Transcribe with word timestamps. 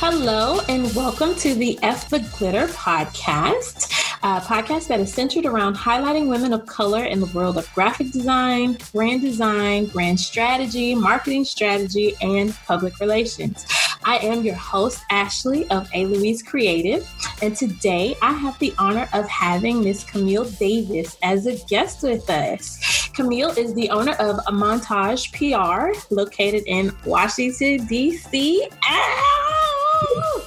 Hello, 0.00 0.60
and 0.70 0.94
welcome 0.94 1.34
to 1.34 1.54
the 1.54 1.78
Eff 1.82 2.08
the 2.08 2.20
Glitter 2.38 2.68
podcast, 2.68 3.87
a 4.22 4.40
podcast 4.40 4.88
that 4.88 5.00
is 5.00 5.12
centered 5.12 5.46
around 5.46 5.76
highlighting 5.76 6.28
women 6.28 6.52
of 6.52 6.66
color 6.66 7.04
in 7.04 7.20
the 7.20 7.26
world 7.26 7.56
of 7.56 7.72
graphic 7.74 8.10
design, 8.10 8.76
brand 8.92 9.20
design, 9.20 9.86
brand 9.86 10.18
strategy, 10.18 10.94
marketing 10.94 11.44
strategy, 11.44 12.14
and 12.20 12.54
public 12.66 12.98
relations. 13.00 13.64
I 14.04 14.16
am 14.18 14.42
your 14.42 14.54
host, 14.54 15.02
Ashley 15.10 15.70
of 15.70 15.88
A. 15.94 16.06
Louise 16.06 16.42
Creative, 16.42 17.08
and 17.42 17.54
today 17.54 18.16
I 18.22 18.32
have 18.32 18.58
the 18.58 18.74
honor 18.78 19.08
of 19.12 19.28
having 19.28 19.84
Miss 19.84 20.02
Camille 20.02 20.44
Davis 20.44 21.16
as 21.22 21.46
a 21.46 21.56
guest 21.66 22.02
with 22.02 22.28
us. 22.28 23.08
Camille 23.14 23.50
is 23.50 23.74
the 23.74 23.90
owner 23.90 24.12
of 24.12 24.36
Montage 24.46 25.32
PR, 25.32 25.96
located 26.12 26.64
in 26.66 26.92
Washington, 27.04 27.86
D.C. 27.86 28.68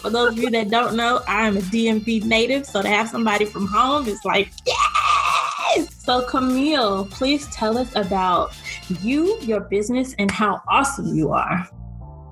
For 0.02 0.10
those 0.10 0.32
of 0.32 0.38
you 0.40 0.50
that 0.50 0.70
don't 0.70 0.96
know, 0.96 1.22
I 1.28 1.48
am 1.48 1.58
a 1.58 1.62
DMV 1.62 2.26
native, 2.26 2.66
so 2.66 2.82
to 2.82 2.88
have 2.88 3.10
somebody 3.10 3.46
from 3.46 3.68
home 3.68 4.08
is 4.08 4.20
like, 4.26 4.52
yes! 4.66 5.94
So, 6.04 6.26
Camille, 6.26 7.06
please 7.06 7.48
tell 7.48 7.78
us 7.78 7.96
about 7.96 8.54
you, 9.02 9.40
your 9.42 9.60
business, 9.60 10.16
and 10.18 10.32
how 10.32 10.62
awesome 10.68 11.16
you 11.16 11.32
are. 11.32 11.70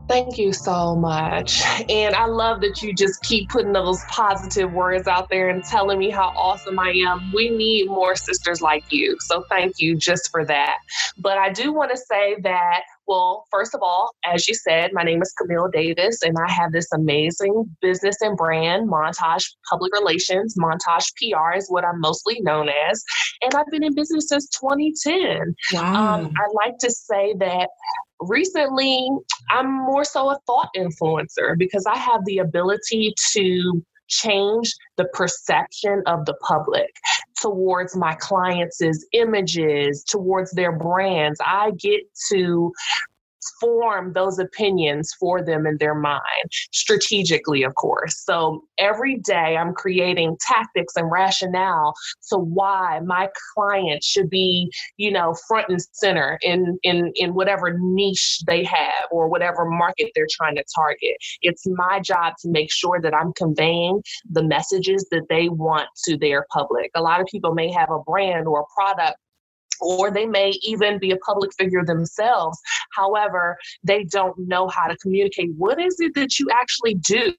Thank 0.09 0.39
you 0.39 0.53
so 0.53 0.95
much. 0.95 1.61
And 1.87 2.15
I 2.15 2.25
love 2.25 2.61
that 2.61 2.81
you 2.81 2.95
just 2.95 3.21
keep 3.21 3.49
putting 3.49 3.73
those 3.73 4.03
positive 4.05 4.73
words 4.73 5.07
out 5.07 5.29
there 5.29 5.49
and 5.49 5.63
telling 5.63 5.99
me 5.99 6.09
how 6.09 6.33
awesome 6.35 6.79
I 6.79 6.89
am. 7.05 7.31
We 7.31 7.51
need 7.51 7.85
more 7.85 8.15
sisters 8.15 8.59
like 8.59 8.83
you. 8.89 9.15
So 9.19 9.45
thank 9.49 9.75
you 9.77 9.95
just 9.95 10.31
for 10.31 10.43
that. 10.45 10.79
But 11.19 11.37
I 11.37 11.51
do 11.51 11.71
want 11.71 11.91
to 11.91 11.97
say 11.97 12.37
that 12.41 12.81
well, 13.09 13.45
first 13.49 13.73
of 13.73 13.81
all, 13.81 14.11
as 14.23 14.47
you 14.47 14.53
said, 14.53 14.91
my 14.93 15.01
name 15.01 15.19
is 15.23 15.33
Camille 15.35 15.67
Davis, 15.73 16.21
and 16.21 16.37
I 16.37 16.51
have 16.51 16.71
this 16.71 16.91
amazing 16.93 17.75
business 17.81 18.15
and 18.21 18.37
brand, 18.37 18.87
Montage 18.87 19.45
Public 19.67 19.91
Relations. 19.93 20.55
Montage 20.55 21.11
PR 21.17 21.57
is 21.57 21.65
what 21.69 21.83
I'm 21.83 21.99
mostly 21.99 22.39
known 22.41 22.69
as. 22.69 23.03
And 23.41 23.55
I've 23.55 23.65
been 23.71 23.83
in 23.83 23.95
business 23.95 24.29
since 24.29 24.47
2010. 24.49 25.55
Wow. 25.73 26.19
Um, 26.19 26.33
I 26.37 26.65
like 26.67 26.77
to 26.81 26.91
say 26.91 27.33
that 27.39 27.69
recently 28.21 29.09
I'm 29.49 29.71
more 29.71 30.03
so 30.03 30.29
a 30.29 30.39
thought 30.45 30.69
influencer 30.75 31.57
because 31.57 31.85
I 31.85 31.97
have 31.97 32.21
the 32.25 32.39
ability 32.39 33.13
to 33.33 33.83
change 34.07 34.73
the 34.97 35.05
perception 35.13 36.01
of 36.07 36.25
the 36.25 36.33
public 36.41 36.89
towards 37.41 37.95
my 37.95 38.15
clients' 38.15 38.81
images, 39.13 40.03
towards 40.03 40.51
their 40.51 40.71
brands. 40.71 41.39
I 41.45 41.71
get 41.79 42.01
to 42.31 42.71
form 43.59 44.13
those 44.13 44.39
opinions 44.39 45.13
for 45.19 45.43
them 45.43 45.65
in 45.65 45.77
their 45.77 45.95
mind, 45.95 46.23
strategically, 46.71 47.63
of 47.63 47.75
course. 47.75 48.23
So 48.23 48.63
every 48.77 49.17
day 49.17 49.57
I'm 49.57 49.73
creating 49.73 50.37
tactics 50.47 50.95
and 50.95 51.11
rationale 51.11 51.93
to 52.29 52.37
why 52.37 52.99
my 53.05 53.29
client 53.53 54.03
should 54.03 54.29
be, 54.29 54.71
you 54.97 55.11
know, 55.11 55.35
front 55.47 55.67
and 55.69 55.81
center 55.93 56.37
in 56.41 56.77
in 56.83 57.11
in 57.15 57.33
whatever 57.33 57.77
niche 57.79 58.39
they 58.47 58.63
have 58.63 59.07
or 59.11 59.27
whatever 59.27 59.65
market 59.65 60.11
they're 60.15 60.27
trying 60.31 60.55
to 60.55 60.63
target. 60.75 61.15
It's 61.41 61.65
my 61.67 61.99
job 61.99 62.33
to 62.41 62.49
make 62.49 62.71
sure 62.71 62.99
that 63.01 63.13
I'm 63.13 63.33
conveying 63.33 64.01
the 64.29 64.43
messages 64.43 65.07
that 65.11 65.27
they 65.29 65.49
want 65.49 65.87
to 66.05 66.17
their 66.17 66.45
public. 66.51 66.91
A 66.95 67.01
lot 67.01 67.21
of 67.21 67.27
people 67.27 67.53
may 67.53 67.71
have 67.71 67.89
a 67.89 67.99
brand 67.99 68.47
or 68.47 68.61
a 68.61 68.65
product 68.75 69.17
or 69.81 70.11
they 70.11 70.25
may 70.25 70.51
even 70.61 70.99
be 70.99 71.11
a 71.11 71.17
public 71.17 71.51
figure 71.57 71.83
themselves. 71.83 72.59
However, 72.91 73.57
they 73.83 74.03
don't 74.03 74.35
know 74.39 74.67
how 74.67 74.87
to 74.87 74.97
communicate. 74.97 75.51
What 75.57 75.79
is 75.79 75.99
it 75.99 76.13
that 76.15 76.39
you 76.39 76.47
actually 76.51 76.95
do? 76.95 77.33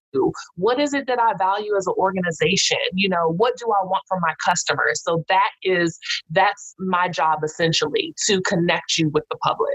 What 0.57 0.81
is 0.81 0.95
it 0.95 1.07
that 1.07 1.21
I 1.21 1.35
value 1.39 1.77
as 1.77 1.87
an 1.87 1.95
organization? 1.97 2.79
You 2.93 3.09
know, 3.09 3.33
what 3.37 3.57
do 3.57 3.67
I 3.67 3.85
want 3.85 4.03
from 4.09 4.21
my 4.21 4.35
customers? 4.45 5.03
So 5.03 5.25
that 5.29 5.51
is 5.63 5.99
that's 6.31 6.75
my 6.79 7.09
job 7.09 7.41
essentially 7.45 8.15
to 8.27 8.41
connect 8.43 8.99
you 8.99 9.09
with 9.11 9.25
the 9.31 9.37
public. 9.39 9.75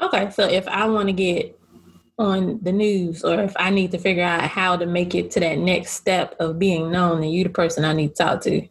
Okay, 0.00 0.30
so 0.30 0.44
if 0.44 0.68
I 0.68 0.86
want 0.86 1.08
to 1.08 1.12
get 1.12 1.58
on 2.18 2.58
the 2.62 2.72
news 2.72 3.22
or 3.22 3.40
if 3.40 3.54
I 3.56 3.70
need 3.70 3.92
to 3.92 3.98
figure 3.98 4.24
out 4.24 4.42
how 4.42 4.76
to 4.76 4.86
make 4.86 5.14
it 5.14 5.30
to 5.32 5.40
that 5.40 5.58
next 5.58 5.92
step 5.92 6.34
of 6.40 6.58
being 6.58 6.90
known, 6.90 7.20
then 7.20 7.30
you 7.30 7.44
the 7.44 7.50
person 7.50 7.84
I 7.84 7.92
need 7.92 8.14
to 8.16 8.22
talk 8.22 8.40
to 8.42 8.68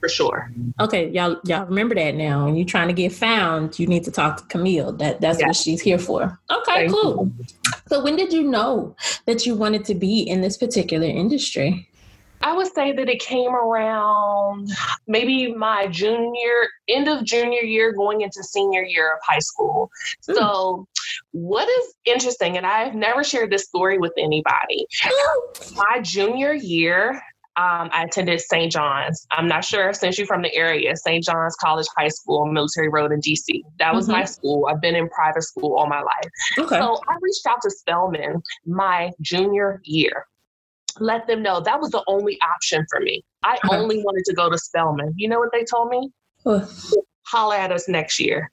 for 0.00 0.08
sure. 0.08 0.50
Okay, 0.80 1.10
y'all 1.10 1.36
y'all 1.44 1.66
remember 1.66 1.94
that 1.94 2.14
now. 2.14 2.46
When 2.46 2.56
you're 2.56 2.66
trying 2.66 2.88
to 2.88 2.94
get 2.94 3.12
found, 3.12 3.78
you 3.78 3.86
need 3.86 4.04
to 4.04 4.10
talk 4.10 4.38
to 4.38 4.44
Camille. 4.44 4.92
That 4.92 5.20
that's 5.20 5.40
what 5.42 5.54
she's 5.54 5.80
here 5.80 5.98
for. 5.98 6.40
Okay, 6.50 6.88
Thank 6.88 6.92
cool. 6.92 7.30
You. 7.38 7.44
So 7.88 8.02
when 8.02 8.16
did 8.16 8.32
you 8.32 8.42
know 8.42 8.96
that 9.26 9.46
you 9.46 9.54
wanted 9.54 9.84
to 9.86 9.94
be 9.94 10.20
in 10.20 10.40
this 10.40 10.56
particular 10.56 11.06
industry? 11.06 11.90
I 12.42 12.56
would 12.56 12.72
say 12.72 12.92
that 12.92 13.08
it 13.08 13.20
came 13.20 13.54
around 13.54 14.70
maybe 15.06 15.52
my 15.52 15.88
junior, 15.88 16.68
end 16.88 17.08
of 17.08 17.24
junior 17.24 17.60
year, 17.60 17.92
going 17.92 18.22
into 18.22 18.42
senior 18.42 18.82
year 18.82 19.12
of 19.12 19.20
high 19.22 19.40
school. 19.40 19.90
Mm. 20.28 20.34
So, 20.36 20.88
what 21.32 21.68
is 21.68 21.94
interesting, 22.06 22.56
and 22.56 22.66
I've 22.66 22.94
never 22.94 23.22
shared 23.24 23.50
this 23.50 23.64
story 23.64 23.98
with 23.98 24.12
anybody, 24.16 24.86
my 25.74 26.00
junior 26.00 26.54
year, 26.54 27.20
um, 27.60 27.90
I 27.92 28.04
attended 28.04 28.40
St. 28.40 28.72
John's. 28.72 29.26
I'm 29.32 29.46
not 29.46 29.66
sure 29.66 29.92
since 29.92 30.16
you're 30.16 30.26
from 30.26 30.40
the 30.40 30.54
area, 30.54 30.96
St. 30.96 31.22
John's 31.22 31.54
College 31.56 31.86
High 31.94 32.08
School 32.08 32.38
on 32.38 32.54
Military 32.54 32.88
Road 32.88 33.12
in 33.12 33.20
DC. 33.20 33.62
That 33.78 33.94
was 33.94 34.06
mm-hmm. 34.06 34.12
my 34.12 34.24
school. 34.24 34.66
I've 34.70 34.80
been 34.80 34.94
in 34.96 35.10
private 35.10 35.42
school 35.42 35.76
all 35.76 35.86
my 35.86 36.00
life. 36.00 36.30
Okay. 36.58 36.78
So 36.78 36.98
I 37.06 37.16
reached 37.20 37.46
out 37.46 37.58
to 37.62 37.70
Spelman 37.70 38.40
my 38.64 39.10
junior 39.20 39.82
year. 39.84 40.24
Let 41.00 41.26
them 41.26 41.42
know 41.42 41.60
that 41.60 41.78
was 41.78 41.90
the 41.90 42.02
only 42.06 42.38
option 42.40 42.86
for 42.88 43.00
me. 43.00 43.22
I 43.44 43.56
uh-huh. 43.56 43.76
only 43.76 44.02
wanted 44.02 44.24
to 44.24 44.34
go 44.34 44.48
to 44.48 44.56
Spelman. 44.56 45.12
You 45.16 45.28
know 45.28 45.38
what 45.38 45.50
they 45.52 45.64
told 45.64 45.90
me? 45.90 46.10
Uh. 46.46 46.64
Holla 47.26 47.58
at 47.58 47.72
us 47.72 47.88
next 47.88 48.18
year. 48.18 48.50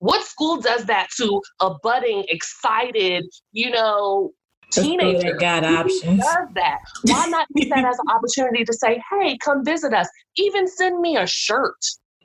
What 0.00 0.26
school 0.26 0.60
does 0.60 0.84
that 0.84 1.08
to 1.16 1.40
a 1.60 1.70
budding, 1.82 2.24
excited, 2.28 3.24
you 3.52 3.70
know, 3.70 4.32
teenager 4.70 5.34
got 5.36 5.64
options. 5.64 6.20
Does 6.20 6.48
that? 6.54 6.78
Why 7.04 7.26
not 7.26 7.46
use 7.54 7.68
that 7.70 7.84
as 7.84 7.98
an 7.98 8.10
opportunity 8.10 8.64
to 8.64 8.72
say, 8.72 9.02
"Hey, 9.10 9.38
come 9.38 9.64
visit 9.64 9.92
us. 9.92 10.08
Even 10.36 10.66
send 10.68 11.00
me 11.00 11.16
a 11.16 11.26
shirt." 11.26 11.76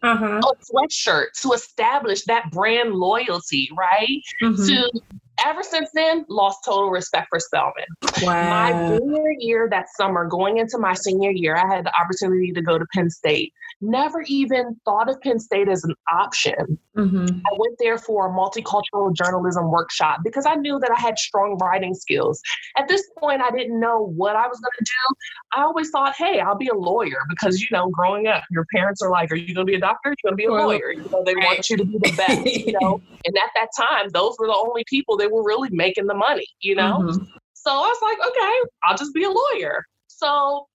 Uh-huh. 0.04 0.40
a 0.40 0.56
sweatshirt 0.66 1.28
to 1.40 1.52
establish 1.52 2.26
that 2.26 2.50
brand 2.50 2.92
loyalty, 2.92 3.70
right? 3.78 4.24
Mm-hmm. 4.42 4.66
To 4.66 5.02
ever 5.46 5.64
since 5.64 5.90
then, 5.94 6.26
lost 6.30 6.60
total 6.66 6.90
respect 6.90 7.28
for 7.30 7.40
Spelman. 7.40 7.86
Wow. 8.22 8.50
My 8.50 8.98
junior 8.98 9.32
year 9.40 9.68
that 9.70 9.88
summer, 9.96 10.28
going 10.28 10.58
into 10.58 10.78
my 10.78 10.94
senior 10.94 11.32
year, 11.32 11.56
I 11.56 11.74
had 11.74 11.86
the 11.86 11.94
opportunity 12.00 12.52
to 12.52 12.62
go 12.62 12.78
to 12.78 12.86
Penn 12.94 13.10
State. 13.10 13.54
Never 13.82 14.22
even 14.28 14.80
thought 14.86 15.10
of 15.10 15.20
Penn 15.22 15.40
State 15.40 15.68
as 15.68 15.84
an 15.84 15.96
option. 16.12 16.78
Mm-hmm. 16.96 17.26
I 17.26 17.58
went 17.58 17.78
there 17.80 17.98
for 17.98 18.28
a 18.28 18.30
multicultural 18.30 19.14
journalism 19.16 19.72
workshop 19.72 20.20
because 20.24 20.46
I 20.46 20.56
knew 20.56 20.78
that 20.80 20.92
I 20.96 21.00
had 21.00 21.18
strong 21.18 21.58
writing 21.58 21.96
skills. 21.96 22.42
At 22.78 22.88
this 22.88 23.10
point, 23.18 23.42
I 23.42 23.50
didn't 23.50 23.80
know 23.80 24.08
what 24.16 24.36
I 24.36 24.48
was 24.48 24.60
going 24.60 24.72
to 24.78 24.84
do. 24.84 25.16
I 25.56 25.64
always 25.64 25.90
thought, 25.90 26.16
hey, 26.16 26.40
I'll 26.40 26.58
be 26.58 26.68
a 26.68 26.76
lawyer 26.76 27.20
because, 27.30 27.62
you 27.62 27.68
know, 27.72 27.90
growing 27.90 28.28
up, 28.28 28.44
your 28.52 28.66
parents 28.74 29.02
are 29.02 29.10
like, 29.10 29.32
are 29.32 29.36
you 29.36 29.56
going 29.56 29.66
to 29.66 29.72
be 29.72 29.78
a 29.78 29.80
doctor? 29.80 30.10
You're 30.24 30.32
going 30.32 30.34
to 30.34 30.36
be 30.36 30.46
a 30.46 30.52
lawyer. 30.52 30.92
You 30.92 31.10
know, 31.10 31.24
they 31.24 31.36
want 31.36 31.70
you 31.70 31.78
to 31.78 31.86
be 31.86 31.98
the 31.98 32.14
best, 32.16 32.46
you 32.46 32.74
know? 32.82 33.02
and 33.26 33.38
at 33.38 33.50
that 33.56 33.68
time, 33.76 34.10
those 34.10 34.36
were 34.38 34.48
the 34.48 34.54
only 34.54 34.84
people 34.88 35.18
they 35.18 35.28
were 35.32 35.44
really 35.44 35.70
making 35.72 36.08
the 36.08 36.14
money, 36.14 36.46
you 36.60 36.76
know? 36.76 37.00
Mm-hmm. 37.00 37.24
So 37.54 37.72
I 37.72 37.88
was 37.88 38.00
like, 38.02 38.18
okay, 38.20 38.70
I'll 38.84 38.98
just 38.98 39.14
be 39.14 39.24
a 39.24 39.30
lawyer. 39.30 39.84
So 40.08 40.68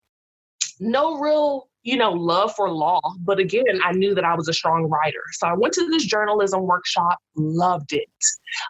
no 0.80 1.18
real 1.18 1.68
you 1.86 1.96
know, 1.96 2.10
love 2.10 2.52
for 2.56 2.68
law. 2.68 3.00
But 3.20 3.38
again, 3.38 3.80
I 3.84 3.92
knew 3.92 4.12
that 4.16 4.24
I 4.24 4.34
was 4.34 4.48
a 4.48 4.52
strong 4.52 4.90
writer. 4.90 5.22
So 5.34 5.46
I 5.46 5.54
went 5.54 5.72
to 5.74 5.88
this 5.88 6.04
journalism 6.04 6.62
workshop, 6.62 7.18
loved 7.36 7.92
it. 7.92 8.08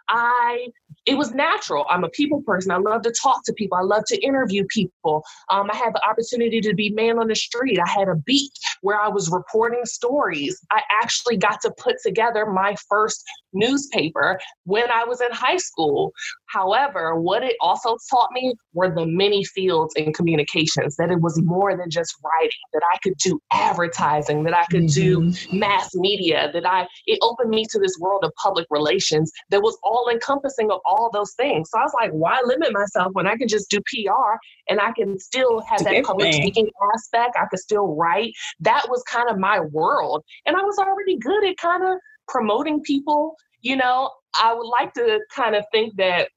I 0.07 0.67
it 1.07 1.17
was 1.17 1.33
natural. 1.33 1.85
I'm 1.89 2.03
a 2.03 2.09
people 2.09 2.41
person. 2.41 2.69
I 2.69 2.77
love 2.77 3.01
to 3.03 3.11
talk 3.11 3.43
to 3.45 3.53
people. 3.53 3.77
I 3.77 3.81
love 3.81 4.03
to 4.07 4.17
interview 4.21 4.65
people. 4.69 5.23
Um, 5.49 5.69
I 5.71 5.75
had 5.75 5.93
the 5.93 6.05
opportunity 6.07 6.59
to 6.61 6.75
be 6.75 6.89
man 6.91 7.17
on 7.17 7.27
the 7.27 7.35
street. 7.35 7.79
I 7.79 7.89
had 7.89 8.09
a 8.09 8.15
beat 8.15 8.51
where 8.81 8.99
I 8.99 9.07
was 9.07 9.31
reporting 9.31 9.85
stories. 9.85 10.59
I 10.69 10.81
actually 11.01 11.37
got 11.37 11.61
to 11.61 11.71
put 11.77 11.95
together 12.03 12.45
my 12.45 12.75
first 12.89 13.23
newspaper 13.53 14.37
when 14.65 14.91
I 14.91 15.05
was 15.05 15.21
in 15.21 15.31
high 15.31 15.57
school. 15.57 16.11
However, 16.47 17.19
what 17.19 17.43
it 17.43 17.55
also 17.61 17.97
taught 18.09 18.29
me 18.31 18.53
were 18.73 18.93
the 18.93 19.05
many 19.05 19.43
fields 19.43 19.93
in 19.95 20.13
communications, 20.13 20.95
that 20.95 21.11
it 21.11 21.21
was 21.21 21.41
more 21.43 21.75
than 21.75 21.89
just 21.89 22.15
writing, 22.23 22.49
that 22.73 22.83
I 22.93 22.97
could 22.99 23.17
do 23.17 23.39
advertising, 23.51 24.43
that 24.43 24.53
I 24.55 24.65
could 24.65 24.85
mm-hmm. 24.85 25.29
do 25.29 25.57
mass 25.57 25.93
media, 25.93 26.49
that 26.53 26.65
I 26.65 26.87
it 27.05 27.19
opened 27.21 27.49
me 27.49 27.65
to 27.69 27.79
this 27.79 27.97
world 27.99 28.23
of 28.23 28.31
public 28.41 28.65
relations 28.69 29.31
that 29.49 29.61
was 29.61 29.77
all 29.83 30.09
encompassing 30.11 30.71
of 30.71 30.79
all 30.85 31.09
those 31.11 31.33
things. 31.33 31.69
So 31.69 31.79
I 31.79 31.83
was 31.83 31.93
like, 31.93 32.11
why 32.11 32.39
limit 32.45 32.71
myself 32.71 33.09
when 33.13 33.27
I 33.27 33.35
can 33.35 33.47
just 33.47 33.69
do 33.69 33.79
PR 33.79 34.37
and 34.69 34.79
I 34.79 34.91
can 34.91 35.19
still 35.19 35.61
have 35.61 35.83
that 35.83 36.03
public 36.03 36.33
speaking 36.33 36.69
aspect? 36.93 37.35
I 37.37 37.45
could 37.49 37.59
still 37.59 37.95
write. 37.95 38.33
That 38.59 38.85
was 38.89 39.03
kind 39.03 39.29
of 39.29 39.37
my 39.37 39.59
world. 39.59 40.23
And 40.45 40.55
I 40.55 40.61
was 40.61 40.77
already 40.77 41.17
good 41.17 41.45
at 41.45 41.57
kind 41.57 41.83
of 41.83 41.99
promoting 42.27 42.81
people. 42.81 43.35
You 43.61 43.75
know, 43.75 44.11
I 44.39 44.53
would 44.53 44.67
like 44.67 44.93
to 44.93 45.19
kind 45.35 45.55
of 45.55 45.65
think 45.71 45.95
that 45.97 46.29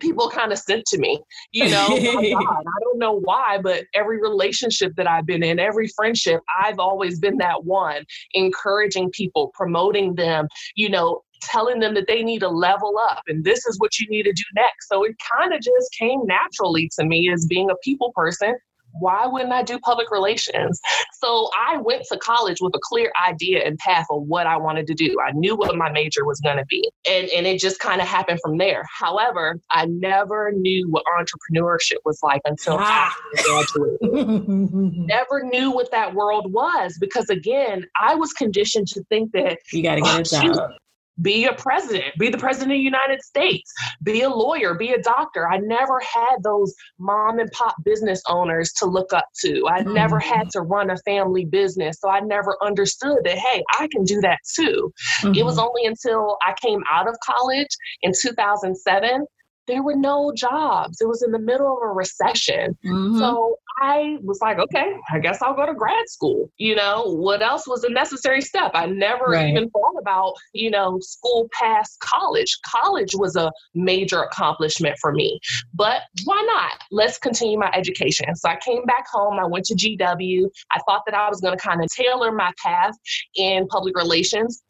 people 0.00 0.28
kind 0.28 0.52
of 0.52 0.58
sent 0.58 0.84
to 0.86 0.98
me. 0.98 1.20
You 1.52 1.70
know, 1.70 1.86
oh 1.90 1.96
God, 1.96 2.64
I 2.66 2.80
don't 2.84 2.98
know 2.98 3.18
why, 3.20 3.58
but 3.62 3.84
every 3.94 4.20
relationship 4.20 4.94
that 4.96 5.06
I've 5.06 5.26
been 5.26 5.42
in, 5.42 5.58
every 5.58 5.88
friendship, 5.88 6.40
I've 6.62 6.78
always 6.78 7.18
been 7.18 7.38
that 7.38 7.64
one, 7.64 8.04
encouraging 8.34 9.10
people, 9.10 9.50
promoting 9.54 10.14
them, 10.14 10.48
you 10.74 10.88
know, 10.88 11.22
telling 11.42 11.80
them 11.80 11.94
that 11.94 12.06
they 12.06 12.22
need 12.22 12.38
to 12.38 12.48
level 12.48 12.96
up 13.10 13.22
and 13.26 13.44
this 13.44 13.66
is 13.66 13.78
what 13.80 13.98
you 13.98 14.06
need 14.08 14.22
to 14.22 14.32
do 14.32 14.44
next. 14.54 14.88
So 14.88 15.02
it 15.02 15.16
kind 15.36 15.52
of 15.52 15.60
just 15.60 15.92
came 15.98 16.20
naturally 16.24 16.88
to 16.98 17.04
me 17.04 17.32
as 17.32 17.46
being 17.46 17.68
a 17.70 17.74
people 17.82 18.12
person 18.14 18.54
why 18.92 19.26
wouldn't 19.26 19.52
I 19.52 19.62
do 19.62 19.78
public 19.80 20.10
relations? 20.10 20.80
So 21.20 21.50
I 21.56 21.78
went 21.78 22.04
to 22.10 22.18
college 22.18 22.58
with 22.60 22.74
a 22.74 22.80
clear 22.82 23.12
idea 23.28 23.64
and 23.64 23.78
path 23.78 24.06
of 24.10 24.22
what 24.22 24.46
I 24.46 24.56
wanted 24.56 24.86
to 24.88 24.94
do. 24.94 25.16
I 25.26 25.32
knew 25.32 25.56
what 25.56 25.74
my 25.76 25.90
major 25.90 26.24
was 26.24 26.40
going 26.40 26.56
to 26.56 26.64
be. 26.66 26.88
And, 27.08 27.28
and 27.30 27.46
it 27.46 27.60
just 27.60 27.78
kind 27.78 28.00
of 28.00 28.08
happened 28.08 28.40
from 28.42 28.58
there. 28.58 28.84
However, 28.98 29.60
I 29.70 29.86
never 29.86 30.52
knew 30.52 30.88
what 30.90 31.04
entrepreneurship 31.18 31.98
was 32.04 32.20
like 32.22 32.42
until 32.44 32.76
ah. 32.78 33.16
I 33.36 33.42
graduated. 33.42 33.98
never 35.06 35.44
knew 35.44 35.70
what 35.70 35.90
that 35.90 36.14
world 36.14 36.52
was 36.52 36.96
because, 37.00 37.28
again, 37.30 37.86
I 38.00 38.14
was 38.14 38.32
conditioned 38.32 38.88
to 38.88 39.02
think 39.04 39.32
that 39.32 39.58
you 39.72 39.82
got 39.82 39.96
to 39.96 40.00
get 40.00 40.20
a 40.20 40.22
job 40.52 40.72
be 41.20 41.44
a 41.44 41.52
president, 41.52 42.14
be 42.18 42.30
the 42.30 42.38
president 42.38 42.72
of 42.72 42.76
the 42.76 42.82
United 42.82 43.22
States, 43.22 43.72
be 44.02 44.22
a 44.22 44.28
lawyer, 44.28 44.74
be 44.74 44.92
a 44.92 45.02
doctor. 45.02 45.48
I 45.48 45.58
never 45.58 46.00
had 46.00 46.36
those 46.42 46.74
mom 46.98 47.38
and 47.38 47.50
pop 47.52 47.74
business 47.84 48.22
owners 48.28 48.72
to 48.74 48.86
look 48.86 49.12
up 49.12 49.26
to. 49.40 49.66
I 49.68 49.82
mm-hmm. 49.82 49.92
never 49.92 50.18
had 50.18 50.48
to 50.50 50.62
run 50.62 50.90
a 50.90 50.96
family 50.98 51.44
business. 51.44 52.00
So 52.00 52.08
I 52.08 52.20
never 52.20 52.56
understood 52.62 53.18
that, 53.24 53.36
hey, 53.36 53.62
I 53.78 53.88
can 53.92 54.04
do 54.04 54.20
that 54.22 54.38
too. 54.54 54.92
Mm-hmm. 55.20 55.34
It 55.34 55.44
was 55.44 55.56
mm-hmm. 55.56 55.66
only 55.66 55.86
until 55.86 56.38
I 56.46 56.54
came 56.60 56.82
out 56.90 57.08
of 57.08 57.16
college 57.24 57.70
in 58.02 58.12
2007 58.18 59.26
there 59.66 59.82
were 59.82 59.94
no 59.94 60.32
jobs. 60.34 61.00
It 61.00 61.06
was 61.06 61.22
in 61.22 61.30
the 61.30 61.38
middle 61.38 61.76
of 61.76 61.82
a 61.82 61.92
recession. 61.92 62.76
Mm-hmm. 62.84 63.18
So 63.18 63.56
I 63.80 64.16
was 64.22 64.38
like, 64.40 64.58
okay, 64.58 64.94
I 65.10 65.18
guess 65.18 65.40
I'll 65.42 65.54
go 65.54 65.66
to 65.66 65.74
grad 65.74 66.08
school. 66.08 66.50
You 66.56 66.74
know, 66.74 67.04
what 67.06 67.42
else 67.42 67.66
was 67.66 67.84
a 67.84 67.90
necessary 67.90 68.40
step? 68.40 68.72
I 68.74 68.86
never 68.86 69.24
right. 69.26 69.48
even 69.50 69.70
thought 69.70 69.94
about, 70.00 70.34
you 70.52 70.70
know, 70.70 70.98
school 71.00 71.48
past 71.52 71.98
college. 72.00 72.58
College 72.66 73.14
was 73.14 73.36
a 73.36 73.50
major 73.74 74.22
accomplishment 74.22 74.96
for 75.00 75.12
me. 75.12 75.40
But 75.74 76.02
why 76.24 76.42
not? 76.46 76.78
Let's 76.90 77.18
continue 77.18 77.58
my 77.58 77.70
education. 77.74 78.34
So 78.36 78.48
I 78.48 78.56
came 78.56 78.84
back 78.84 79.06
home. 79.12 79.38
I 79.38 79.46
went 79.46 79.64
to 79.66 79.74
GW. 79.74 80.44
I 80.70 80.78
thought 80.88 81.02
that 81.06 81.14
I 81.14 81.28
was 81.28 81.40
going 81.40 81.56
to 81.56 81.62
kind 81.62 81.82
of 81.82 81.88
tailor 81.90 82.32
my 82.32 82.52
path 82.62 82.94
in 83.36 83.66
public 83.68 83.96
relations 83.96 84.62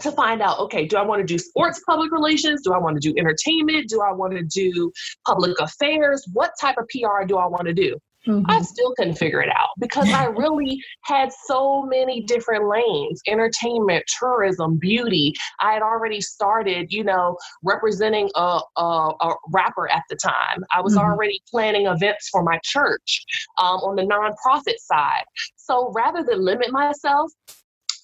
to 0.00 0.12
find 0.12 0.42
out 0.42 0.58
okay 0.58 0.86
do 0.86 0.96
i 0.96 1.02
want 1.02 1.20
to 1.20 1.26
do 1.26 1.38
sports 1.38 1.80
public 1.86 2.12
relations? 2.12 2.62
Do 2.62 2.72
i 2.72 2.78
want 2.78 3.00
to 3.00 3.12
do 3.12 3.18
entertainment? 3.18 3.88
Do 3.88 4.02
i 4.02 4.12
want 4.12 4.34
to 4.34 4.42
do 4.42 4.92
public 5.26 5.58
affairs? 5.60 6.24
What 6.32 6.52
type 6.60 6.76
of 6.78 6.86
pr 6.88 7.26
do 7.26 7.36
i 7.36 7.46
want 7.46 7.66
to 7.66 7.74
do? 7.74 7.96
Mm-hmm. 8.26 8.50
i 8.50 8.60
still 8.62 8.92
couldn't 8.96 9.14
figure 9.14 9.40
it 9.40 9.48
out 9.48 9.68
because 9.78 10.10
i 10.10 10.24
really 10.44 10.82
had 11.04 11.30
so 11.46 11.84
many 11.84 12.24
different 12.24 12.68
lanes 12.68 13.22
entertainment 13.28 14.04
tourism 14.18 14.76
beauty. 14.76 15.32
I 15.60 15.72
had 15.72 15.82
already 15.82 16.20
started 16.20 16.88
you 16.90 17.04
know 17.04 17.36
representing 17.62 18.28
a, 18.34 18.60
a, 18.76 18.82
a 18.82 19.34
rapper 19.52 19.88
at 19.88 20.02
the 20.10 20.16
time. 20.16 20.64
I 20.74 20.80
was 20.80 20.96
mm-hmm. 20.96 21.04
already 21.04 21.40
planning 21.48 21.86
events 21.86 22.28
for 22.30 22.42
my 22.42 22.58
church 22.64 23.24
um, 23.56 23.76
on 23.78 23.96
the 23.96 24.02
nonprofit 24.02 24.78
side. 24.78 25.24
So 25.56 25.92
rather 25.94 26.24
than 26.24 26.44
limit 26.44 26.72
myself 26.72 27.30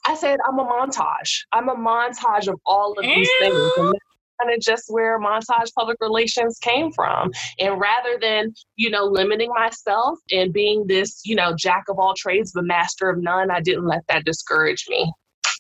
I 0.06 0.14
said, 0.14 0.38
I'm 0.46 0.58
a 0.58 0.64
montage. 0.64 1.40
I'm 1.52 1.68
a 1.68 1.76
montage 1.76 2.48
of 2.48 2.60
all 2.66 2.92
of 2.92 3.04
these 3.04 3.30
things. 3.40 3.72
And 3.76 3.94
kind 4.40 4.54
of 4.54 4.60
just 4.60 4.84
where 4.88 5.18
montage 5.18 5.72
public 5.76 5.96
relations 6.00 6.58
came 6.60 6.92
from. 6.92 7.30
And 7.58 7.80
rather 7.80 8.18
than, 8.20 8.52
you 8.76 8.90
know, 8.90 9.04
limiting 9.04 9.50
myself 9.54 10.18
and 10.30 10.52
being 10.52 10.86
this, 10.86 11.22
you 11.24 11.34
know, 11.34 11.54
jack 11.56 11.84
of 11.88 11.98
all 11.98 12.14
trades, 12.16 12.52
but 12.54 12.64
master 12.64 13.08
of 13.08 13.22
none, 13.22 13.50
I 13.50 13.60
didn't 13.60 13.86
let 13.86 14.02
that 14.08 14.24
discourage 14.24 14.86
me. 14.88 15.12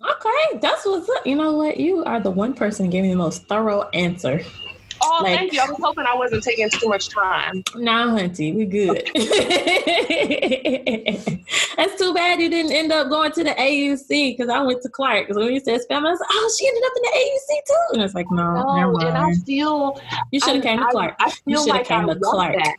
Okay, 0.02 0.58
that's 0.58 0.84
what's 0.84 1.08
up. 1.08 1.26
You 1.26 1.36
know 1.36 1.52
what? 1.52 1.78
You 1.78 2.04
are 2.04 2.20
the 2.20 2.30
one 2.30 2.52
person 2.54 2.90
giving 2.90 3.10
the 3.10 3.16
most 3.16 3.46
thorough 3.48 3.88
answer. 3.90 4.42
Oh, 5.04 5.20
like, 5.22 5.38
thank 5.38 5.52
you. 5.52 5.60
I 5.60 5.68
was 5.68 5.78
hoping 5.80 6.04
I 6.06 6.16
wasn't 6.16 6.42
taking 6.42 6.68
too 6.70 6.88
much 6.88 7.08
time. 7.08 7.62
Nah, 7.74 8.06
hunty, 8.06 8.54
we 8.54 8.64
good. 8.64 9.10
That's 11.76 11.98
too 11.98 12.14
bad 12.14 12.40
you 12.40 12.48
didn't 12.48 12.70
end 12.72 12.92
up 12.92 13.08
going 13.08 13.32
to 13.32 13.42
the 13.44 13.50
AUC 13.50 14.08
because 14.08 14.48
I 14.48 14.62
went 14.62 14.80
to 14.82 14.88
Clark. 14.88 15.26
Because 15.26 15.42
when 15.42 15.52
you 15.52 15.60
said 15.60 15.82
Spelman, 15.82 16.06
I 16.06 16.10
was 16.10 16.20
like, 16.20 16.28
oh, 16.32 16.54
she 16.58 16.66
ended 16.68 16.84
up 16.84 16.92
in 16.96 17.02
the 17.02 17.10
AUC 17.18 17.48
too. 17.66 17.86
And 17.94 18.02
it's 18.02 18.14
like, 18.14 18.30
no, 18.30 18.54
no. 18.54 18.96
And 19.06 19.18
I 19.18 19.34
feel 19.44 20.00
you 20.30 20.40
should 20.40 20.54
have 20.56 20.62
came 20.62 20.78
to 20.78 20.86
Clark. 20.90 21.16
I, 21.18 21.24
I 21.26 21.30
feel 21.30 21.42
you 21.46 21.58
should 21.58 21.66
have 21.68 21.76
like 21.76 21.86
came 21.86 22.08
I 22.08 22.14
to 22.14 22.20
Clark. 22.20 22.56
That. 22.56 22.76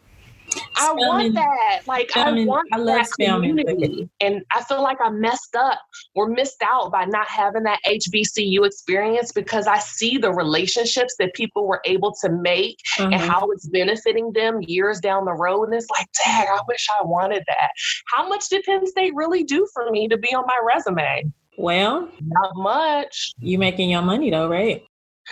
I 0.75 0.93
want 0.93 1.33
that. 1.35 1.81
Like 1.87 2.15
I 2.15 2.31
want 2.45 2.67
I 2.71 2.77
love 2.77 3.07
that 3.17 3.33
community. 3.33 4.09
And 4.21 4.43
I 4.51 4.63
feel 4.63 4.81
like 4.81 4.97
I 5.01 5.09
messed 5.09 5.55
up 5.55 5.79
or 6.13 6.27
missed 6.29 6.61
out 6.63 6.91
by 6.91 7.05
not 7.05 7.27
having 7.27 7.63
that 7.63 7.79
HBCU 7.85 8.65
experience 8.65 9.31
because 9.31 9.67
I 9.67 9.79
see 9.79 10.17
the 10.17 10.31
relationships 10.31 11.15
that 11.19 11.33
people 11.33 11.67
were 11.67 11.81
able 11.85 12.13
to 12.21 12.29
make 12.29 12.77
mm-hmm. 12.97 13.13
and 13.13 13.21
how 13.21 13.49
it's 13.51 13.67
benefiting 13.67 14.31
them 14.33 14.61
years 14.61 14.99
down 14.99 15.25
the 15.25 15.33
road. 15.33 15.65
And 15.65 15.73
it's 15.73 15.89
like, 15.89 16.07
dang, 16.23 16.47
I 16.47 16.59
wish 16.67 16.87
I 16.99 17.05
wanted 17.05 17.43
that. 17.47 17.69
How 18.15 18.27
much 18.27 18.49
did 18.49 18.63
Penn 18.63 18.85
State 18.87 19.13
really 19.15 19.43
do 19.43 19.67
for 19.73 19.89
me 19.91 20.07
to 20.07 20.17
be 20.17 20.33
on 20.33 20.45
my 20.45 20.59
resume? 20.75 21.31
Well, 21.57 22.09
not 22.21 22.51
much. 22.55 23.33
You 23.39 23.57
making 23.57 23.89
your 23.89 24.01
money 24.01 24.29
though, 24.29 24.49
right? 24.49 24.83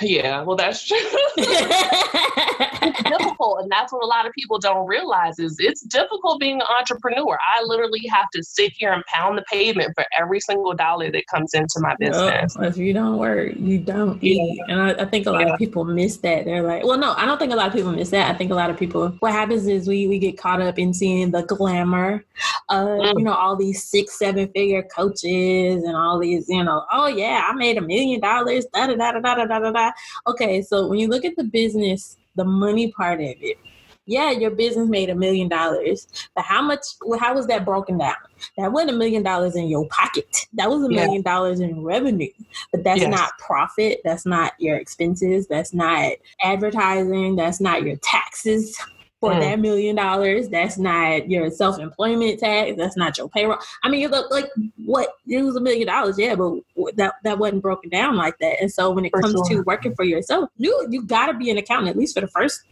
Yeah, 0.02 0.42
well, 0.42 0.56
that's 0.56 0.88
true. 0.88 0.98
it's 2.88 3.04
difficult, 3.04 3.62
and 3.62 3.72
that's 3.72 3.92
what 3.92 4.04
a 4.04 4.08
lot 4.08 4.26
of 4.26 4.34
people 4.34 4.60
don't 4.60 4.88
realize 4.88 5.40
is 5.40 5.58
it's 5.60 5.82
difficult 5.82 6.40
being 6.40 6.62
an 6.62 6.68
entrepreneur. 6.80 7.38
I 7.56 7.64
literally 7.64 8.06
have 8.12 8.30
to 8.34 8.44
sit 8.44 8.74
here 8.76 8.92
and 8.92 9.04
pound 9.06 9.38
the 9.38 9.44
pavement 9.52 9.92
for 9.96 10.06
every 10.18 10.40
single 10.40 10.74
dollar 10.74 11.12
that 11.12 11.28
comes 11.28 11.54
into 11.54 11.80
my 11.80 11.96
business. 12.00 12.56
if 12.60 12.78
you 12.78 12.94
don't 12.94 13.18
work, 13.18 13.54
you 13.56 13.80
don't 13.80 14.24
eat, 14.24 14.58
yeah. 14.58 14.74
and 14.74 14.82
I, 14.82 15.04
I, 15.04 15.06
think 15.06 15.26
a 15.28 15.32
lot 15.32 15.48
yeah. 15.48 15.54
of 15.54 15.60
people 15.60 15.86
miss 15.86 16.18
that. 16.18 16.46
They're 16.46 16.64
like, 16.64 16.84
well, 16.84 16.98
no, 16.98 17.14
I 17.14 17.26
don't 17.26 17.38
think 17.38 17.54
a 17.54 17.56
lot 17.56 17.68
of 17.68 17.74
people 17.74 17.92
miss 17.92 18.10
that. 18.12 18.34
I 18.34 18.38
think 18.38 18.52
a 18.52 18.56
lot 18.56 18.70
of 18.70 18.78
people. 18.78 19.10
What 19.20 19.32
happens 19.32 19.68
is 19.68 19.88
we 19.88 20.08
we 20.08 20.20
get 20.20 20.38
caught 20.38 20.62
up 20.62 20.80
in 20.80 20.94
seeing 20.94 21.32
the 21.32 21.44
glamour 21.44 22.26
of 22.70 22.88
mm. 22.88 23.18
you 23.18 23.24
know 23.24 23.34
all 23.34 23.56
these 23.56 23.84
six 23.84 24.18
seven 24.18 24.48
figure 24.50 24.84
coaches 24.84 25.84
and 25.84 25.96
all 25.96 26.20
these 26.20 26.48
you 26.50 26.64
know 26.64 26.86
oh 26.92 27.08
yeah 27.08 27.46
I 27.48 27.54
made 27.54 27.78
a 27.78 27.82
million 27.82 28.20
dollars 28.20 28.66
da 28.74 28.88
da 28.88 28.96
da 28.96 29.12
da 29.12 29.46
da 29.46 29.60
da 29.60 29.72
da 29.72 29.92
Okay, 30.28 30.62
so 30.62 30.88
when 30.88 31.00
you 31.00 31.08
look 31.08 31.26
at 31.26 31.36
the 31.36 31.44
business, 31.44 32.18
the 32.36 32.46
money 32.46 32.92
part 32.92 33.20
of 33.20 33.36
it, 33.40 33.58
yeah, 34.06 34.32
your 34.32 34.52
business 34.52 34.90
made 34.90 35.10
a 35.10 35.16
million 35.16 35.48
dollars, 35.48 36.08
but 36.36 36.44
how 36.44 36.62
much? 36.62 36.82
How 37.20 37.34
was 37.34 37.48
that 37.48 37.64
broken 37.64 37.98
down? 37.98 38.16
That 38.58 38.74
wasn't 38.74 38.92
a 38.92 38.98
million 38.98 39.24
dollars 39.24 39.56
in 39.56 39.68
your 39.68 39.88
pocket. 39.88 40.46
That 40.54 40.70
was 40.70 40.84
a 40.84 40.90
million 40.90 41.22
dollars 41.22 41.62
in 41.62 41.84
revenue, 41.84 42.32
but 42.72 42.84
that's 42.84 43.02
yes. 43.02 43.10
not 43.10 43.38
profit. 43.40 44.02
That's 44.04 44.26
not 44.26 44.54
your 44.60 44.76
expenses. 44.76 45.48
That's 45.48 45.74
not 45.74 46.14
advertising. 46.42 47.38
That's 47.38 47.62
not 47.62 47.84
your 47.84 47.96
taxes 47.98 48.78
for 49.24 49.32
mm. 49.32 49.40
that 49.40 49.60
million 49.62 49.96
dollars. 49.96 50.50
That's 50.50 50.78
not 50.78 51.30
your 51.30 51.50
self 51.50 51.80
employment 51.80 52.42
tax. 52.42 52.74
That's 52.76 52.98
not 52.98 53.18
your 53.18 53.30
payroll. 53.30 53.58
I 53.82 53.88
mean, 53.88 54.02
you 54.02 54.10
look 54.10 54.30
like 54.30 54.50
what 54.84 55.14
it 55.26 55.42
was 55.42 55.56
a 55.56 55.62
million 55.62 55.88
dollars, 55.88 56.20
yeah, 56.20 56.36
but 56.36 56.56
that 56.98 57.14
that 57.24 57.40
wasn't 57.40 57.62
broken 57.62 57.90
down 57.90 58.18
like 58.18 58.38
that. 58.40 58.58
And 58.60 58.70
so 58.70 58.92
when 58.92 59.06
it 59.06 59.12
for 59.12 59.22
comes 59.22 59.36
sure. 59.48 59.60
to 59.60 59.64
working 59.64 59.96
for 59.96 60.04
yourself, 60.04 60.50
you 60.58 60.88
you 60.90 61.04
got 61.04 61.28
to 61.28 61.34
be 61.34 61.50
an 61.50 61.58
accountant 61.58 61.90
at 61.90 61.98
least 61.98 62.16
for 62.16 62.20
the 62.20 62.28
first 62.28 62.64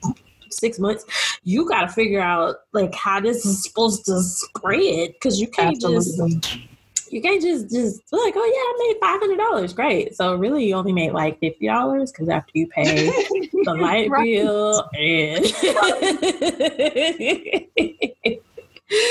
six 0.50 0.78
months. 0.78 1.06
You 1.46 1.70
got 1.70 1.84
to 1.84 1.88
figure 1.88 2.20
out 2.20 2.58
like 2.74 2.94
how 2.94 3.22
this 3.22 3.46
is 3.46 3.64
supposed 3.64 4.04
to 4.08 4.22
spread 4.22 5.14
because 5.14 5.40
you 5.40 5.48
can't 5.48 5.78
Absolutely. 5.78 6.36
just 6.36 6.58
you 7.12 7.22
can't 7.22 7.42
just 7.42 7.70
just 7.70 8.02
like, 8.12 8.34
oh 8.36 8.46
yeah, 8.46 8.52
I 8.54 8.88
made 8.88 9.00
five 9.00 9.20
hundred 9.20 9.38
dollars. 9.38 9.74
Great. 9.74 10.16
So 10.16 10.36
really, 10.36 10.66
you 10.66 10.76
only 10.76 10.94
made 10.94 11.12
like 11.12 11.40
fifty 11.40 11.68
dollars 11.68 12.12
because 12.12 12.30
after 12.30 12.52
you 12.54 12.68
pay 12.68 13.10
the 13.64 13.74
light 13.74 14.10
bill 14.10 14.90
and 14.98 15.46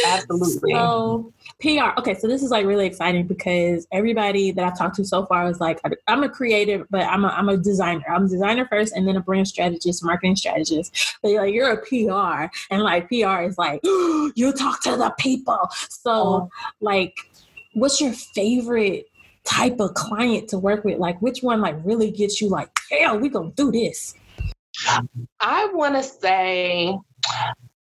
absolutely. 0.06 0.72
So 0.80 1.32
PR. 1.60 1.98
Okay, 1.98 2.14
so 2.14 2.26
this 2.26 2.42
is 2.42 2.50
like 2.50 2.64
really 2.66 2.86
exciting 2.86 3.26
because 3.26 3.86
everybody 3.92 4.50
that 4.52 4.64
I've 4.64 4.78
talked 4.78 4.96
to 4.96 5.04
so 5.04 5.26
far 5.26 5.48
is 5.48 5.60
like, 5.60 5.80
I'm 6.08 6.22
a 6.22 6.28
creative, 6.28 6.86
but 6.90 7.02
I'm 7.02 7.24
a, 7.24 7.28
I'm 7.28 7.48
a 7.48 7.56
designer. 7.56 8.04
I'm 8.08 8.24
a 8.24 8.28
designer 8.28 8.66
first 8.66 8.94
and 8.94 9.06
then 9.06 9.16
a 9.16 9.20
brand 9.20 9.48
strategist, 9.48 10.04
marketing 10.04 10.36
strategist. 10.36 11.18
But 11.22 11.32
like, 11.32 11.54
you're 11.54 11.70
a 11.70 11.76
PR. 11.76 12.50
And 12.70 12.82
like, 12.82 13.08
PR 13.08 13.42
is 13.42 13.58
like, 13.58 13.80
you 13.84 14.52
talk 14.56 14.82
to 14.84 14.96
the 14.96 15.14
people. 15.18 15.58
So, 15.88 16.10
oh. 16.10 16.50
like, 16.80 17.14
what's 17.74 18.00
your 18.00 18.12
favorite 18.12 19.06
type 19.44 19.80
of 19.80 19.94
client 19.94 20.48
to 20.48 20.58
work 20.58 20.84
with? 20.84 20.98
Like, 20.98 21.20
which 21.22 21.42
one 21.42 21.60
like 21.60 21.76
really 21.84 22.10
gets 22.10 22.40
you 22.40 22.48
like, 22.48 22.70
yeah, 22.90 23.14
we 23.14 23.28
gonna 23.28 23.52
do 23.52 23.70
this? 23.72 24.14
I 25.40 25.68
want 25.72 25.96
to 25.96 26.02
say 26.02 26.96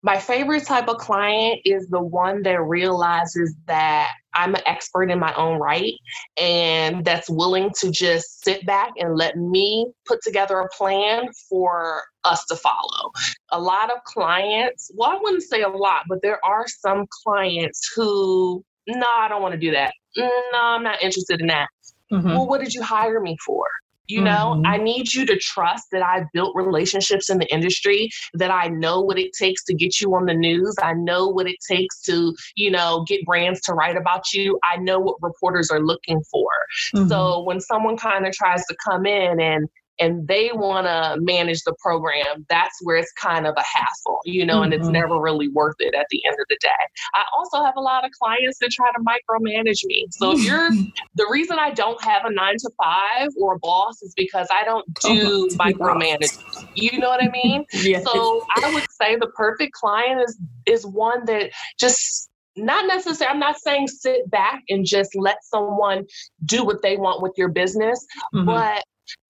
my 0.03 0.19
favorite 0.19 0.65
type 0.65 0.89
of 0.89 0.99
client 0.99 1.61
is 1.65 1.89
the 1.89 2.01
one 2.01 2.43
that 2.43 2.63
realizes 2.63 3.55
that 3.67 4.13
I'm 4.35 4.55
an 4.55 4.61
expert 4.65 5.11
in 5.11 5.19
my 5.19 5.35
own 5.35 5.59
right 5.59 5.95
and 6.39 7.05
that's 7.05 7.29
willing 7.29 7.71
to 7.81 7.91
just 7.91 8.45
sit 8.45 8.65
back 8.67 8.93
and 8.99 9.17
let 9.17 9.37
me 9.37 9.91
put 10.07 10.23
together 10.23 10.61
a 10.61 10.69
plan 10.69 11.25
for 11.49 12.05
us 12.23 12.45
to 12.47 12.55
follow. 12.55 13.11
A 13.51 13.61
lot 13.61 13.91
of 13.91 14.05
clients, 14.05 14.93
well, 14.95 15.11
I 15.11 15.19
wouldn't 15.21 15.43
say 15.43 15.63
a 15.63 15.69
lot, 15.69 16.03
but 16.09 16.23
there 16.23 16.39
are 16.45 16.67
some 16.69 17.07
clients 17.25 17.91
who, 17.97 18.65
no, 18.87 19.07
I 19.19 19.29
don't 19.29 19.43
want 19.43 19.53
to 19.53 19.59
do 19.59 19.71
that. 19.73 19.93
No, 20.17 20.29
I'm 20.55 20.83
not 20.83 21.03
interested 21.03 21.41
in 21.41 21.49
that. 21.49 21.69
Mm-hmm. 22.13 22.29
Well, 22.29 22.47
what 22.47 22.61
did 22.61 22.73
you 22.73 22.83
hire 22.83 23.21
me 23.21 23.37
for? 23.45 23.67
You 24.09 24.21
know, 24.21 24.55
mm-hmm. 24.55 24.67
I 24.67 24.77
need 24.77 25.13
you 25.13 25.27
to 25.27 25.37
trust 25.37 25.87
that 25.91 26.01
I've 26.01 26.27
built 26.33 26.55
relationships 26.55 27.29
in 27.29 27.39
the 27.39 27.53
industry, 27.53 28.09
that 28.35 28.53
I 28.53 28.69
know 28.69 29.01
what 29.01 29.19
it 29.19 29.33
takes 29.37 29.65
to 29.65 29.75
get 29.75 30.01
you 30.01 30.15
on 30.15 30.27
the 30.27 30.35
news. 30.35 30.77
I 30.81 30.93
know 30.93 31.27
what 31.27 31.49
it 31.49 31.57
takes 31.69 32.03
to, 32.03 32.33
you 32.55 32.71
know, 32.71 33.05
get 33.09 33.25
brands 33.27 33.61
to 33.63 33.75
write 33.75 33.97
about 33.97 34.33
you. 34.33 34.61
I 34.63 34.77
know 34.77 35.01
what 35.01 35.17
reporters 35.23 35.71
are 35.71 35.81
looking 35.81 36.23
for. 36.31 36.49
Mm-hmm. 36.95 37.09
So 37.09 37.43
when 37.43 37.61
someone 37.61 37.97
kind 37.97 38.27
of 38.27 38.33
tries 38.33 38.65
to 38.67 38.77
come 38.89 39.07
in 39.07 39.41
and 39.41 39.69
and 39.99 40.27
they 40.29 40.51
want 40.53 40.87
to 40.87 41.21
manage 41.21 41.63
the 41.63 41.75
program, 41.79 42.47
that's 42.49 42.79
where 42.83 42.97
it's 42.97 43.13
kind 43.13 43.47
of 43.47 43.55
a 43.57 43.63
hassle, 43.63 44.21
you 44.25 44.45
know, 44.45 44.57
mm-hmm. 44.57 44.65
and 44.65 44.75
it's 44.75 44.85
mm-hmm. 44.85 44.93
never 44.93 45.21
really 45.21 45.49
worth 45.49 45.77
it 45.79 45.95
at 45.95 46.07
the 46.11 46.23
end 46.27 46.37
of 46.39 46.47
the 46.49 46.59
day. 46.61 46.69
I 47.15 47.23
also 47.37 47.63
have 47.63 47.75
a 47.77 47.81
lot 47.81 48.05
of 48.05 48.11
clients 48.13 48.59
that 48.61 48.71
try 48.71 48.91
to 48.93 49.03
micromanage 49.03 49.85
me. 49.85 50.07
So 50.11 50.33
if 50.33 50.45
you're 50.45 50.71
the 51.15 51.27
reason 51.31 51.59
I 51.59 51.71
don't 51.71 52.03
have 52.05 52.25
a 52.25 52.33
nine 52.33 52.57
to 52.59 52.71
five 52.83 53.29
or 53.41 53.55
a 53.55 53.59
boss 53.59 54.03
is 54.03 54.13
because 54.17 54.49
I 54.51 54.65
don't 54.65 54.87
do 55.03 55.49
oh, 55.51 55.57
micromanage. 55.57 56.39
You 56.75 56.99
know 56.99 57.09
what 57.09 57.23
I 57.23 57.29
mean? 57.29 57.65
yes. 57.73 58.05
So 58.05 58.45
I 58.57 58.73
would 58.75 58.87
say 58.91 59.17
the 59.17 59.29
perfect 59.29 59.73
client 59.73 60.21
is 60.21 60.39
is 60.67 60.87
one 60.87 61.25
that 61.27 61.51
just 61.79 62.31
not 62.57 62.87
necessarily 62.87 63.33
i'm 63.33 63.39
not 63.39 63.57
saying 63.59 63.87
sit 63.87 64.29
back 64.31 64.63
and 64.69 64.87
just 64.87 65.11
let 65.15 65.37
someone 65.45 66.05
do 66.45 66.65
what 66.65 66.83
they 66.83 66.97
want 66.97 67.23
with 67.23 67.33
your 67.37 67.49
business 67.49 68.05
mm-hmm. 68.35 68.47
but 68.47 68.83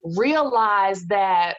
realize 0.03 1.07
that 1.07 1.57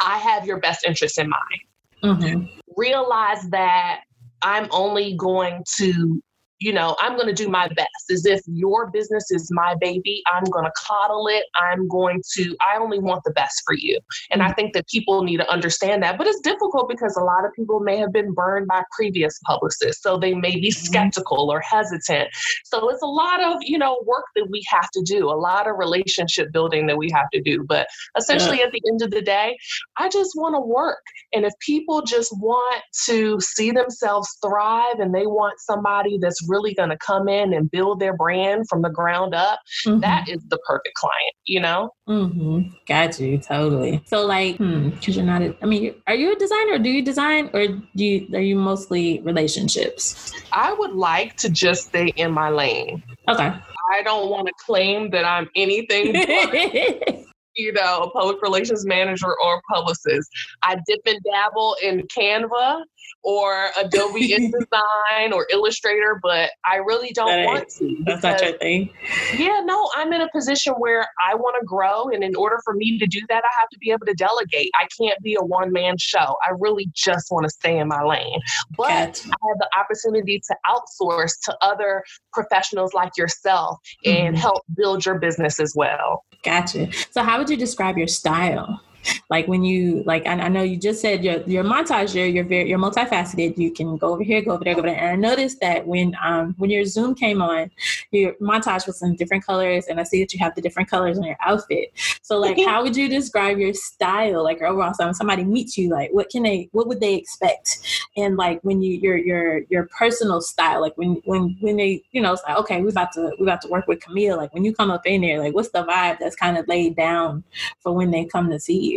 I 0.00 0.18
have 0.18 0.46
your 0.46 0.58
best 0.58 0.84
interest 0.84 1.18
in 1.18 1.28
mind. 1.28 2.20
Mm-hmm. 2.20 2.44
Realize 2.76 3.48
that 3.50 4.00
I'm 4.42 4.68
only 4.70 5.16
going 5.16 5.64
to 5.76 6.22
you 6.62 6.72
know, 6.72 6.96
I'm 7.00 7.16
going 7.16 7.28
to 7.34 7.42
do 7.44 7.48
my 7.48 7.68
best. 7.68 8.10
As 8.10 8.26
if 8.26 8.40
your 8.46 8.90
business 8.90 9.30
is 9.30 9.50
my 9.50 9.74
baby, 9.80 10.22
I'm 10.32 10.44
going 10.44 10.64
to 10.64 10.72
coddle 10.76 11.26
it. 11.28 11.44
I'm 11.56 11.88
going 11.88 12.22
to, 12.34 12.56
I 12.60 12.78
only 12.78 12.98
want 12.98 13.24
the 13.24 13.32
best 13.32 13.62
for 13.64 13.74
you. 13.74 13.98
And. 14.30 14.42
I 14.42 14.52
think 14.52 14.74
that 14.74 14.88
people 14.88 15.22
need 15.22 15.38
to 15.38 15.50
understand 15.50 16.02
that. 16.02 16.18
But 16.18 16.26
it's 16.26 16.40
difficult 16.40 16.88
because 16.88 17.16
a 17.16 17.24
lot 17.24 17.44
of 17.44 17.52
people 17.54 17.80
may 17.80 17.96
have 17.98 18.12
been 18.12 18.34
burned 18.34 18.66
by 18.66 18.82
previous 18.90 19.38
publicists. 19.46 20.02
So 20.02 20.18
they 20.18 20.34
may 20.34 20.56
be 20.56 20.68
mm-hmm. 20.68 20.84
skeptical 20.84 21.50
or 21.50 21.60
hesitant. 21.60 22.28
So 22.64 22.88
it's 22.88 23.02
a 23.02 23.06
lot 23.06 23.42
of, 23.42 23.58
you 23.62 23.78
know, 23.78 24.02
work 24.04 24.24
that 24.36 24.48
we 24.50 24.62
have 24.68 24.90
to 24.90 25.02
do, 25.02 25.28
a 25.28 25.38
lot 25.38 25.68
of 25.68 25.78
relationship 25.78 26.52
building 26.52 26.86
that 26.88 26.98
we 26.98 27.10
have 27.12 27.30
to 27.32 27.40
do. 27.40 27.64
But 27.66 27.86
essentially, 28.18 28.58
yeah. 28.58 28.66
at 28.66 28.72
the 28.72 28.82
end 28.88 29.02
of 29.02 29.10
the 29.10 29.22
day, 29.22 29.56
I 29.96 30.08
just 30.08 30.32
want 30.34 30.54
to 30.54 30.60
work. 30.60 31.02
And 31.32 31.44
if 31.44 31.52
people 31.60 32.02
just 32.02 32.32
want 32.38 32.82
to 33.06 33.40
see 33.40 33.70
themselves 33.70 34.28
thrive 34.42 34.98
and 34.98 35.14
they 35.14 35.26
want 35.26 35.60
somebody 35.60 36.18
that's 36.20 36.44
really 36.52 36.74
going 36.74 36.90
to 36.90 36.98
come 36.98 37.28
in 37.28 37.52
and 37.54 37.70
build 37.70 37.98
their 37.98 38.16
brand 38.16 38.66
from 38.68 38.82
the 38.82 38.90
ground 38.90 39.34
up, 39.34 39.58
mm-hmm. 39.86 40.00
that 40.00 40.28
is 40.28 40.44
the 40.48 40.58
perfect 40.58 40.94
client, 40.94 41.34
you 41.44 41.60
know? 41.60 41.90
Mm-hmm. 42.08 42.74
Got 42.86 43.18
you. 43.18 43.38
Totally. 43.38 44.02
So 44.06 44.26
like, 44.26 44.56
hmm, 44.56 44.90
cause 44.90 45.16
you're 45.16 45.24
not, 45.24 45.42
a, 45.42 45.56
I 45.62 45.66
mean, 45.66 45.94
are 46.06 46.14
you 46.14 46.32
a 46.32 46.36
designer? 46.36 46.78
Do 46.78 46.90
you 46.90 47.02
design 47.02 47.50
or 47.52 47.66
do 47.68 48.04
you, 48.04 48.28
are 48.34 48.40
you 48.40 48.56
mostly 48.56 49.20
relationships? 49.20 50.32
I 50.52 50.72
would 50.72 50.92
like 50.92 51.36
to 51.38 51.48
just 51.48 51.88
stay 51.88 52.08
in 52.16 52.32
my 52.32 52.50
lane. 52.50 53.02
Okay. 53.28 53.52
I 53.92 54.02
don't 54.02 54.30
want 54.30 54.46
to 54.46 54.52
claim 54.64 55.10
that 55.10 55.24
I'm 55.24 55.48
anything 55.56 56.12
you 57.56 57.72
know, 57.72 58.02
a 58.02 58.10
public 58.10 58.42
relations 58.42 58.86
manager 58.86 59.34
or 59.44 59.60
publicist. 59.72 60.28
I 60.62 60.76
dip 60.86 61.00
and 61.06 61.18
dabble 61.24 61.76
in 61.82 62.02
Canva 62.08 62.82
or 63.22 63.70
Adobe 63.78 64.28
InDesign 64.32 65.32
or 65.32 65.46
Illustrator, 65.50 66.18
but 66.22 66.50
I 66.64 66.76
really 66.76 67.10
don't 67.12 67.28
that 67.28 67.46
want 67.46 67.68
to. 67.78 67.96
That's 68.04 68.22
not 68.22 68.42
your 68.42 68.58
thing. 68.58 68.90
Yeah, 69.36 69.60
no, 69.64 69.90
I'm 69.96 70.12
in 70.12 70.22
a 70.22 70.28
position 70.30 70.74
where 70.74 71.06
I 71.26 71.34
want 71.34 71.56
to 71.60 71.66
grow, 71.66 72.08
and 72.08 72.24
in 72.24 72.34
order 72.34 72.58
for 72.64 72.74
me 72.74 72.98
to 72.98 73.06
do 73.06 73.20
that, 73.28 73.44
I 73.44 73.50
have 73.60 73.68
to 73.70 73.78
be 73.78 73.90
able 73.90 74.06
to 74.06 74.14
delegate. 74.14 74.70
I 74.74 74.86
can't 75.00 75.20
be 75.22 75.36
a 75.38 75.44
one 75.44 75.72
man 75.72 75.96
show. 75.98 76.36
I 76.46 76.52
really 76.58 76.90
just 76.94 77.26
want 77.30 77.44
to 77.44 77.50
stay 77.50 77.78
in 77.78 77.88
my 77.88 78.02
lane, 78.02 78.40
but 78.76 78.88
gotcha. 78.88 79.28
I 79.28 79.48
have 79.48 79.58
the 79.58 79.68
opportunity 79.78 80.42
to 80.48 80.56
outsource 80.66 81.32
to 81.44 81.56
other 81.60 82.02
professionals 82.32 82.94
like 82.94 83.12
yourself 83.16 83.78
mm-hmm. 84.04 84.26
and 84.26 84.38
help 84.38 84.62
build 84.76 85.04
your 85.04 85.18
business 85.18 85.60
as 85.60 85.72
well. 85.76 86.24
Gotcha. 86.42 86.88
So, 87.12 87.22
how 87.22 87.38
would 87.42 87.50
you 87.50 87.56
describe 87.56 87.98
your 87.98 88.06
style? 88.06 88.80
Like 89.30 89.48
when 89.48 89.64
you 89.64 90.02
like 90.04 90.26
I, 90.26 90.32
I 90.32 90.48
know 90.48 90.62
you 90.62 90.76
just 90.76 91.00
said 91.00 91.24
your 91.24 91.40
your 91.42 91.64
montage 91.64 92.14
you're 92.14 92.26
you're 92.26 92.44
very 92.44 92.68
you're 92.68 92.78
multifaceted. 92.78 93.56
You 93.58 93.72
can 93.72 93.96
go 93.96 94.12
over 94.14 94.22
here 94.22 94.42
go 94.42 94.52
over 94.52 94.64
there 94.64 94.74
go 94.74 94.80
over 94.80 94.88
there. 94.88 94.98
And 94.98 95.08
I 95.08 95.28
noticed 95.28 95.60
that 95.60 95.86
when 95.86 96.14
um 96.22 96.54
when 96.58 96.70
your 96.70 96.84
zoom 96.84 97.14
came 97.14 97.40
on 97.40 97.70
your 98.10 98.34
montage 98.34 98.86
was 98.86 99.02
in 99.02 99.16
different 99.16 99.44
colors 99.44 99.86
and 99.86 99.98
I 99.98 100.02
see 100.02 100.20
that 100.22 100.32
you 100.32 100.38
have 100.40 100.54
the 100.54 100.60
different 100.60 100.90
colors 100.90 101.18
on 101.18 101.24
your 101.24 101.36
outfit. 101.40 101.92
So 102.22 102.38
like 102.38 102.58
how 102.66 102.82
would 102.82 102.96
you 102.96 103.08
describe 103.08 103.58
your 103.58 103.74
style? 103.74 104.44
Like 104.44 104.60
your 104.60 104.68
overall 104.68 104.94
style 104.94 105.08
when 105.08 105.14
somebody 105.14 105.44
meets 105.44 105.78
you 105.78 105.88
like 105.90 106.10
what 106.12 106.28
can 106.28 106.42
they 106.42 106.68
what 106.72 106.86
would 106.88 107.00
they 107.00 107.14
expect? 107.14 107.80
And 108.16 108.36
like 108.36 108.60
when 108.62 108.82
you 108.82 108.98
your 108.98 109.16
your 109.16 109.62
your 109.70 109.88
personal 109.98 110.40
style 110.40 110.80
like 110.80 110.96
when 110.96 111.22
when 111.24 111.56
when 111.60 111.76
they 111.76 112.02
you 112.12 112.20
know 112.20 112.32
it's 112.34 112.42
like 112.46 112.58
okay 112.58 112.82
we're 112.82 112.90
about 112.90 113.12
to 113.12 113.32
we're 113.38 113.46
about 113.46 113.62
to 113.62 113.68
work 113.68 113.88
with 113.88 114.00
Camille. 114.00 114.36
Like 114.36 114.52
when 114.54 114.64
you 114.64 114.74
come 114.74 114.90
up 114.90 115.06
in 115.06 115.22
there 115.22 115.38
like 115.38 115.54
what's 115.54 115.70
the 115.70 115.84
vibe 115.84 116.18
that's 116.18 116.36
kind 116.36 116.58
of 116.58 116.68
laid 116.68 116.96
down 116.96 117.44
for 117.80 117.92
when 117.92 118.10
they 118.10 118.24
come 118.24 118.50
to 118.50 118.60
see 118.60 118.78
you 118.78 118.91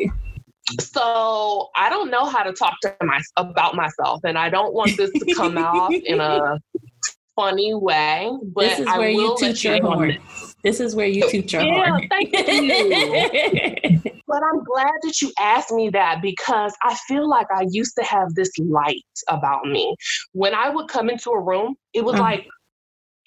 so 0.80 1.70
I 1.76 1.90
don't 1.90 2.10
know 2.10 2.26
how 2.26 2.44
to 2.44 2.54
talk 2.54 2.74
to 2.82 2.96
my 3.02 3.22
about 3.38 3.76
myself, 3.76 4.22
and 4.24 4.38
I 4.38 4.50
don't 4.50 4.74
want 4.74 4.98
this 4.98 5.12
to 5.12 5.36
come 5.36 5.58
out 5.58 5.94
in 5.94 6.20
a 6.20 6.60
funny 7.36 7.74
way. 7.74 8.32
But 8.54 8.62
this 8.62 8.80
is 8.80 8.86
where 8.86 9.10
you 9.10 9.36
teach 9.38 9.64
your 9.64 9.82
horn. 9.82 10.18
This 10.64 10.80
is 10.80 10.96
where 10.96 11.08
you 11.08 11.30
teach 11.30 11.54
your 11.54 11.62
yeah, 11.62 11.86
horn. 11.86 12.08
Thank 12.10 12.34
you. 12.34 14.12
but 14.28 14.42
I'm 14.44 14.64
glad 14.64 14.94
that 15.04 15.22
you 15.22 15.32
asked 15.40 15.72
me 15.72 15.90
that 15.92 16.22
because 16.22 16.74
I 16.82 16.96
feel 17.08 17.30
like 17.30 17.48
I 17.56 17.68
used 17.70 17.96
to 17.98 18.04
have 18.04 18.34
this 18.34 18.50
light 18.58 19.04
about 19.30 19.66
me. 19.66 19.96
When 20.32 20.56
I 20.56 20.70
would 20.70 20.88
come 20.88 21.10
into 21.10 21.30
a 21.30 21.40
room, 21.40 21.76
it 21.94 22.04
was 22.04 22.16
uh-huh. 22.16 22.24
like 22.24 22.48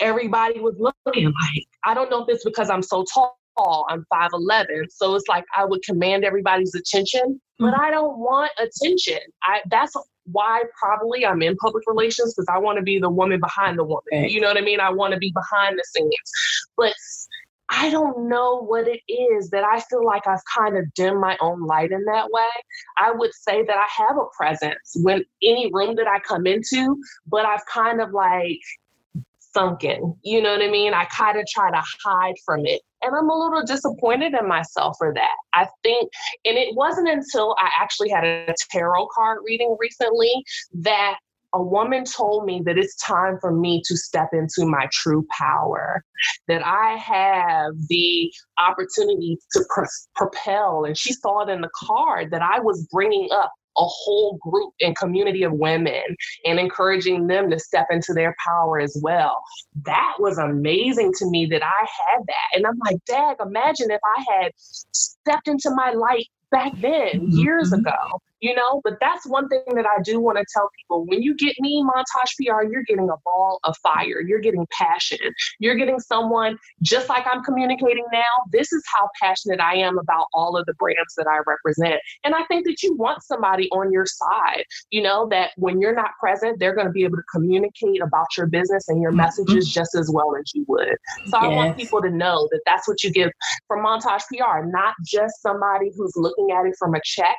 everybody 0.00 0.60
was 0.60 0.74
looking 0.78 1.26
like 1.26 1.64
I 1.84 1.94
don't 1.94 2.10
know 2.10 2.22
if 2.22 2.28
it's 2.28 2.44
because 2.44 2.70
I'm 2.70 2.82
so 2.82 3.04
tall 3.12 3.37
tall. 3.58 3.86
I'm 3.88 4.06
5'11. 4.12 4.66
So 4.90 5.14
it's 5.14 5.28
like 5.28 5.44
I 5.56 5.64
would 5.64 5.82
command 5.82 6.24
everybody's 6.24 6.74
attention, 6.74 7.40
but 7.58 7.72
mm-hmm. 7.72 7.80
I 7.80 7.90
don't 7.90 8.18
want 8.18 8.52
attention. 8.58 9.20
I 9.42 9.60
that's 9.70 9.94
why 10.30 10.62
probably 10.78 11.24
I'm 11.24 11.42
in 11.42 11.56
public 11.56 11.84
relations 11.86 12.34
because 12.34 12.48
I 12.52 12.58
want 12.58 12.76
to 12.76 12.82
be 12.82 12.98
the 12.98 13.10
woman 13.10 13.40
behind 13.40 13.78
the 13.78 13.84
woman. 13.84 14.28
You 14.28 14.40
know 14.40 14.48
what 14.48 14.58
I 14.58 14.62
mean? 14.62 14.80
I 14.80 14.90
want 14.90 15.14
to 15.14 15.18
be 15.18 15.32
behind 15.32 15.78
the 15.78 15.84
scenes. 15.84 16.32
But 16.76 16.94
I 17.70 17.90
don't 17.90 18.28
know 18.28 18.62
what 18.62 18.88
it 18.88 19.00
is 19.12 19.50
that 19.50 19.62
I 19.64 19.80
feel 19.80 20.04
like 20.04 20.26
I've 20.26 20.44
kind 20.56 20.78
of 20.78 20.92
dimmed 20.94 21.20
my 21.20 21.36
own 21.40 21.66
light 21.66 21.92
in 21.92 22.04
that 22.06 22.30
way. 22.30 22.48
I 22.96 23.10
would 23.10 23.34
say 23.34 23.62
that 23.62 23.76
I 23.76 23.86
have 24.04 24.16
a 24.16 24.24
presence 24.36 24.96
when 24.96 25.24
any 25.42 25.70
room 25.72 25.94
that 25.96 26.06
I 26.06 26.18
come 26.20 26.46
into, 26.46 26.96
but 27.26 27.44
I've 27.44 27.64
kind 27.66 28.00
of 28.00 28.12
like 28.12 28.60
sunken. 29.58 30.14
You 30.22 30.40
know 30.42 30.52
what 30.52 30.62
I 30.62 30.70
mean? 30.70 30.94
I 30.94 31.04
kind 31.06 31.38
of 31.38 31.44
try 31.46 31.70
to 31.70 31.82
hide 32.04 32.34
from 32.44 32.64
it. 32.64 32.80
And 33.02 33.14
I'm 33.14 33.28
a 33.28 33.36
little 33.36 33.62
disappointed 33.64 34.34
in 34.34 34.48
myself 34.48 34.96
for 34.98 35.12
that. 35.14 35.36
I 35.54 35.66
think, 35.82 36.10
and 36.44 36.56
it 36.56 36.74
wasn't 36.74 37.08
until 37.08 37.54
I 37.58 37.70
actually 37.80 38.10
had 38.10 38.24
a 38.24 38.54
tarot 38.70 39.08
card 39.14 39.38
reading 39.44 39.76
recently 39.78 40.32
that 40.80 41.16
a 41.54 41.62
woman 41.62 42.04
told 42.04 42.44
me 42.44 42.60
that 42.66 42.76
it's 42.76 42.96
time 42.96 43.38
for 43.40 43.52
me 43.52 43.80
to 43.86 43.96
step 43.96 44.28
into 44.32 44.66
my 44.66 44.86
true 44.92 45.26
power, 45.30 46.04
that 46.46 46.62
I 46.64 46.96
have 46.96 47.72
the 47.88 48.30
opportunity 48.58 49.38
to 49.52 49.64
propel. 50.14 50.84
And 50.84 50.96
she 50.96 51.14
saw 51.14 51.46
it 51.46 51.50
in 51.50 51.62
the 51.62 51.70
card 51.74 52.30
that 52.32 52.42
I 52.42 52.60
was 52.60 52.86
bringing 52.92 53.28
up 53.32 53.50
a 53.78 53.84
whole 53.84 54.38
group 54.38 54.72
and 54.80 54.96
community 54.96 55.42
of 55.42 55.52
women 55.52 56.02
and 56.44 56.58
encouraging 56.58 57.26
them 57.26 57.50
to 57.50 57.58
step 57.58 57.86
into 57.90 58.12
their 58.12 58.34
power 58.46 58.80
as 58.80 58.98
well. 59.02 59.42
That 59.84 60.14
was 60.18 60.38
amazing 60.38 61.12
to 61.18 61.30
me 61.30 61.46
that 61.46 61.62
I 61.62 61.80
had 61.80 62.26
that. 62.26 62.56
And 62.56 62.66
I'm 62.66 62.78
like, 62.84 63.04
Dag, 63.06 63.36
imagine 63.40 63.90
if 63.90 64.00
I 64.04 64.24
had 64.32 64.52
stepped 64.56 65.48
into 65.48 65.70
my 65.70 65.92
light 65.92 66.26
back 66.50 66.72
then, 66.80 67.30
years 67.30 67.70
mm-hmm. 67.70 67.86
ago 67.86 68.20
you 68.40 68.54
know? 68.54 68.80
But 68.84 68.94
that's 69.00 69.26
one 69.26 69.48
thing 69.48 69.62
that 69.74 69.86
i 69.86 70.00
do 70.02 70.20
want 70.20 70.38
to 70.38 70.44
tell 70.54 70.70
people 70.78 71.04
when 71.06 71.22
you 71.22 71.34
get 71.36 71.54
me 71.60 71.82
montage 71.82 72.36
pr 72.36 72.70
you're 72.70 72.84
getting 72.84 73.08
a 73.10 73.16
ball 73.24 73.60
of 73.64 73.76
fire. 73.82 74.20
You're 74.20 74.40
getting 74.40 74.66
passion. 74.70 75.18
You're 75.58 75.76
getting 75.76 75.98
someone 75.98 76.58
just 76.82 77.08
like 77.08 77.24
i'm 77.30 77.42
communicating 77.42 78.04
now 78.12 78.22
this 78.52 78.72
is 78.72 78.82
how 78.94 79.08
passionate 79.20 79.60
i 79.60 79.74
am 79.74 79.98
about 79.98 80.26
all 80.32 80.56
of 80.56 80.66
the 80.66 80.74
brands 80.74 81.14
that 81.16 81.26
i 81.26 81.38
represent. 81.46 82.00
And 82.24 82.34
i 82.34 82.44
think 82.44 82.66
that 82.66 82.82
you 82.82 82.94
want 82.96 83.22
somebody 83.22 83.68
on 83.70 83.92
your 83.92 84.06
side 84.06 84.64
you 84.90 85.02
know 85.02 85.28
that 85.30 85.50
when 85.56 85.80
you're 85.80 85.94
not 85.94 86.10
present 86.20 86.58
they're 86.58 86.74
going 86.74 86.86
to 86.86 86.92
be 86.92 87.04
able 87.04 87.16
to 87.16 87.22
communicate 87.32 88.02
about 88.02 88.26
your 88.36 88.46
business 88.46 88.88
and 88.88 89.00
your 89.00 89.10
mm-hmm. 89.10 89.18
messages 89.18 89.72
just 89.72 89.94
as 89.94 90.10
well 90.12 90.34
as 90.36 90.52
you 90.54 90.64
would. 90.68 90.96
So 91.26 91.38
yes. 91.40 91.42
i 91.42 91.48
want 91.48 91.76
people 91.76 92.00
to 92.02 92.10
know 92.10 92.48
that 92.50 92.60
that's 92.66 92.88
what 92.88 93.02
you 93.02 93.10
give 93.12 93.30
from 93.66 93.84
montage 93.84 94.22
pr 94.28 94.66
not 94.66 94.94
just 95.04 95.40
somebody 95.42 95.90
who's 95.96 96.12
looking 96.16 96.50
at 96.52 96.66
it 96.66 96.74
from 96.78 96.94
a 96.94 97.00
check 97.04 97.36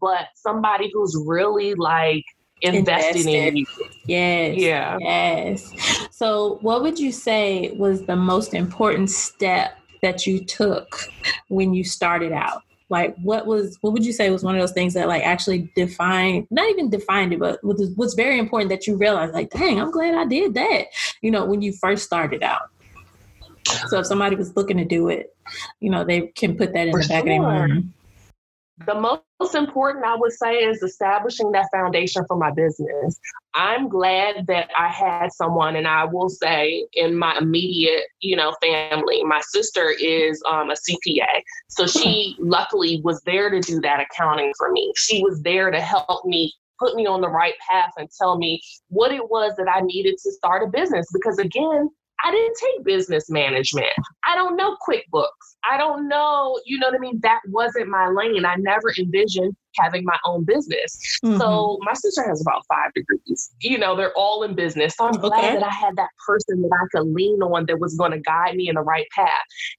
but 0.00 0.26
somebody 0.42 0.90
who's 0.92 1.16
really 1.26 1.74
like 1.74 2.24
investing 2.62 3.28
in 3.28 3.56
you. 3.56 3.66
Yes. 4.06 4.56
Yeah. 4.56 4.98
Yes. 5.00 5.72
So, 6.10 6.58
what 6.62 6.82
would 6.82 6.98
you 6.98 7.12
say 7.12 7.70
was 7.76 8.04
the 8.06 8.16
most 8.16 8.54
important 8.54 9.10
step 9.10 9.78
that 10.02 10.26
you 10.26 10.44
took 10.44 11.00
when 11.48 11.74
you 11.74 11.84
started 11.84 12.32
out? 12.32 12.62
Like, 12.88 13.14
what 13.22 13.46
was 13.46 13.78
what 13.82 13.92
would 13.92 14.04
you 14.04 14.12
say 14.12 14.30
was 14.30 14.42
one 14.42 14.54
of 14.54 14.60
those 14.60 14.72
things 14.72 14.94
that 14.94 15.08
like 15.08 15.22
actually 15.22 15.70
defined, 15.76 16.46
not 16.50 16.68
even 16.70 16.90
defined 16.90 17.32
it, 17.32 17.38
but 17.38 17.62
was, 17.62 17.94
was 17.96 18.14
very 18.14 18.38
important 18.38 18.70
that 18.70 18.86
you 18.86 18.96
realized, 18.96 19.32
like, 19.32 19.50
dang, 19.50 19.80
I'm 19.80 19.90
glad 19.90 20.14
I 20.14 20.26
did 20.26 20.54
that. 20.54 20.86
You 21.20 21.30
know, 21.30 21.44
when 21.44 21.62
you 21.62 21.72
first 21.72 22.04
started 22.04 22.42
out. 22.42 22.68
So, 23.88 24.00
if 24.00 24.06
somebody 24.06 24.34
was 24.36 24.56
looking 24.56 24.78
to 24.78 24.84
do 24.84 25.08
it, 25.08 25.34
you 25.78 25.90
know, 25.90 26.02
they 26.02 26.28
can 26.28 26.56
put 26.56 26.72
that 26.72 26.88
in 26.88 26.92
For 26.92 27.02
the 27.02 27.08
back 27.08 27.24
sure. 27.24 27.32
of 27.32 27.42
their 27.42 27.68
mind 27.68 27.92
the 28.86 28.94
most 28.94 29.54
important 29.54 30.04
i 30.04 30.16
would 30.16 30.32
say 30.32 30.54
is 30.54 30.82
establishing 30.82 31.52
that 31.52 31.68
foundation 31.72 32.24
for 32.26 32.36
my 32.36 32.50
business. 32.50 33.18
I'm 33.54 33.88
glad 33.88 34.46
that 34.46 34.70
i 34.76 34.88
had 34.88 35.32
someone 35.32 35.76
and 35.76 35.86
i 35.86 36.04
will 36.04 36.28
say 36.28 36.86
in 36.94 37.18
my 37.18 37.36
immediate 37.38 38.04
you 38.20 38.36
know 38.36 38.54
family 38.62 39.22
my 39.24 39.40
sister 39.40 39.92
is 40.00 40.42
um, 40.48 40.70
a 40.70 40.74
cpa 40.74 41.26
so 41.68 41.86
she 41.86 42.36
luckily 42.38 43.00
was 43.04 43.20
there 43.22 43.50
to 43.50 43.60
do 43.60 43.80
that 43.80 44.00
accounting 44.00 44.52
for 44.56 44.70
me. 44.72 44.92
She 44.96 45.22
was 45.22 45.42
there 45.42 45.70
to 45.70 45.80
help 45.80 46.24
me 46.24 46.52
put 46.78 46.94
me 46.94 47.06
on 47.06 47.20
the 47.20 47.28
right 47.28 47.54
path 47.68 47.92
and 47.98 48.08
tell 48.18 48.38
me 48.38 48.62
what 48.88 49.12
it 49.12 49.30
was 49.30 49.54
that 49.56 49.68
i 49.68 49.80
needed 49.80 50.16
to 50.22 50.32
start 50.32 50.62
a 50.62 50.70
business. 50.70 51.06
Because 51.12 51.38
again 51.38 51.88
I 52.22 52.30
didn't 52.30 52.56
take 52.60 52.84
business 52.84 53.30
management. 53.30 53.92
I 54.26 54.34
don't 54.34 54.56
know 54.56 54.76
QuickBooks. 54.86 55.56
I 55.68 55.76
don't 55.76 56.08
know, 56.08 56.58
you 56.64 56.78
know 56.78 56.88
what 56.88 56.96
I 56.96 56.98
mean? 56.98 57.20
That 57.22 57.40
wasn't 57.48 57.88
my 57.88 58.08
lane. 58.08 58.44
I 58.44 58.56
never 58.56 58.92
envisioned 58.98 59.56
having 59.78 60.04
my 60.04 60.16
own 60.24 60.44
business. 60.44 60.98
Mm-hmm. 61.24 61.38
So 61.38 61.78
my 61.82 61.94
sister 61.94 62.26
has 62.26 62.40
about 62.40 62.62
five 62.68 62.92
degrees. 62.94 63.50
You 63.60 63.78
know, 63.78 63.96
they're 63.96 64.12
all 64.16 64.42
in 64.42 64.54
business. 64.54 64.94
So 64.96 65.06
I'm 65.06 65.16
okay. 65.16 65.28
glad 65.28 65.56
that 65.56 65.62
I 65.62 65.72
had 65.72 65.96
that 65.96 66.10
person 66.26 66.62
that 66.62 66.70
I 66.72 66.86
could 66.92 67.06
lean 67.08 67.40
on 67.42 67.66
that 67.66 67.78
was 67.78 67.94
going 67.96 68.12
to 68.12 68.18
guide 68.18 68.56
me 68.56 68.68
in 68.68 68.74
the 68.74 68.82
right 68.82 69.06
path. 69.14 69.28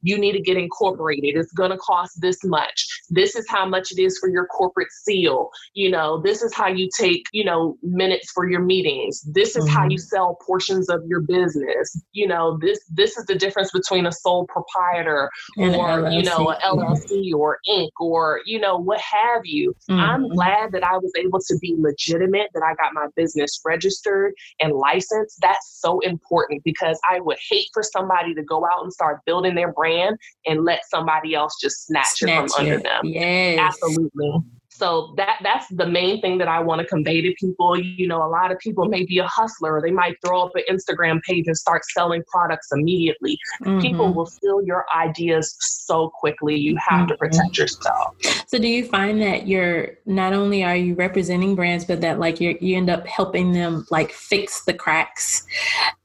You 0.01 0.17
need 0.17 0.33
to 0.33 0.41
get 0.41 0.57
incorporated. 0.57 1.35
It's 1.35 1.51
going 1.53 1.71
to 1.71 1.77
cost 1.77 2.21
this 2.21 2.43
much. 2.43 2.88
This 3.09 3.35
is 3.35 3.45
how 3.50 3.65
much 3.65 3.91
it 3.91 4.00
is 4.01 4.17
for 4.19 4.29
your 4.29 4.45
corporate 4.47 4.91
seal. 4.91 5.50
You 5.73 5.91
know, 5.91 6.21
this 6.21 6.41
is 6.41 6.53
how 6.53 6.67
you 6.67 6.89
take, 6.97 7.25
you 7.31 7.43
know, 7.43 7.77
minutes 7.81 8.31
for 8.31 8.50
your 8.50 8.61
meetings. 8.61 9.21
This 9.21 9.55
is 9.55 9.65
mm-hmm. 9.65 9.75
how 9.75 9.88
you 9.88 9.97
sell 9.97 10.38
portions 10.45 10.89
of 10.89 11.01
your 11.07 11.21
business. 11.21 12.01
You 12.13 12.27
know, 12.27 12.57
this 12.61 12.79
this 12.89 13.17
is 13.17 13.25
the 13.25 13.35
difference 13.35 13.71
between 13.71 14.05
a 14.05 14.11
sole 14.11 14.47
proprietor 14.47 15.29
or, 15.75 16.09
you 16.09 16.23
know, 16.23 16.51
a 16.51 16.55
LLC 16.57 17.33
or 17.33 17.59
Inc. 17.69 17.89
or, 17.99 18.41
you 18.45 18.59
know, 18.59 18.77
what 18.77 18.99
have 18.99 19.41
you. 19.43 19.75
Mm-hmm. 19.89 19.99
I'm 19.99 20.29
glad 20.29 20.71
that 20.73 20.83
I 20.83 20.97
was 20.97 21.11
able 21.17 21.39
to 21.39 21.57
be 21.59 21.75
legitimate, 21.77 22.49
that 22.53 22.63
I 22.63 22.75
got 22.75 22.93
my 22.93 23.07
business 23.15 23.59
registered 23.65 24.33
and 24.59 24.73
licensed. 24.73 25.37
That's 25.41 25.79
so 25.79 25.99
important 25.99 26.63
because 26.63 26.99
I 27.09 27.19
would 27.19 27.37
hate 27.49 27.67
for 27.73 27.83
somebody 27.83 28.33
to 28.35 28.43
go 28.43 28.65
out 28.65 28.83
and 28.83 28.93
start 28.93 29.19
building 29.25 29.55
their 29.55 29.73
brand 29.73 30.17
and 30.45 30.65
let 30.65 30.81
somebody 30.89 31.35
else 31.35 31.57
just 31.61 31.87
snatch, 31.87 32.07
snatch 32.07 32.45
it 32.45 32.51
from 32.51 32.65
it. 32.65 32.71
under 32.71 32.83
them. 32.83 33.01
Yes. 33.03 33.59
Absolutely. 33.59 34.41
So 34.81 35.13
that 35.15 35.38
that's 35.43 35.67
the 35.69 35.85
main 35.85 36.21
thing 36.21 36.39
that 36.39 36.47
I 36.47 36.59
want 36.59 36.81
to 36.81 36.88
convey 36.88 37.21
to 37.21 37.31
people. 37.39 37.79
You 37.79 38.07
know, 38.07 38.25
a 38.25 38.27
lot 38.27 38.51
of 38.51 38.57
people 38.57 38.85
may 38.85 39.05
be 39.05 39.20
a 39.20 39.27
hustler, 39.27 39.75
or 39.75 39.81
they 39.81 39.91
might 39.91 40.15
throw 40.25 40.41
up 40.41 40.53
an 40.55 40.63
Instagram 40.72 41.22
page 41.22 41.46
and 41.46 41.55
start 41.55 41.83
selling 41.85 42.24
products 42.25 42.70
immediately. 42.72 43.37
Mm-hmm. 43.61 43.79
People 43.79 44.11
will 44.11 44.25
steal 44.25 44.63
your 44.63 44.87
ideas 44.91 45.55
so 45.59 46.09
quickly. 46.09 46.55
You 46.55 46.77
have 46.77 47.01
mm-hmm. 47.01 47.09
to 47.09 47.17
protect 47.17 47.59
yourself. 47.59 48.15
So 48.48 48.57
do 48.57 48.67
you 48.67 48.83
find 48.83 49.22
that 49.22 49.48
you're 49.48 50.00
not 50.07 50.33
only 50.33 50.63
are 50.63 50.75
you 50.75 50.96
representing 50.96 51.53
brands, 51.53 51.85
but 51.85 52.01
that 52.01 52.17
like 52.17 52.41
you 52.41 52.57
you 52.59 52.75
end 52.75 52.89
up 52.89 53.05
helping 53.05 53.51
them 53.51 53.85
like 53.91 54.11
fix 54.11 54.65
the 54.65 54.74
cracks 54.74 55.46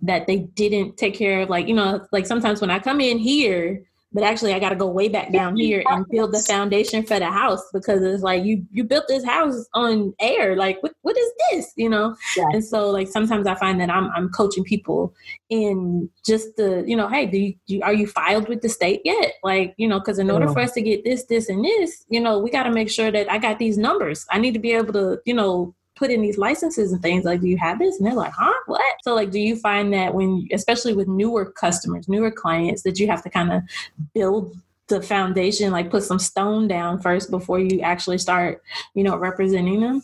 that 0.03 0.27
they 0.27 0.41
didn't 0.55 0.99
take 0.99 1.15
care 1.15 1.41
of? 1.41 1.49
Like, 1.49 1.67
you 1.67 1.75
know, 1.75 2.07
like 2.13 2.27
sometimes 2.27 2.61
when 2.61 2.71
I 2.71 2.79
come 2.79 3.01
in 3.01 3.17
here, 3.17 3.87
but 4.17 4.25
actually 4.25 4.55
I 4.55 4.59
got 4.59 4.71
to 4.71 4.77
go 4.77 4.87
way 4.87 5.11
back 5.11 5.31
down 5.31 5.57
here 5.57 5.83
and 5.91 6.07
build 6.09 6.33
the 6.33 6.39
foundation 6.39 7.05
for 7.05 7.19
the 7.19 7.31
house 7.31 7.63
because 7.75 8.03
it's 8.03 8.23
like 8.23 8.45
you 8.45 8.65
you 8.73 8.83
built 8.83 9.05
this 9.09 9.23
house 9.27 9.67
on 9.75 10.15
air. 10.21 10.57
Like 10.57 10.83
what 10.83 10.95
what 11.03 11.19
is 11.19 11.31
this 11.51 11.71
you 11.77 11.91
know? 11.91 12.17
Yeah. 12.35 12.47
and 12.53 12.65
so 12.65 12.89
like 12.89 13.09
sometimes 13.09 13.47
I 13.47 13.55
find 13.57 13.79
that 13.83 13.91
I'm 13.91 14.11
I'm 14.17 14.31
coaching 14.31 14.65
people 14.65 15.13
in 15.51 16.09
just 16.25 16.57
the 16.57 16.83
you 16.87 16.97
know 16.97 17.09
hey 17.09 17.27
do 17.27 17.37
you, 17.37 17.53
do 17.67 17.75
you 17.75 17.83
are 17.83 17.93
you 17.93 18.07
filed 18.07 18.49
with 18.49 18.63
the 18.63 18.71
state 18.71 19.03
yet? 19.05 19.35
Like 19.45 19.75
you 19.77 19.87
know 19.87 20.01
because 20.01 20.19
in 20.19 20.31
order 20.31 20.49
for 20.49 20.61
us 20.61 20.73
to 20.73 20.81
get 20.81 21.05
this 21.05 21.25
this 21.25 21.51
and 21.51 21.63
this 21.63 22.07
you 22.09 22.21
know 22.21 22.39
we 22.39 22.49
got 22.49 22.63
to 22.63 22.71
make 22.71 22.89
sure 22.89 23.11
that 23.11 23.31
I 23.31 23.37
got 23.37 23.59
these 23.59 23.77
numbers. 23.77 24.25
I 24.31 24.39
need 24.39 24.55
to 24.55 24.61
be 24.61 24.73
able 24.73 24.95
to 24.95 25.21
you 25.27 25.35
know 25.35 25.75
put 25.97 26.11
in 26.11 26.23
these 26.23 26.39
licenses 26.39 26.93
and 26.93 27.03
things 27.03 27.25
like 27.25 27.41
do 27.41 27.49
you 27.49 27.57
have 27.59 27.79
this? 27.79 27.99
And 27.99 28.07
they're 28.07 28.15
like 28.15 28.33
huh? 28.33 28.55
What? 28.67 28.83
So 29.03 29.15
like 29.15 29.31
do 29.31 29.41
you 29.41 29.57
find 29.57 29.93
that 29.93 30.15
when 30.15 30.47
especially 30.53 30.95
with 30.95 31.09
newer 31.09 31.51
customers 31.51 32.09
newer 32.09 32.31
clients 32.31 32.83
that 32.83 32.99
you 32.99 33.07
have 33.09 33.23
to 33.23 33.31
kind 33.31 33.53
of 33.53 33.63
build 34.15 34.57
the 34.89 35.03
foundation 35.03 35.73
like 35.73 35.91
put 35.91 36.05
some 36.05 36.19
stone 36.19 36.69
down 36.69 37.01
first 37.01 37.31
before 37.31 37.59
you 37.59 37.81
actually 37.81 38.19
start 38.19 38.63
you 38.95 39.03
know 39.03 39.17
representing 39.17 39.81
them 39.81 40.01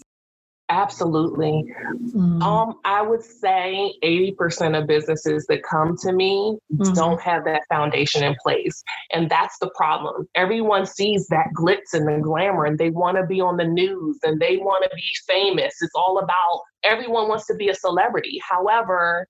Absolutely. 0.72 1.70
Mm-hmm. 1.94 2.42
Um, 2.42 2.78
I 2.86 3.02
would 3.02 3.22
say 3.22 3.92
80% 4.02 4.80
of 4.80 4.86
businesses 4.86 5.44
that 5.50 5.62
come 5.62 5.98
to 5.98 6.12
me 6.12 6.56
mm-hmm. 6.72 6.94
don't 6.94 7.20
have 7.20 7.44
that 7.44 7.64
foundation 7.68 8.24
in 8.24 8.34
place. 8.42 8.82
And 9.12 9.28
that's 9.28 9.58
the 9.58 9.70
problem. 9.76 10.26
Everyone 10.34 10.86
sees 10.86 11.26
that 11.28 11.48
glitz 11.54 11.92
and 11.92 12.08
the 12.08 12.22
glamour 12.22 12.64
and 12.64 12.78
they 12.78 12.88
want 12.88 13.18
to 13.18 13.26
be 13.26 13.38
on 13.38 13.58
the 13.58 13.66
news 13.66 14.18
and 14.22 14.40
they 14.40 14.56
want 14.56 14.82
to 14.84 14.90
be 14.96 15.12
famous. 15.28 15.74
It's 15.82 15.92
all 15.94 16.18
about 16.18 16.62
everyone 16.82 17.28
wants 17.28 17.46
to 17.48 17.54
be 17.54 17.68
a 17.68 17.74
celebrity. 17.74 18.40
However, 18.48 19.28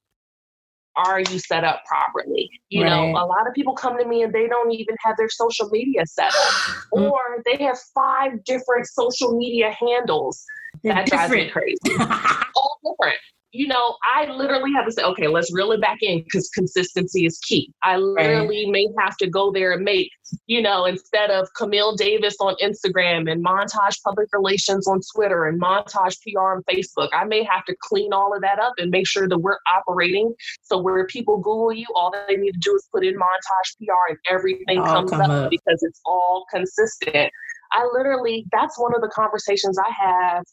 are 0.94 1.20
you 1.22 1.40
set 1.40 1.64
up 1.64 1.82
properly? 1.88 2.50
You 2.68 2.84
right. 2.84 2.90
know, 2.90 3.18
a 3.20 3.26
lot 3.26 3.48
of 3.48 3.54
people 3.54 3.74
come 3.74 3.98
to 3.98 4.06
me 4.06 4.22
and 4.22 4.32
they 4.32 4.46
don't 4.46 4.70
even 4.70 4.94
have 5.04 5.16
their 5.16 5.28
social 5.28 5.68
media 5.70 6.06
set 6.06 6.26
up, 6.26 6.52
mm-hmm. 6.94 7.02
or 7.02 7.20
they 7.44 7.64
have 7.64 7.80
five 7.92 8.44
different 8.44 8.86
social 8.86 9.36
media 9.36 9.74
handles 9.80 10.44
that 10.84 11.06
drives 11.06 11.32
me 11.32 11.50
crazy. 11.50 11.78
All 12.00 12.78
different. 12.84 13.18
You 13.54 13.68
know, 13.68 13.96
I 14.02 14.32
literally 14.32 14.72
have 14.72 14.86
to 14.86 14.92
say, 14.92 15.02
okay, 15.02 15.28
let's 15.28 15.52
reel 15.52 15.72
it 15.72 15.80
back 15.80 15.98
in 16.00 16.22
because 16.22 16.48
consistency 16.48 17.26
is 17.26 17.38
key. 17.38 17.70
I 17.82 17.98
literally 17.98 18.64
right. 18.64 18.72
may 18.72 18.88
have 18.98 19.18
to 19.18 19.28
go 19.28 19.52
there 19.52 19.72
and 19.72 19.84
make, 19.84 20.08
you 20.46 20.62
know, 20.62 20.86
instead 20.86 21.30
of 21.30 21.52
Camille 21.54 21.94
Davis 21.94 22.34
on 22.40 22.54
Instagram 22.62 23.30
and 23.30 23.44
Montage 23.44 24.02
Public 24.02 24.28
Relations 24.32 24.88
on 24.88 25.00
Twitter 25.14 25.44
and 25.44 25.60
Montage 25.60 26.16
PR 26.22 26.40
on 26.40 26.62
Facebook, 26.62 27.10
I 27.12 27.24
may 27.24 27.44
have 27.44 27.66
to 27.66 27.76
clean 27.82 28.14
all 28.14 28.34
of 28.34 28.40
that 28.40 28.58
up 28.58 28.72
and 28.78 28.90
make 28.90 29.06
sure 29.06 29.28
that 29.28 29.38
we're 29.38 29.58
operating. 29.70 30.32
So 30.62 30.80
where 30.80 31.06
people 31.06 31.36
Google 31.36 31.74
you, 31.74 31.86
all 31.94 32.10
they 32.26 32.36
need 32.36 32.52
to 32.52 32.58
do 32.58 32.74
is 32.74 32.88
put 32.90 33.04
in 33.04 33.16
Montage 33.16 33.76
PR 33.76 34.12
and 34.12 34.18
everything 34.30 34.78
all 34.78 35.06
comes 35.06 35.12
up, 35.12 35.28
up 35.28 35.50
because 35.50 35.82
it's 35.82 36.00
all 36.06 36.46
consistent. 36.50 37.30
I 37.72 37.86
literally, 37.92 38.46
that's 38.50 38.78
one 38.78 38.94
of 38.94 39.02
the 39.02 39.10
conversations 39.14 39.78
I 39.78 39.90
have 39.90 40.44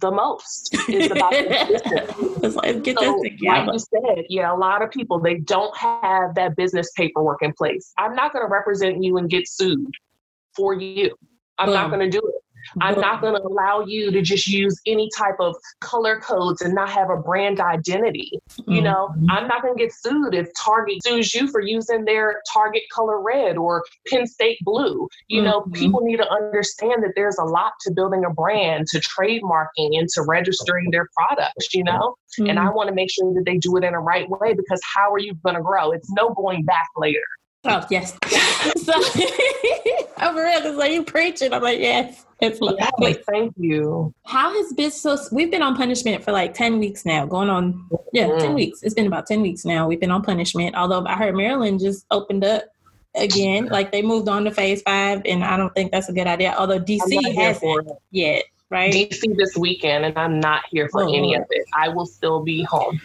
the 0.00 0.10
most 0.10 0.74
is 0.88 1.10
about 1.10 1.32
it's 1.34 2.56
like, 2.56 2.82
get 2.82 2.98
so, 2.98 3.20
this 3.22 3.32
together. 3.32 3.66
Like 3.66 3.72
you 3.72 3.78
said, 3.78 4.24
yeah, 4.28 4.52
a 4.52 4.56
lot 4.56 4.82
of 4.82 4.90
people 4.90 5.20
they 5.20 5.36
don't 5.36 5.76
have 5.76 6.34
that 6.34 6.56
business 6.56 6.90
paperwork 6.96 7.42
in 7.42 7.52
place. 7.52 7.92
I'm 7.98 8.14
not 8.14 8.32
going 8.32 8.44
to 8.44 8.50
represent 8.50 9.02
you 9.02 9.18
and 9.18 9.28
get 9.28 9.48
sued 9.48 9.92
for 10.56 10.74
you. 10.74 11.14
I'm 11.58 11.70
not 11.70 11.86
mm. 11.86 11.96
going 11.96 12.10
to 12.10 12.18
do 12.18 12.26
it. 12.26 12.41
I'm 12.80 13.00
not 13.00 13.20
going 13.20 13.34
to 13.34 13.42
allow 13.42 13.84
you 13.86 14.10
to 14.10 14.22
just 14.22 14.46
use 14.46 14.80
any 14.86 15.08
type 15.16 15.36
of 15.40 15.54
color 15.80 16.20
codes 16.20 16.62
and 16.62 16.74
not 16.74 16.90
have 16.90 17.10
a 17.10 17.16
brand 17.16 17.60
identity. 17.60 18.38
You 18.66 18.82
know, 18.82 19.10
mm-hmm. 19.12 19.30
I'm 19.30 19.48
not 19.48 19.62
going 19.62 19.76
to 19.76 19.82
get 19.82 19.92
sued 19.92 20.34
if 20.34 20.48
Target 20.62 21.02
sues 21.04 21.34
you 21.34 21.48
for 21.48 21.60
using 21.60 22.04
their 22.04 22.40
Target 22.52 22.82
color 22.92 23.20
red 23.20 23.56
or 23.56 23.84
Penn 24.08 24.26
State 24.26 24.58
blue. 24.62 25.08
You 25.28 25.42
mm-hmm. 25.42 25.50
know, 25.50 25.60
people 25.72 26.00
need 26.02 26.18
to 26.18 26.30
understand 26.30 27.02
that 27.02 27.12
there's 27.16 27.38
a 27.38 27.44
lot 27.44 27.72
to 27.82 27.92
building 27.92 28.24
a 28.24 28.30
brand, 28.30 28.86
to 28.88 29.00
trademarking, 29.00 29.98
and 29.98 30.08
to 30.10 30.22
registering 30.22 30.90
their 30.90 31.08
products, 31.16 31.74
you 31.74 31.84
know? 31.84 32.16
Mm-hmm. 32.38 32.50
And 32.50 32.58
I 32.58 32.70
want 32.70 32.88
to 32.88 32.94
make 32.94 33.10
sure 33.10 33.32
that 33.34 33.44
they 33.44 33.58
do 33.58 33.76
it 33.76 33.84
in 33.84 33.94
a 33.94 34.00
right 34.00 34.28
way 34.28 34.54
because 34.54 34.80
how 34.94 35.12
are 35.12 35.18
you 35.18 35.34
going 35.44 35.56
to 35.56 35.62
grow? 35.62 35.92
It's 35.92 36.10
no 36.12 36.30
going 36.30 36.64
back 36.64 36.88
later. 36.96 37.20
Oh 37.64 37.86
yes. 37.90 38.16
so 38.82 38.92
I'm 40.16 40.36
real 40.36 40.58
because 40.58 40.76
like 40.76 40.92
you 40.92 41.04
preaching. 41.04 41.52
I'm 41.52 41.62
like, 41.62 41.78
yes. 41.78 42.26
It's 42.42 42.60
like, 42.60 43.24
thank 43.24 43.54
you. 43.56 44.12
How 44.26 44.52
has 44.52 44.72
been 44.72 44.90
so 44.90 45.16
we've 45.30 45.50
been 45.50 45.62
on 45.62 45.76
punishment 45.76 46.24
for 46.24 46.32
like 46.32 46.54
10 46.54 46.80
weeks 46.80 47.04
now, 47.04 47.24
going 47.24 47.48
on 47.48 47.88
yeah, 48.12 48.26
mm. 48.26 48.40
10 48.40 48.54
weeks. 48.54 48.82
It's 48.82 48.94
been 48.94 49.06
about 49.06 49.26
10 49.26 49.42
weeks 49.42 49.64
now. 49.64 49.86
We've 49.86 50.00
been 50.00 50.10
on 50.10 50.22
punishment. 50.22 50.74
Although 50.74 51.06
I 51.06 51.16
heard 51.16 51.36
Maryland 51.36 51.78
just 51.80 52.04
opened 52.10 52.44
up 52.44 52.64
again. 53.14 53.66
Like 53.66 53.92
they 53.92 54.02
moved 54.02 54.28
on 54.28 54.44
to 54.44 54.50
phase 54.50 54.82
five, 54.82 55.22
and 55.24 55.44
I 55.44 55.56
don't 55.56 55.74
think 55.74 55.92
that's 55.92 56.08
a 56.08 56.12
good 56.12 56.26
idea. 56.26 56.54
Although 56.58 56.80
DC 56.80 57.34
hasn't 57.34 57.88
yet, 58.10 58.44
right? 58.70 58.92
DC 58.92 59.36
this 59.36 59.56
weekend, 59.56 60.04
and 60.04 60.18
I'm 60.18 60.40
not 60.40 60.62
here 60.70 60.88
for 60.90 61.04
oh. 61.04 61.14
any 61.14 61.34
of 61.34 61.44
it. 61.50 61.64
I 61.74 61.88
will 61.88 62.06
still 62.06 62.42
be 62.42 62.62
home. 62.62 63.00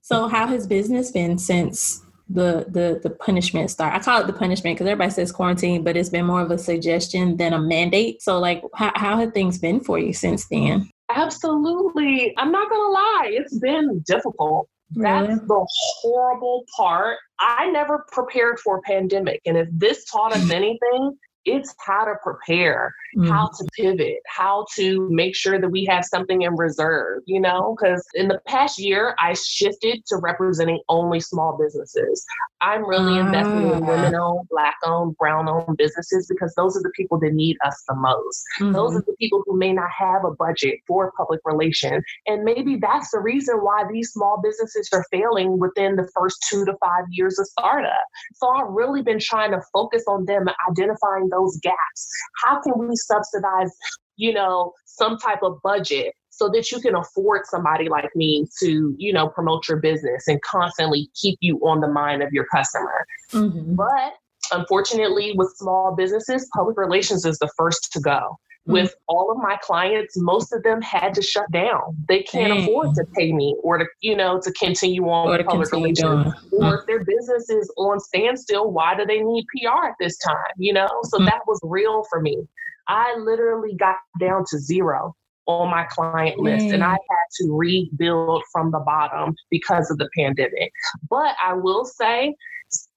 So 0.00 0.26
how 0.28 0.46
has 0.46 0.66
business 0.66 1.10
been 1.10 1.38
since 1.38 2.02
the 2.28 2.66
the 2.68 3.00
the 3.02 3.10
punishment 3.10 3.70
start. 3.70 3.94
I 3.94 4.00
call 4.00 4.20
it 4.20 4.26
the 4.26 4.32
punishment 4.32 4.76
because 4.76 4.86
everybody 4.86 5.10
says 5.10 5.32
quarantine, 5.32 5.82
but 5.82 5.96
it's 5.96 6.10
been 6.10 6.26
more 6.26 6.42
of 6.42 6.50
a 6.50 6.58
suggestion 6.58 7.36
than 7.36 7.52
a 7.52 7.58
mandate. 7.58 8.22
So, 8.22 8.38
like, 8.38 8.62
how, 8.74 8.92
how 8.94 9.16
have 9.18 9.32
things 9.32 9.58
been 9.58 9.80
for 9.80 9.98
you 9.98 10.12
since 10.12 10.46
then? 10.48 10.90
Absolutely. 11.10 12.34
I'm 12.36 12.52
not 12.52 12.68
gonna 12.68 12.92
lie, 12.92 13.30
it's 13.32 13.58
been 13.58 14.04
difficult. 14.06 14.68
Really? 14.94 15.28
That's 15.28 15.40
the 15.40 15.66
horrible 16.00 16.64
part. 16.76 17.18
I 17.40 17.70
never 17.70 18.06
prepared 18.10 18.58
for 18.60 18.78
a 18.78 18.82
pandemic. 18.82 19.40
And 19.46 19.56
if 19.56 19.68
this 19.72 20.04
taught 20.06 20.34
us 20.34 20.50
anything, 20.50 21.16
it's 21.44 21.74
how 21.78 22.04
to 22.04 22.14
prepare, 22.22 22.94
mm. 23.16 23.28
how 23.28 23.48
to 23.48 23.64
pivot, 23.76 24.18
how 24.26 24.66
to 24.76 25.08
make 25.10 25.34
sure 25.34 25.60
that 25.60 25.68
we 25.68 25.84
have 25.84 26.04
something 26.04 26.42
in 26.42 26.56
reserve, 26.56 27.22
you 27.26 27.40
know? 27.40 27.76
Because 27.78 28.04
in 28.14 28.28
the 28.28 28.40
past 28.46 28.78
year, 28.78 29.14
I 29.18 29.34
shifted 29.34 30.04
to 30.06 30.16
representing 30.16 30.80
only 30.88 31.20
small 31.20 31.58
businesses. 31.60 32.24
I'm 32.60 32.88
really 32.88 33.18
investing 33.18 33.70
in 33.70 33.82
ah. 33.82 33.86
women 33.86 34.14
owned, 34.14 34.48
black 34.50 34.76
owned, 34.84 35.16
brown 35.16 35.48
owned 35.48 35.76
businesses 35.76 36.26
because 36.28 36.54
those 36.56 36.76
are 36.76 36.82
the 36.82 36.92
people 36.96 37.18
that 37.20 37.32
need 37.32 37.56
us 37.64 37.82
the 37.88 37.94
most. 37.94 38.44
Mm-hmm. 38.60 38.72
Those 38.72 38.96
are 38.96 39.04
the 39.06 39.16
people 39.18 39.42
who 39.46 39.56
may 39.56 39.72
not 39.72 39.90
have 39.96 40.24
a 40.24 40.34
budget 40.34 40.80
for 40.86 41.12
public 41.16 41.40
relations. 41.44 42.02
And 42.26 42.44
maybe 42.44 42.76
that's 42.76 43.10
the 43.10 43.20
reason 43.20 43.56
why 43.58 43.84
these 43.90 44.10
small 44.12 44.40
businesses 44.42 44.88
are 44.92 45.04
failing 45.10 45.58
within 45.58 45.96
the 45.96 46.08
first 46.14 46.44
two 46.50 46.64
to 46.64 46.74
five 46.80 47.04
years 47.10 47.38
of 47.38 47.46
startup. 47.46 47.92
So 48.34 48.48
I've 48.48 48.68
really 48.68 49.02
been 49.02 49.20
trying 49.20 49.52
to 49.52 49.60
focus 49.72 50.04
on 50.08 50.24
them 50.24 50.46
identifying 50.70 51.28
those 51.30 51.58
gaps. 51.58 52.08
How 52.44 52.60
can 52.60 52.78
we 52.78 52.96
subsidize, 52.98 53.70
you 54.16 54.32
know, 54.32 54.72
some 54.84 55.18
type 55.18 55.42
of 55.42 55.58
budget 55.62 56.14
so 56.30 56.48
that 56.48 56.70
you 56.70 56.80
can 56.80 56.94
afford 56.94 57.42
somebody 57.46 57.88
like 57.88 58.14
me 58.14 58.46
to, 58.60 58.94
you 58.96 59.12
know, 59.12 59.28
promote 59.28 59.68
your 59.68 59.78
business 59.78 60.28
and 60.28 60.40
constantly 60.42 61.10
keep 61.20 61.36
you 61.40 61.58
on 61.58 61.80
the 61.80 61.88
mind 61.88 62.22
of 62.22 62.32
your 62.32 62.46
customer. 62.46 63.04
Mm-hmm. 63.32 63.74
But 63.74 64.12
unfortunately, 64.52 65.32
with 65.34 65.52
small 65.56 65.94
businesses, 65.96 66.48
public 66.54 66.76
relations 66.78 67.24
is 67.24 67.38
the 67.38 67.50
first 67.56 67.92
to 67.92 68.00
go. 68.00 68.38
Mm-hmm. 68.68 68.72
With 68.72 68.94
all 69.08 69.32
of 69.32 69.38
my 69.38 69.56
clients, 69.62 70.14
most 70.16 70.52
of 70.52 70.62
them 70.62 70.80
had 70.80 71.12
to 71.14 71.22
shut 71.22 71.50
down. 71.50 71.96
They 72.08 72.22
can't 72.22 72.52
Dang. 72.52 72.62
afford 72.62 72.94
to 72.94 73.04
pay 73.16 73.32
me 73.32 73.56
or 73.64 73.78
to, 73.78 73.86
you 74.00 74.16
know, 74.16 74.40
to 74.40 74.52
continue 74.52 75.08
on 75.08 75.30
with 75.30 75.44
public 75.44 75.72
relations. 75.72 76.32
Or 76.52 76.60
mm-hmm. 76.60 76.78
if 76.78 76.86
their 76.86 77.04
business 77.04 77.50
is 77.50 77.72
on 77.78 77.98
standstill, 77.98 78.70
why 78.70 78.94
do 78.96 79.04
they 79.04 79.20
need 79.20 79.44
PR 79.56 79.86
at 79.86 79.94
this 79.98 80.16
time? 80.18 80.36
You 80.56 80.74
know, 80.74 80.88
so 81.04 81.16
mm-hmm. 81.16 81.26
that 81.26 81.40
was 81.48 81.58
real 81.64 82.04
for 82.10 82.20
me. 82.20 82.46
I 82.88 83.16
literally 83.16 83.74
got 83.74 83.96
down 84.20 84.44
to 84.50 84.58
zero 84.58 85.14
on 85.46 85.70
my 85.70 85.84
client 85.84 86.38
list 86.38 86.66
mm. 86.66 86.74
and 86.74 86.84
I 86.84 86.92
had 86.92 87.28
to 87.40 87.52
rebuild 87.52 88.44
from 88.52 88.70
the 88.70 88.80
bottom 88.80 89.34
because 89.50 89.90
of 89.90 89.98
the 89.98 90.08
pandemic. 90.16 90.70
But 91.08 91.34
I 91.42 91.54
will 91.54 91.84
say, 91.84 92.34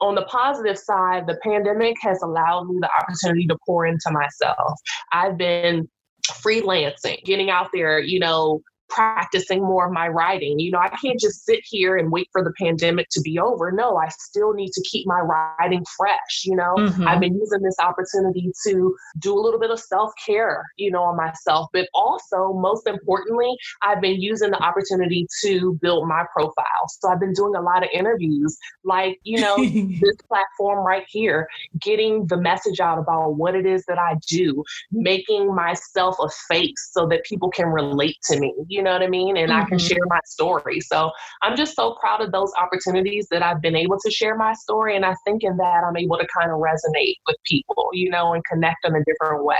on 0.02 0.16
the 0.16 0.24
positive 0.24 0.78
side, 0.78 1.28
the 1.28 1.40
pandemic 1.44 1.96
has 2.02 2.22
allowed 2.22 2.68
me 2.68 2.78
the 2.82 2.90
opportunity 3.00 3.48
to 3.48 3.58
pour 3.66 3.86
into 3.86 4.12
myself. 4.12 4.74
I've 5.14 5.38
been 5.38 5.90
freelancing, 6.30 7.24
getting 7.24 7.50
out 7.50 7.70
there, 7.74 8.00
you 8.00 8.20
know, 8.20 8.62
practicing 8.92 9.62
more 9.62 9.88
of 9.88 9.94
my 9.94 10.08
writing. 10.08 10.60
You 10.60 10.72
know, 10.72 10.80
I 10.80 10.90
can't 10.90 11.20
just 11.20 11.46
sit 11.46 11.62
here 11.64 11.98
and 11.98 12.12
wait 12.12 12.28
for 12.32 12.44
the 12.44 12.54
pandemic 12.60 13.08
to 13.12 13.22
be 13.22 13.40
over. 13.40 13.72
No, 13.72 13.98
I 13.98 14.10
still 14.10 14.54
need 14.54 14.72
to 14.74 14.84
keep 14.90 15.08
my 15.08 15.20
writing 15.20 15.84
fresh. 15.98 16.44
You 16.44 16.56
know, 16.56 16.74
mm-hmm. 16.78 17.08
I've 17.08 17.20
been 17.20 17.36
using 17.36 17.62
this 17.62 17.78
opportunity 17.80 18.52
to 18.68 18.96
do 19.20 19.34
a 19.34 19.40
little 19.40 19.60
bit 19.60 19.72
of 19.72 19.80
self 19.80 20.12
care, 20.24 20.64
you 20.78 20.92
know, 20.92 21.04
on 21.04 21.18
myself. 21.18 21.70
But 21.74 21.88
also, 21.94 22.54
most 22.54 22.88
importantly, 22.88 23.56
I've 23.82 24.02
been 24.02 24.22
using 24.22 24.52
the 24.52 24.62
opportunity 24.62 25.28
to 25.44 25.78
build 25.82 26.08
my 26.08 26.26
profile. 26.34 26.88
So 27.00 27.10
I've 27.10 27.20
been 27.20 27.34
doing 27.34 27.56
a 27.56 27.62
lot 27.62 27.84
of 27.84 27.90
interviews, 27.94 28.58
like, 28.84 29.20
you 29.24 29.40
know, 29.42 29.56
this 30.02 30.18
platform 30.28 30.86
right 30.86 31.06
here, 31.08 31.48
getting 31.80 32.28
the 32.28 32.38
message 32.38 32.80
out 32.80 33.00
about 33.00 33.36
what 33.36 33.56
it 33.56 33.66
is 33.66 33.86
that 33.86 33.98
I 33.98 34.16
do, 34.28 34.64
making 34.92 35.54
myself 35.56 36.18
a 36.22 36.30
face 36.48 36.90
so 36.92 37.08
that 37.08 37.24
people 37.24 37.50
can 37.50 37.68
relate 37.68 38.18
to 38.30 38.40
me. 38.40 38.54
You 38.68 38.81
you 38.82 38.86
know 38.86 38.94
what 38.94 39.04
I 39.04 39.08
mean? 39.08 39.38
And 39.38 39.52
mm-hmm. 39.52 39.62
I 39.62 39.66
can 39.66 39.78
mm-hmm. 39.78 39.88
share 39.88 40.06
my 40.08 40.20
story. 40.26 40.80
So 40.80 41.12
I'm 41.44 41.56
just 41.56 41.76
so 41.76 41.96
proud 42.02 42.22
of 42.22 42.32
those 42.32 42.52
opportunities 42.60 43.28
that 43.30 43.44
I've 43.44 43.62
been 43.62 43.76
able 43.76 44.00
to 44.04 44.10
share 44.10 44.36
my 44.36 44.54
story. 44.54 44.96
And 44.96 45.06
I 45.06 45.14
think 45.24 45.44
in 45.44 45.56
that 45.58 45.84
I'm 45.88 45.96
able 45.96 46.18
to 46.18 46.26
kind 46.36 46.50
of 46.50 46.58
resonate 46.58 47.18
with 47.28 47.36
people, 47.46 47.90
you 47.94 48.10
know, 48.10 48.34
and 48.34 48.44
connect 48.46 48.84
in 48.84 48.96
a 48.96 49.04
different 49.04 49.46
way. 49.46 49.56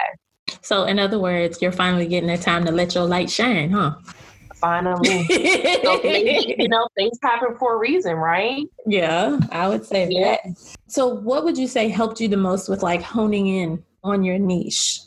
So, 0.62 0.86
in 0.86 0.98
other 0.98 1.20
words, 1.20 1.62
you're 1.62 1.72
finally 1.72 2.08
getting 2.08 2.30
the 2.30 2.38
time 2.38 2.66
to 2.66 2.72
let 2.72 2.96
your 2.96 3.06
light 3.06 3.30
shine, 3.30 3.70
huh? 3.70 3.94
Finally. 4.56 5.26
so 5.84 6.00
maybe, 6.04 6.56
you 6.58 6.68
know, 6.68 6.88
things 6.96 7.18
happen 7.22 7.56
for 7.60 7.76
a 7.76 7.78
reason, 7.78 8.16
right? 8.16 8.66
Yeah, 8.88 9.40
I 9.52 9.70
would 9.70 9.86
say 9.86 10.08
yeah. 10.10 10.38
that. 10.44 10.58
So, 10.88 11.08
what 11.08 11.44
would 11.44 11.60
you 11.60 11.68
say 11.68 11.90
helped 11.90 12.20
you 12.20 12.28
the 12.28 12.38
most 12.38 12.70
with 12.70 12.82
like 12.82 13.04
honing 13.04 13.46
in 13.46 13.84
on 14.04 14.24
your 14.24 14.40
niche? 14.40 15.00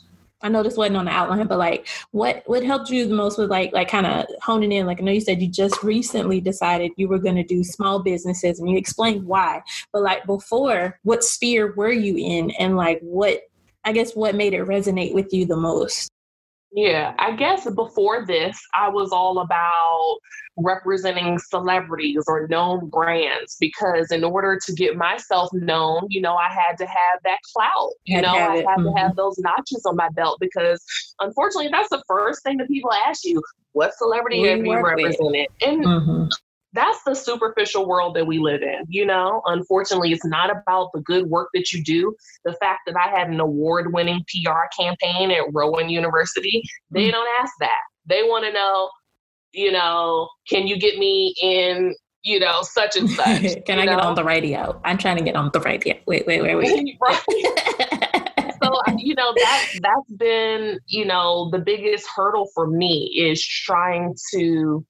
I 0.44 0.50
know 0.50 0.62
this 0.62 0.76
wasn't 0.76 0.98
on 0.98 1.06
the 1.06 1.10
outline, 1.10 1.46
but 1.46 1.58
like 1.58 1.88
what 2.10 2.42
what 2.44 2.62
helped 2.62 2.90
you 2.90 3.08
the 3.08 3.14
most 3.14 3.38
with 3.38 3.50
like 3.50 3.72
like 3.72 3.88
kind 3.88 4.06
of 4.06 4.26
honing 4.42 4.72
in? 4.72 4.86
Like 4.86 5.00
I 5.00 5.04
know 5.04 5.10
you 5.10 5.20
said 5.22 5.40
you 5.40 5.48
just 5.48 5.82
recently 5.82 6.38
decided 6.40 6.92
you 6.96 7.08
were 7.08 7.18
going 7.18 7.36
to 7.36 7.42
do 7.42 7.64
small 7.64 8.02
businesses, 8.02 8.60
and 8.60 8.70
you 8.70 8.76
explained 8.76 9.24
why. 9.24 9.62
But 9.90 10.02
like 10.02 10.26
before, 10.26 11.00
what 11.02 11.24
sphere 11.24 11.72
were 11.74 11.92
you 11.92 12.16
in, 12.18 12.50
and 12.52 12.76
like 12.76 13.00
what 13.00 13.40
I 13.86 13.92
guess 13.92 14.14
what 14.14 14.34
made 14.34 14.52
it 14.52 14.66
resonate 14.66 15.14
with 15.14 15.32
you 15.32 15.46
the 15.46 15.56
most? 15.56 16.10
Yeah, 16.76 17.14
I 17.20 17.36
guess 17.36 17.70
before 17.70 18.26
this, 18.26 18.60
I 18.74 18.88
was 18.88 19.12
all 19.12 19.38
about 19.38 20.18
representing 20.56 21.38
celebrities 21.38 22.24
or 22.26 22.48
known 22.48 22.88
brands 22.88 23.56
because 23.60 24.10
in 24.10 24.24
order 24.24 24.58
to 24.66 24.72
get 24.72 24.96
myself 24.96 25.50
known, 25.52 26.06
you 26.08 26.20
know, 26.20 26.34
I 26.34 26.48
had 26.52 26.76
to 26.78 26.86
have 26.86 27.20
that 27.22 27.38
clout. 27.54 27.92
You 28.06 28.22
know, 28.22 28.34
I 28.34 28.56
had 28.56 28.64
mm-hmm. 28.64 28.92
to 28.92 29.00
have 29.00 29.14
those 29.14 29.38
notches 29.38 29.86
on 29.86 29.94
my 29.94 30.08
belt 30.16 30.38
because 30.40 30.84
unfortunately, 31.20 31.70
that's 31.70 31.90
the 31.90 32.02
first 32.08 32.42
thing 32.42 32.56
that 32.56 32.66
people 32.66 32.90
ask 33.06 33.24
you 33.24 33.40
what 33.70 33.94
celebrity 33.94 34.40
we 34.40 34.48
have 34.48 34.58
you 34.58 34.74
represented? 34.74 35.16
With. 35.20 35.48
And 35.62 35.84
mm-hmm 35.84 36.24
that's 36.74 37.02
the 37.04 37.14
superficial 37.14 37.86
world 37.86 38.14
that 38.16 38.26
we 38.26 38.38
live 38.38 38.62
in. 38.62 38.84
You 38.88 39.06
know, 39.06 39.42
unfortunately, 39.46 40.12
it's 40.12 40.24
not 40.24 40.50
about 40.50 40.90
the 40.92 41.00
good 41.00 41.26
work 41.26 41.48
that 41.54 41.72
you 41.72 41.82
do. 41.82 42.14
The 42.44 42.52
fact 42.54 42.80
that 42.86 42.96
I 42.96 43.16
had 43.16 43.28
an 43.30 43.40
award 43.40 43.92
winning 43.92 44.24
PR 44.28 44.66
campaign 44.76 45.30
at 45.30 45.44
Rowan 45.52 45.88
University, 45.88 46.62
they 46.90 47.10
don't 47.10 47.28
ask 47.40 47.52
that. 47.60 47.80
They 48.06 48.24
want 48.24 48.44
to 48.44 48.52
know, 48.52 48.90
you 49.52 49.72
know, 49.72 50.28
can 50.48 50.66
you 50.66 50.76
get 50.78 50.98
me 50.98 51.34
in 51.40 51.94
you 52.26 52.40
know, 52.40 52.62
such 52.62 52.96
and 52.96 53.10
such. 53.10 53.42
Can 53.66 53.78
I 53.78 53.84
know? 53.84 53.96
get 53.96 54.00
on 54.00 54.14
the 54.14 54.24
radio? 54.24 54.80
I'm 54.82 54.96
trying 54.96 55.18
to 55.18 55.22
get 55.22 55.36
on 55.36 55.50
the 55.52 55.60
radio. 55.60 55.94
Wait, 56.06 56.26
wait, 56.26 56.40
wait, 56.40 56.56
wait. 56.56 56.98
so 58.62 58.80
you 58.96 59.14
know 59.14 59.32
that 59.36 59.68
that's 59.82 60.12
been 60.16 60.78
you 60.86 61.04
know 61.04 61.50
the 61.50 61.58
biggest 61.58 62.06
hurdle 62.14 62.48
for 62.54 62.66
me 62.66 63.12
is 63.14 63.44
trying 63.46 64.14
to 64.32 64.84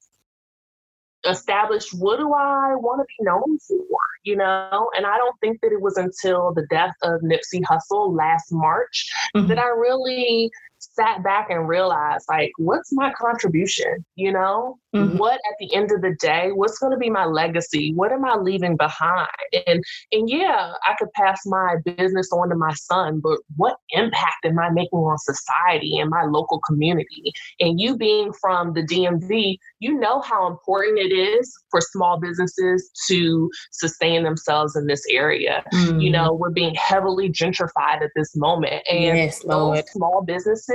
establish 1.27 1.93
what 1.93 2.19
do 2.19 2.33
I 2.33 2.75
want 2.77 3.01
to 3.01 3.07
be 3.19 3.25
known 3.25 3.59
for, 3.59 3.99
you 4.23 4.37
know? 4.37 4.91
And 4.97 5.07
I 5.07 5.17
don't 5.17 5.39
think 5.41 5.61
that 5.63 5.73
it 5.73 5.81
was 5.81 5.97
until 5.97 6.53
the 6.55 6.67
death 6.71 6.95
of 7.03 7.21
Nipsey 7.23 7.63
Hussle 7.63 8.17
last 8.17 8.47
March 8.53 9.11
mm-hmm. 9.35 9.47
that 9.49 9.59
I 9.59 9.69
really 9.69 10.51
sat 10.93 11.23
back 11.23 11.49
and 11.51 11.69
realized 11.69 12.25
like 12.29 12.53
what's 12.59 12.93
my 12.93 13.13
contribution 13.19 14.05
you 14.17 14.33
know? 14.33 14.79
Mm-hmm. 14.95 15.19
what 15.19 15.35
at 15.35 15.57
the 15.59 15.75
end 15.75 15.91
of 15.91 16.03
the 16.03 16.15
day 16.21 16.51
what's 16.55 16.79
going 16.79 16.93
to 16.93 16.99
be 16.99 17.11
my 17.11 17.25
legacy? 17.25 17.93
What 17.95 18.13
am 18.13 18.25
i 18.25 18.37
leaving 18.37 18.77
behind? 18.77 19.29
And 19.67 19.83
and 20.13 20.31
yeah 20.31 20.73
i 20.87 20.95
could 20.99 21.13
pass 21.15 21.41
my 21.47 21.77
business 21.85 22.31
on 22.33 22.49
to 22.51 22.55
my 22.55 22.73
son 22.75 23.21
but 23.21 23.39
what 23.57 23.77
impact 23.91 24.45
am 24.45 24.59
i 24.59 24.71
making 24.71 24.99
on 24.99 25.19
society 25.19 25.99
and 25.99 26.11
my 26.11 26.25
local 26.25 26.61
community? 26.61 27.33
And 27.59 27.81
you 27.81 27.97
being 27.97 28.33
from 28.41 28.73
the 28.73 28.83
dmv 28.83 29.57
you 29.81 29.99
know 29.99 30.21
how 30.21 30.47
important 30.47 30.99
it 30.99 31.13
is 31.13 31.53
for 31.71 31.81
small 31.81 32.21
businesses 32.21 32.91
to 33.09 33.51
sustain 33.73 34.23
themselves 34.23 34.77
in 34.77 34.87
this 34.87 35.03
area. 35.11 35.65
Mm-hmm. 35.73 35.99
you 35.99 36.11
know 36.11 36.33
we're 36.33 36.51
being 36.51 36.75
heavily 36.77 37.31
gentrified 37.31 38.03
at 38.03 38.11
this 38.15 38.37
moment 38.37 38.83
and 38.89 39.17
yes, 39.19 39.41
small 39.41 40.23
businesses 40.25 40.74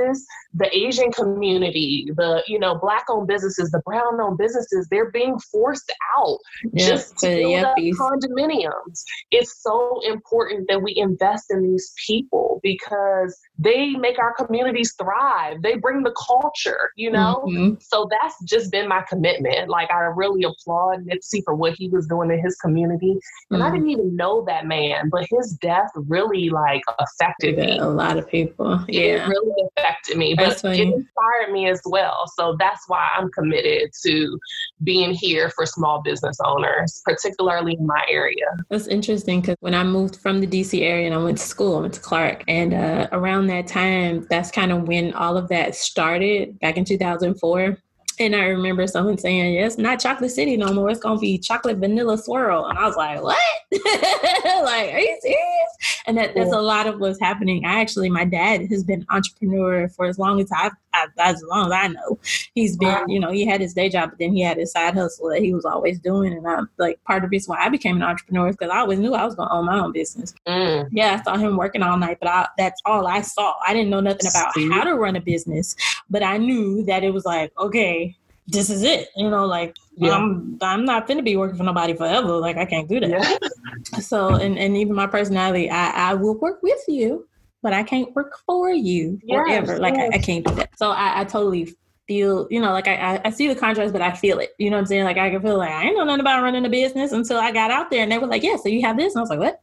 the 0.54 0.76
asian 0.76 1.12
community 1.12 2.10
the 2.16 2.44
you 2.48 2.58
know 2.58 2.76
black 2.76 3.06
owned 3.10 3.28
businesses 3.28 3.70
the 3.72 3.82
brown 3.86 4.20
owned 4.20 4.38
businesses, 4.38 4.88
they're 4.90 5.12
being 5.12 5.38
forced 5.52 5.92
out 6.18 6.40
just 6.76 7.18
to 7.20 7.28
build 7.28 7.64
up 7.66 7.78
condominiums. 7.78 9.04
It's 9.32 9.62
so 9.62 10.00
important 10.06 10.68
that 10.70 10.82
we 10.82 10.96
invest 10.96 11.46
in 11.52 11.62
these 11.64 11.94
people 12.08 12.60
because 12.64 13.38
they 13.58 13.92
make 13.92 14.20
our 14.20 14.34
communities 14.34 14.96
thrive. 14.98 15.62
They 15.62 15.76
bring 15.78 16.04
the 16.04 16.14
culture, 16.28 16.92
you 16.96 17.12
know? 17.12 17.44
Mm-hmm. 17.48 17.76
So 17.80 18.08
that's 18.10 18.36
just 18.46 18.72
been 18.72 18.88
my 18.88 19.04
commitment. 19.08 19.70
Like, 19.70 19.92
I 19.92 20.00
really 20.16 20.44
applaud 20.44 21.06
Nipsey 21.06 21.44
for 21.44 21.56
what 21.56 21.74
he 21.74 21.90
was 21.90 22.08
doing 22.08 22.32
in 22.32 22.42
his 22.44 22.56
community. 22.56 23.18
And 23.50 23.62
mm-hmm. 23.62 23.62
I 23.62 23.72
didn't 23.72 23.90
even 23.90 24.16
know 24.16 24.44
that 24.46 24.66
man, 24.66 25.10
but 25.10 25.28
his 25.30 25.58
death 25.62 25.90
really, 25.96 26.50
like, 26.50 26.82
affected 27.00 27.58
yeah, 27.58 27.66
me. 27.66 27.78
A 27.80 27.88
lot 27.88 28.18
of 28.18 28.28
people. 28.28 28.84
Yeah. 28.88 29.02
It 29.02 29.28
really 29.28 29.70
affected 29.90 30.18
me, 30.18 30.36
but 30.36 30.64
it 30.64 30.80
inspired 30.80 31.52
me 31.52 31.70
as 31.70 31.82
well. 31.86 32.26
So 32.36 32.56
that's 32.60 32.84
why 32.88 33.10
I'm 33.18 33.30
committed 33.32 33.92
to 34.06 34.40
being 34.84 35.12
here 35.14 35.50
for 35.52 35.66
small 35.66 36.02
business 36.02 36.38
owners, 36.44 37.02
particularly 37.06 37.74
in 37.74 37.86
my 37.86 38.06
area. 38.10 38.46
That's 38.70 38.88
interesting 38.88 39.42
because 39.42 39.56
when 39.60 39.74
I 39.74 39.84
moved 39.84 40.18
from 40.18 40.40
the 40.42 40.48
DC 40.48 40.82
area 40.82 41.06
and 41.06 41.16
I 41.16 41.18
went 41.18 41.38
to 41.38 41.44
school, 41.44 41.78
I 41.78 41.82
went 41.82 41.94
to 41.96 42.02
Clark, 42.02 42.44
and 42.48 42.74
uh, 42.74 43.08
around 43.12 43.48
that 43.48 43.68
time, 43.68 44.26
that's 44.30 44.52
kind 44.52 44.72
of 44.72 44.88
when 44.88 45.14
all 45.14 45.38
of 45.38 45.50
that 45.50 45.76
started 45.76 46.60
back 46.60 46.78
in 46.78 46.86
2004. 46.86 47.78
And 48.20 48.36
I 48.36 48.48
remember 48.48 48.86
someone 48.86 49.18
saying, 49.18 49.54
"Yes, 49.54 49.76
yeah, 49.78 49.84
not 49.84 50.00
Chocolate 50.00 50.32
City 50.32 50.58
no 50.58 50.74
more. 50.74 50.90
It's 50.90 51.00
gonna 51.00 51.20
be 51.20 51.38
Chocolate 51.38 51.78
Vanilla 51.78 52.18
Swirl." 52.18 52.66
And 52.66 52.78
I 52.78 52.86
was 52.86 52.98
like, 52.98 53.22
"What? 53.24 53.38
like, 53.72 54.94
are 54.94 55.00
you 55.00 55.18
serious?" 55.22 56.04
And 56.06 56.18
that, 56.18 56.36
that's 56.36 56.52
a 56.52 56.62
lot 56.62 56.88
of 56.88 57.00
what's 57.00 57.20
happening. 57.20 57.66
I 57.66 57.80
actually, 57.80 58.10
my 58.10 58.26
dad 58.26 58.68
has 58.70 58.84
been 58.84 59.06
entrepreneur 59.10 59.88
for 59.88 60.06
as 60.06 60.20
long 60.20 60.42
as 60.42 60.52
I've, 60.52 60.74
I've, 60.94 61.10
as 61.18 61.44
long 61.50 61.68
as 61.68 61.72
I 61.72 61.88
know. 61.88 62.20
He's 62.54 62.78
been, 62.78 63.08
you 63.08 63.20
know, 63.20 63.32
he 63.32 63.46
had 63.46 63.62
his 63.62 63.74
day 63.74 63.90
job, 63.90 64.12
but 64.12 64.20
then 64.20 64.34
he 64.34 64.42
had 64.42 64.58
his 64.58 64.72
side 64.72 64.94
hustle 64.94 65.30
that 65.30 65.42
he 65.42 65.54
was 65.54 65.66
always 65.66 66.00
doing. 66.00 66.34
And 66.34 66.48
I'm 66.48 66.70
like, 66.78 67.04
part 67.04 67.24
of 67.24 67.30
the 67.30 67.36
reason 67.36 67.52
why 67.54 67.66
I 67.66 67.70
became 67.70 67.96
an 67.96 68.04
entrepreneur 68.04 68.50
is 68.50 68.56
because 68.56 68.72
I 68.72 68.80
always 68.80 69.00
knew 69.00 69.14
I 69.14 69.26
was 69.26 69.36
gonna 69.36 69.54
own 69.54 69.66
my 69.66 69.80
own 69.80 69.92
business. 69.92 70.34
Mm. 70.48 70.90
Yeah, 70.92 71.20
I 71.20 71.24
saw 71.24 71.38
him 71.38 71.58
working 71.58 71.84
all 71.84 71.98
night, 71.98 72.18
but 72.20 72.30
I, 72.30 72.48
that's 72.58 72.82
all 72.86 73.08
I 73.08 73.22
saw. 73.22 73.54
I 73.66 73.74
didn't 73.74 73.90
know 73.90 74.00
nothing 74.00 74.30
about 74.30 74.54
See? 74.54 74.70
how 74.70 74.84
to 74.84 74.96
run 74.96 75.16
a 75.16 75.22
business, 75.22 75.76
but 76.10 76.24
I 76.24 76.38
knew 76.38 76.84
that 76.86 77.04
it 77.04 77.14
was 77.14 77.26
like, 77.26 77.52
okay 77.58 78.16
this 78.50 78.70
is 78.70 78.84
it. 78.84 79.10
You 79.16 79.30
know, 79.30 79.46
like 79.46 79.78
yeah. 79.96 80.12
I'm 80.12 80.58
I'm 80.62 80.86
not 80.86 81.08
gonna 81.08 81.24
be 81.24 81.38
working 81.38 81.58
for 81.58 81.64
nobody 81.64 81.94
forever. 81.94 82.38
Like 82.38 82.58
I 82.58 82.66
can't 82.66 82.90
do 82.90 83.00
that. 83.00 83.10
Yeah. 83.10 84.00
so 84.00 84.36
and, 84.36 84.58
and 84.58 84.76
even 84.76 84.96
my 84.96 85.08
personality, 85.08 85.70
I, 85.70 86.12
I 86.12 86.14
will 86.16 86.38
work 86.38 86.62
with 86.64 86.84
you, 86.88 87.28
but 87.62 87.74
I 87.74 87.84
can't 87.84 88.14
work 88.16 88.40
for 88.46 88.70
you 88.70 89.20
yes, 89.24 89.38
forever. 89.38 89.80
Like 89.80 89.96
I, 89.96 90.08
I, 90.14 90.18
can't 90.18 90.46
do 90.46 90.54
that. 90.56 90.78
So 90.78 90.92
I, 90.92 91.22
I 91.22 91.24
totally 91.26 91.76
feel, 92.08 92.48
you 92.50 92.60
know, 92.62 92.72
like 92.72 92.88
I, 92.88 93.22
I 93.24 93.30
see 93.30 93.48
the 93.48 93.56
contrast, 93.56 93.94
but 93.94 94.02
I 94.02 94.14
feel 94.14 94.40
it. 94.40 94.52
You 94.58 94.70
know 94.70 94.78
what 94.78 94.82
I'm 94.82 94.88
saying? 94.88 95.04
Like 95.04 95.18
I 95.18 95.30
can 95.30 95.42
feel 95.42 95.58
like 95.58 95.72
I 95.72 95.84
ain't 95.84 95.98
know 95.98 96.04
nothing 96.04 96.22
about 96.22 96.42
running 96.42 96.66
a 96.66 96.70
business 96.70 97.12
until 97.12 97.38
I 97.38 97.52
got 97.52 97.72
out 97.72 97.90
there 97.90 98.04
and 98.04 98.12
they 98.12 98.18
were 98.18 98.28
like, 98.28 98.44
Yeah, 98.44 98.56
so 98.56 98.70
you 98.70 98.82
have 98.82 98.98
this. 98.98 99.14
And 99.14 99.20
I 99.20 99.24
was 99.24 99.30
like, 99.30 99.40
What? 99.40 99.62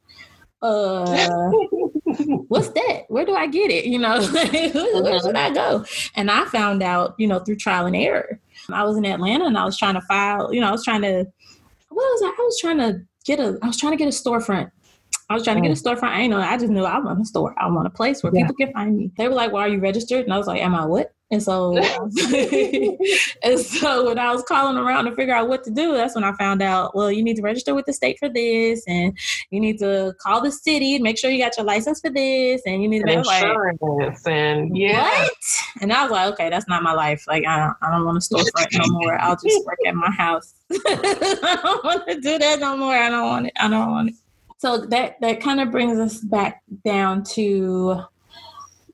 Uh 0.62 1.50
what's 2.48 2.68
that? 2.70 3.04
Where 3.09 3.24
do 3.24 3.35
I 3.35 3.46
get 3.46 3.70
it? 3.70 3.87
You 3.87 3.98
know, 3.98 4.20
where 4.32 5.20
should 5.20 5.37
I 5.37 5.50
go? 5.52 5.85
And 6.14 6.30
I 6.30 6.44
found 6.46 6.82
out, 6.82 7.14
you 7.18 7.26
know, 7.26 7.40
through 7.40 7.56
trial 7.56 7.87
and 7.87 7.96
error. 7.96 8.40
I 8.70 8.85
was 8.85 8.96
in 8.96 9.04
Atlanta 9.04 9.44
and 9.44 9.59
I 9.59 9.64
was 9.64 9.76
trying 9.76 9.94
to 9.94 10.00
file, 10.02 10.52
you 10.52 10.61
know, 10.61 10.68
I 10.68 10.72
was 10.72 10.85
trying 10.85 11.02
to, 11.02 11.26
what 11.88 12.02
was 12.02 12.22
I? 12.22 12.28
I 12.28 12.42
was 12.42 12.59
trying 12.61 12.78
to 12.78 13.00
get 13.24 13.40
a, 13.40 13.59
I 13.62 13.66
was 13.66 13.76
trying 13.76 13.92
to 13.92 13.96
get 13.96 14.09
a 14.09 14.11
storefront. 14.11 14.70
I 15.28 15.34
was 15.34 15.42
trying 15.42 15.56
to 15.56 15.68
get 15.68 15.76
a 15.76 15.88
oh. 15.88 15.94
storefront. 15.94 16.10
I 16.10 16.20
ain't 16.20 16.30
know. 16.30 16.38
I 16.38 16.56
just 16.56 16.70
knew 16.70 16.84
I 16.84 16.98
want 16.98 17.20
a 17.20 17.24
store. 17.24 17.54
I 17.58 17.68
want 17.68 17.86
a 17.86 17.90
place 17.90 18.22
where 18.22 18.32
yeah. 18.34 18.42
people 18.42 18.54
can 18.54 18.72
find 18.72 18.96
me. 18.96 19.10
They 19.16 19.26
were 19.26 19.34
like, 19.34 19.52
"Well, 19.52 19.62
are 19.62 19.68
you 19.68 19.80
registered?" 19.80 20.24
And 20.24 20.32
I 20.32 20.38
was 20.38 20.46
like, 20.46 20.60
"Am 20.60 20.74
I 20.74 20.86
what?" 20.86 21.12
And 21.32 21.42
so, 21.42 21.76
and 23.42 23.58
so 23.58 24.06
when 24.06 24.18
I 24.20 24.32
was 24.32 24.44
calling 24.44 24.76
around 24.76 25.06
to 25.06 25.14
figure 25.16 25.34
out 25.34 25.48
what 25.48 25.64
to 25.64 25.72
do, 25.72 25.94
that's 25.94 26.14
when 26.14 26.22
I 26.22 26.32
found 26.34 26.62
out. 26.62 26.94
Well, 26.94 27.10
you 27.10 27.24
need 27.24 27.34
to 27.36 27.42
register 27.42 27.74
with 27.74 27.86
the 27.86 27.92
state 27.92 28.18
for 28.20 28.28
this, 28.28 28.84
and 28.86 29.18
you 29.50 29.58
need 29.58 29.80
to 29.80 30.14
call 30.20 30.40
the 30.40 30.52
city, 30.52 30.94
and 30.94 31.02
make 31.02 31.18
sure 31.18 31.28
you 31.28 31.42
got 31.42 31.56
your 31.56 31.66
license 31.66 32.00
for 32.00 32.10
this, 32.10 32.62
and 32.64 32.80
you 32.80 32.88
need 32.88 33.02
to 33.04 33.12
insurance 33.12 33.80
like, 33.82 34.32
and 34.32 34.78
yeah. 34.78 35.02
What? 35.02 35.32
And 35.80 35.92
I 35.92 36.02
was 36.04 36.12
like, 36.12 36.32
okay, 36.34 36.50
that's 36.50 36.68
not 36.68 36.84
my 36.84 36.92
life. 36.92 37.24
Like 37.26 37.44
I 37.44 37.58
don't, 37.58 37.76
I 37.82 37.90
don't 37.90 38.04
want 38.04 38.22
to 38.22 38.28
storefront 38.28 38.78
no 38.78 38.84
more. 39.00 39.18
I'll 39.18 39.36
just 39.36 39.66
work 39.66 39.78
at 39.84 39.96
my 39.96 40.10
house. 40.12 40.54
I 40.72 41.58
don't 41.60 41.84
want 41.84 42.06
to 42.06 42.20
do 42.20 42.38
that 42.38 42.60
no 42.60 42.76
more. 42.76 42.94
I 42.94 43.10
don't 43.10 43.26
want 43.26 43.46
it. 43.46 43.52
I 43.56 43.68
don't 43.68 43.90
want 43.90 44.10
it. 44.10 44.14
So 44.59 44.79
that 44.87 45.21
that 45.21 45.40
kind 45.40 45.61
of 45.61 45.71
brings 45.71 45.99
us 45.99 46.19
back 46.21 46.62
down 46.85 47.25
to 47.35 48.03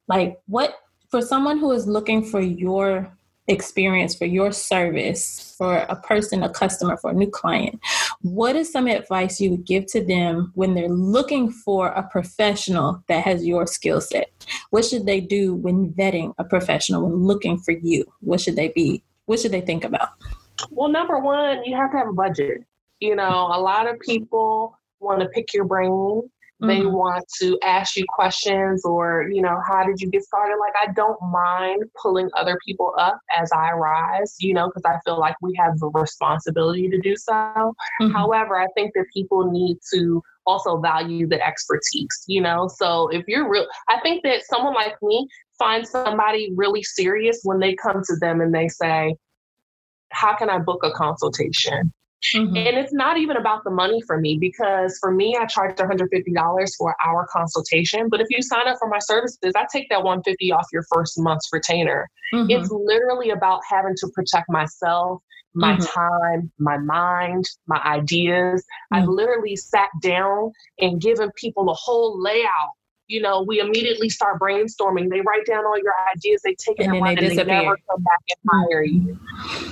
like 0.08 0.40
what 0.46 0.74
for 1.10 1.22
someone 1.22 1.58
who 1.58 1.70
is 1.72 1.86
looking 1.86 2.24
for 2.24 2.40
your 2.40 3.12
experience, 3.48 4.14
for 4.14 4.24
your 4.24 4.52
service, 4.52 5.54
for 5.58 5.78
a 5.78 5.96
person, 5.96 6.42
a 6.42 6.48
customer, 6.48 6.96
for 6.96 7.10
a 7.10 7.14
new 7.14 7.30
client, 7.30 7.80
what 8.22 8.56
is 8.56 8.70
some 8.70 8.86
advice 8.86 9.40
you 9.40 9.50
would 9.50 9.64
give 9.64 9.86
to 9.86 10.04
them 10.04 10.52
when 10.54 10.74
they're 10.74 10.88
looking 10.88 11.50
for 11.50 11.88
a 11.88 12.02
professional 12.04 13.02
that 13.08 13.24
has 13.24 13.44
your 13.44 13.66
skill 13.66 14.00
set? 14.00 14.30
What 14.70 14.84
should 14.84 15.06
they 15.06 15.20
do 15.20 15.54
when 15.54 15.92
vetting 15.92 16.34
a 16.38 16.44
professional, 16.44 17.02
when 17.02 17.24
looking 17.24 17.58
for 17.58 17.72
you? 17.72 18.04
What 18.20 18.40
should 18.40 18.56
they 18.56 18.68
be? 18.68 19.02
What 19.26 19.40
should 19.40 19.52
they 19.52 19.60
think 19.60 19.84
about? 19.84 20.10
Well, 20.70 20.88
number 20.88 21.18
one, 21.18 21.64
you 21.64 21.76
have 21.76 21.90
to 21.92 21.98
have 21.98 22.08
a 22.08 22.12
budget. 22.12 22.64
You 23.00 23.16
know, 23.16 23.50
a 23.52 23.60
lot 23.60 23.88
of 23.88 23.98
people 24.00 24.78
want 25.02 25.20
to 25.20 25.28
pick 25.28 25.52
your 25.52 25.64
brain 25.64 26.22
they 26.62 26.78
mm-hmm. 26.78 26.92
want 26.92 27.24
to 27.40 27.58
ask 27.64 27.96
you 27.96 28.04
questions 28.08 28.84
or, 28.84 29.28
you 29.32 29.42
know, 29.42 29.58
how 29.68 29.84
did 29.84 30.00
you 30.00 30.08
get 30.08 30.22
started? 30.22 30.58
Like, 30.60 30.74
I 30.80 30.92
don't 30.92 31.20
mind 31.20 31.82
pulling 32.00 32.30
other 32.36 32.56
people 32.64 32.94
up 32.98 33.18
as 33.36 33.50
I 33.50 33.72
rise, 33.72 34.36
you 34.38 34.54
know, 34.54 34.68
because 34.68 34.84
I 34.84 35.00
feel 35.04 35.18
like 35.18 35.34
we 35.42 35.58
have 35.58 35.76
the 35.80 35.88
responsibility 35.88 36.88
to 36.88 37.00
do 37.00 37.16
so. 37.16 37.32
Mm-hmm. 37.32 38.10
However, 38.12 38.60
I 38.60 38.68
think 38.76 38.92
that 38.94 39.06
people 39.12 39.50
need 39.50 39.78
to 39.92 40.22
also 40.46 40.78
value 40.78 41.26
the 41.26 41.44
expertise, 41.44 42.24
you 42.28 42.40
know? 42.40 42.68
So 42.68 43.08
if 43.08 43.24
you're 43.26 43.50
real, 43.50 43.66
I 43.88 43.98
think 44.00 44.22
that 44.22 44.44
someone 44.44 44.74
like 44.74 44.94
me 45.02 45.26
finds 45.58 45.90
somebody 45.90 46.52
really 46.54 46.84
serious 46.84 47.40
when 47.42 47.58
they 47.58 47.74
come 47.74 48.02
to 48.04 48.16
them 48.20 48.40
and 48.40 48.54
they 48.54 48.68
say, 48.68 49.16
how 50.10 50.36
can 50.36 50.48
I 50.48 50.58
book 50.58 50.84
a 50.84 50.92
consultation? 50.92 51.92
Mm-hmm. 52.34 52.56
And 52.56 52.78
it's 52.78 52.92
not 52.92 53.18
even 53.18 53.36
about 53.36 53.64
the 53.64 53.70
money 53.70 54.00
for 54.06 54.20
me 54.20 54.38
because 54.38 54.96
for 55.00 55.12
me, 55.12 55.36
I 55.38 55.46
charge 55.46 55.76
$150 55.76 56.68
for 56.78 56.94
our 57.04 57.26
consultation. 57.32 58.08
But 58.08 58.20
if 58.20 58.28
you 58.30 58.42
sign 58.42 58.68
up 58.68 58.76
for 58.78 58.88
my 58.88 59.00
services, 59.00 59.52
I 59.56 59.66
take 59.72 59.88
that 59.90 60.02
150 60.02 60.52
off 60.52 60.66
your 60.72 60.84
first 60.92 61.18
month's 61.18 61.48
retainer. 61.52 62.08
Mm-hmm. 62.32 62.50
It's 62.50 62.70
literally 62.70 63.30
about 63.30 63.60
having 63.68 63.94
to 63.96 64.08
protect 64.14 64.48
myself, 64.48 65.20
my 65.54 65.74
mm-hmm. 65.74 65.84
time, 65.84 66.52
my 66.58 66.78
mind, 66.78 67.44
my 67.66 67.80
ideas. 67.84 68.64
I've 68.92 69.02
mm-hmm. 69.02 69.12
literally 69.12 69.56
sat 69.56 69.88
down 70.00 70.52
and 70.78 71.00
given 71.00 71.30
people 71.36 71.68
a 71.70 71.74
whole 71.74 72.22
layout 72.22 72.72
you 73.08 73.20
know, 73.20 73.42
we 73.42 73.60
immediately 73.60 74.08
start 74.08 74.40
brainstorming. 74.40 75.10
They 75.10 75.20
write 75.20 75.46
down 75.46 75.64
all 75.66 75.78
your 75.78 75.92
ideas, 76.14 76.40
they 76.42 76.54
take 76.54 76.80
it 76.80 76.86
and, 76.86 76.96
and, 76.96 77.18
they, 77.18 77.36
they 77.36 77.44
never 77.44 77.76
come 77.90 78.02
back 78.02 78.20
and 78.28 78.50
hire 78.50 78.84
you. 78.84 79.18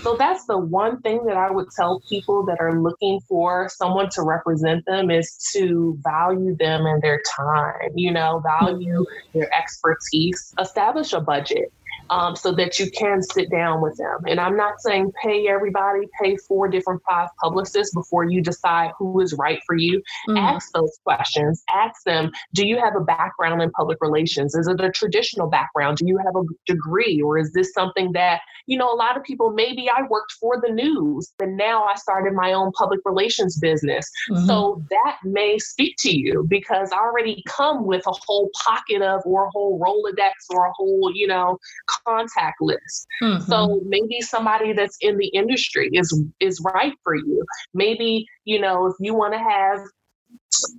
So 0.03 0.17
that's 0.17 0.45
the 0.47 0.59
one 0.59 1.01
thing 1.01 1.25
that 1.27 1.37
I 1.37 1.51
would 1.51 1.69
tell 1.75 2.01
people 2.09 2.45
that 2.47 2.59
are 2.61 2.81
looking 2.81 3.21
for 3.29 3.69
someone 3.71 4.09
to 4.11 4.23
represent 4.23 4.85
them 4.87 5.11
is 5.11 5.37
to 5.55 5.99
value 6.03 6.57
them 6.57 6.87
and 6.87 7.01
their 7.03 7.23
time, 7.37 7.91
you 7.95 8.11
know, 8.11 8.43
value 8.45 9.05
mm-hmm. 9.05 9.39
their 9.39 9.55
expertise, 9.55 10.55
establish 10.59 11.13
a 11.13 11.21
budget 11.21 11.73
um, 12.11 12.37
so 12.37 12.53
that 12.53 12.79
you 12.79 12.91
can 12.91 13.23
sit 13.23 13.51
down 13.51 13.81
with 13.81 13.97
them. 13.97 14.19
And 14.27 14.41
I'm 14.41 14.57
not 14.57 14.81
saying 14.81 15.13
pay 15.23 15.49
everybody, 15.49 16.09
pay 16.21 16.37
four 16.37 16.69
different 16.69 17.01
five 17.09 17.29
publicists 17.41 17.95
before 17.95 18.25
you 18.25 18.43
decide 18.43 18.91
who 18.99 19.21
is 19.21 19.35
right 19.35 19.61
for 19.67 19.77
you. 19.77 20.03
Mm-hmm. 20.29 20.37
Ask 20.37 20.73
those 20.73 20.99
questions. 21.05 21.63
Ask 21.73 22.03
them, 22.05 22.31
do 22.55 22.67
you 22.67 22.79
have 22.79 22.97
a 22.97 23.01
background 23.01 23.63
in 23.63 23.71
public 23.71 23.99
relations? 24.01 24.55
Is 24.55 24.67
it 24.67 24.81
a 24.81 24.91
traditional 24.91 25.49
background? 25.49 25.99
Do 25.99 26.07
you 26.07 26.19
have 26.19 26.35
a 26.37 26.43
degree? 26.67 27.23
Or 27.23 27.39
is 27.39 27.53
this 27.53 27.73
something 27.73 28.13
that, 28.13 28.41
you 28.67 28.77
know, 28.77 28.93
a 28.93 28.97
lot 28.97 29.17
of 29.17 29.23
people, 29.23 29.53
maybe 29.53 29.89
I 29.89 30.03
worked 30.09 30.33
for 30.41 30.61
the 30.61 30.73
news 30.73 31.33
and 31.39 31.57
now 31.57 31.85
I 31.85 31.95
started 31.95 32.35
my 32.35 32.53
own 32.53 32.73
public 32.73 33.01
relations 33.05 33.59
business. 33.59 34.11
Mm-hmm. 34.31 34.47
So 34.47 34.83
that 34.91 35.17
may 35.25 35.59
speak 35.59 35.95
to 36.01 36.17
you 36.17 36.45
because 36.49 36.91
I 36.93 36.99
already 36.99 37.43
come 37.47 37.87
with 37.87 38.07
a 38.07 38.13
whole 38.27 38.51
pocket 38.65 39.03
of 39.03 39.23
or 39.25 39.47
a 39.47 39.51
whole 39.51 39.79
Rolodex 39.79 40.33
or 40.51 40.67
a 40.67 40.73
whole, 40.77 41.13
you 41.15 41.27
know, 41.27 41.59
contact 42.07 42.57
list. 42.61 43.07
Mm-hmm. 43.23 43.45
So 43.45 43.81
maybe 43.87 44.21
somebody 44.21 44.73
that's 44.73 44.97
in 45.01 45.17
the 45.19 45.29
industry 45.29 45.91
is 45.93 46.23
is 46.41 46.61
right 46.75 46.95
for 47.03 47.15
you. 47.15 47.45
Maybe, 47.75 48.27
you 48.45 48.61
know, 48.61 48.87
if 48.87 48.95
you 49.01 49.15
want 49.15 49.35
to 49.35 49.39
have 49.39 49.81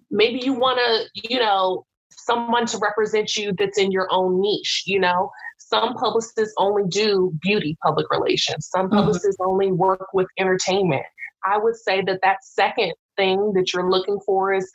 maybe 0.10 0.39
you 0.43 0.54
want 0.54 0.80
to, 0.80 1.30
you 1.30 1.39
know, 1.39 1.86
someone 2.12 2.65
to 2.67 2.78
represent 2.78 3.36
you 3.36 3.54
that's 3.58 3.78
in 3.78 3.91
your 3.91 4.08
own 4.12 4.41
niche, 4.41 4.84
you 4.86 5.00
know. 5.00 5.32
Some 5.58 5.93
publicists 5.93 6.54
only 6.58 6.84
do 6.89 7.32
beauty 7.41 7.78
public 7.82 8.06
relations. 8.12 8.67
Some 8.67 8.88
mm-hmm. 8.88 8.95
publicists 8.97 9.38
only 9.39 9.71
work 9.71 10.08
with 10.13 10.28
entertainment. 10.38 11.06
I 11.45 11.58
would 11.58 11.76
say 11.76 12.02
that 12.04 12.19
that 12.24 12.38
second 12.43 12.93
thing 13.15 13.54
that 13.56 13.74
you're 13.74 13.89
looking 13.89 14.19
for 14.26 14.54
is 14.54 14.69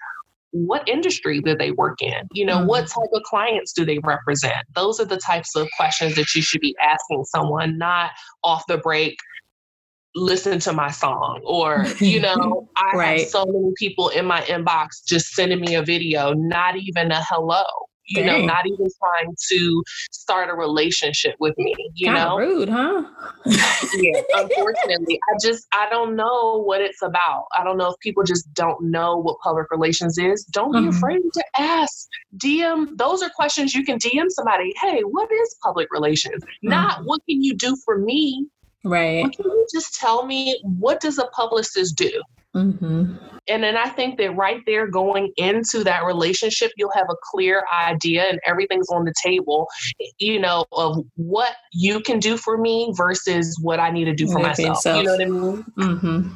what 0.64 0.88
industry 0.88 1.40
do 1.40 1.56
they 1.56 1.70
work 1.72 2.00
in? 2.00 2.28
You 2.32 2.46
know, 2.46 2.58
mm-hmm. 2.58 2.66
what 2.66 2.86
type 2.86 3.10
of 3.12 3.22
clients 3.24 3.72
do 3.72 3.84
they 3.84 3.98
represent? 4.04 4.66
Those 4.74 5.00
are 5.00 5.04
the 5.04 5.18
types 5.18 5.54
of 5.56 5.68
questions 5.76 6.14
that 6.16 6.34
you 6.34 6.42
should 6.42 6.60
be 6.60 6.74
asking 6.82 7.24
someone, 7.24 7.78
not 7.78 8.12
off 8.42 8.64
the 8.66 8.78
break, 8.78 9.18
listen 10.14 10.58
to 10.60 10.72
my 10.72 10.90
song. 10.90 11.40
Or, 11.44 11.84
you 12.00 12.20
know, 12.20 12.68
I 12.76 12.96
right. 12.96 13.20
have 13.20 13.28
so 13.28 13.44
many 13.44 13.72
people 13.76 14.08
in 14.08 14.24
my 14.24 14.40
inbox 14.42 15.04
just 15.06 15.34
sending 15.34 15.60
me 15.60 15.74
a 15.74 15.82
video, 15.82 16.32
not 16.32 16.76
even 16.76 17.12
a 17.12 17.22
hello 17.22 17.64
you 18.06 18.22
Dang. 18.22 18.40
know, 18.40 18.46
not 18.46 18.66
even 18.66 18.86
trying 18.98 19.34
to 19.50 19.84
start 20.10 20.50
a 20.50 20.54
relationship 20.54 21.34
with 21.40 21.56
me, 21.58 21.74
you 21.94 22.06
Kinda 22.06 22.24
know? 22.24 22.36
Rude, 22.38 22.68
huh? 22.68 23.02
yeah, 23.46 24.20
unfortunately. 24.34 25.18
I 25.28 25.36
just 25.42 25.66
I 25.72 25.88
don't 25.90 26.16
know 26.16 26.62
what 26.62 26.80
it's 26.80 27.02
about. 27.02 27.46
I 27.56 27.64
don't 27.64 27.76
know 27.76 27.90
if 27.90 27.98
people 28.00 28.22
just 28.22 28.52
don't 28.54 28.90
know 28.90 29.16
what 29.16 29.38
public 29.40 29.70
relations 29.70 30.18
is. 30.18 30.44
Don't 30.44 30.72
be 30.72 30.78
mm-hmm. 30.78 30.88
afraid 30.88 31.22
to 31.34 31.44
ask. 31.58 32.08
DM 32.38 32.96
those 32.96 33.22
are 33.22 33.30
questions 33.30 33.74
you 33.74 33.84
can 33.84 33.98
DM 33.98 34.26
somebody. 34.28 34.72
Hey, 34.80 35.00
what 35.02 35.30
is 35.32 35.56
public 35.62 35.88
relations? 35.90 36.42
Mm-hmm. 36.44 36.68
Not 36.68 37.04
what 37.04 37.20
can 37.28 37.42
you 37.42 37.54
do 37.54 37.76
for 37.84 37.98
me? 37.98 38.46
Right. 38.84 39.24
can 39.32 39.44
you 39.44 39.66
just 39.74 39.98
tell 39.98 40.26
me 40.26 40.60
what 40.62 41.00
does 41.00 41.18
a 41.18 41.26
publicist 41.26 41.96
do? 41.96 42.22
Mm-hmm. 42.56 43.16
And 43.48 43.62
then 43.62 43.76
I 43.76 43.88
think 43.90 44.18
that 44.18 44.34
right 44.34 44.60
there, 44.66 44.88
going 44.88 45.32
into 45.36 45.84
that 45.84 46.04
relationship, 46.04 46.72
you'll 46.76 46.90
have 46.94 47.06
a 47.08 47.14
clear 47.22 47.64
idea 47.72 48.24
and 48.24 48.40
everything's 48.44 48.88
on 48.88 49.04
the 49.04 49.14
table, 49.22 49.68
you 50.18 50.40
know, 50.40 50.64
of 50.72 51.04
what 51.14 51.54
you 51.72 52.00
can 52.00 52.18
do 52.18 52.36
for 52.36 52.58
me 52.58 52.92
versus 52.96 53.56
what 53.62 53.78
I 53.78 53.90
need 53.90 54.06
to 54.06 54.14
do 54.14 54.26
for 54.26 54.40
myself. 54.40 54.84
You 54.84 55.02
know 55.04 55.12
what 55.12 55.22
I 55.22 55.24
mean? 55.26 55.64
Mm-hmm. 55.78 56.28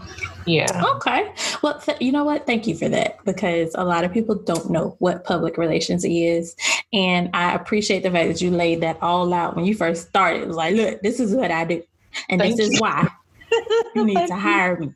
Yeah. 0.46 0.84
Okay. 0.96 1.32
Well, 1.62 1.80
th- 1.80 2.00
you 2.00 2.12
know 2.12 2.24
what? 2.24 2.46
Thank 2.46 2.66
you 2.66 2.76
for 2.76 2.88
that 2.88 3.24
because 3.24 3.74
a 3.74 3.84
lot 3.84 4.04
of 4.04 4.12
people 4.12 4.36
don't 4.36 4.70
know 4.70 4.94
what 5.00 5.24
public 5.24 5.58
relations 5.58 6.04
is. 6.04 6.54
And 6.92 7.30
I 7.34 7.54
appreciate 7.54 8.04
the 8.04 8.10
fact 8.10 8.28
that 8.28 8.40
you 8.40 8.50
laid 8.52 8.82
that 8.82 9.02
all 9.02 9.34
out 9.34 9.56
when 9.56 9.64
you 9.64 9.74
first 9.74 10.08
started. 10.08 10.42
It 10.42 10.48
was 10.48 10.56
like, 10.56 10.76
look, 10.76 11.02
this 11.02 11.18
is 11.18 11.34
what 11.34 11.50
I 11.50 11.64
do. 11.64 11.82
And 12.28 12.40
Thank 12.40 12.56
this 12.56 12.68
you. 12.68 12.74
is 12.74 12.80
why 12.80 13.08
you 13.96 14.04
need 14.04 14.26
to 14.28 14.36
hire 14.36 14.76
me 14.78 14.92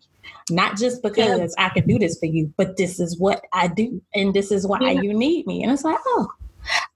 not 0.51 0.77
just 0.77 1.03
because 1.03 1.55
yeah. 1.59 1.67
I 1.67 1.69
can 1.71 1.87
do 1.87 1.99
this 1.99 2.19
for 2.19 2.27
you, 2.27 2.53
but 2.57 2.77
this 2.77 3.01
is 3.01 3.19
what 3.19 3.45
I 3.53 3.69
do 3.69 4.03
and 4.15 4.35
this 4.35 4.51
is 4.51 4.67
why 4.67 4.79
yeah. 4.81 5.01
you 5.01 5.15
need 5.15 5.47
me. 5.47 5.63
And 5.63 5.73
it's 5.73 5.85
like, 5.85 5.99
oh, 6.07 6.29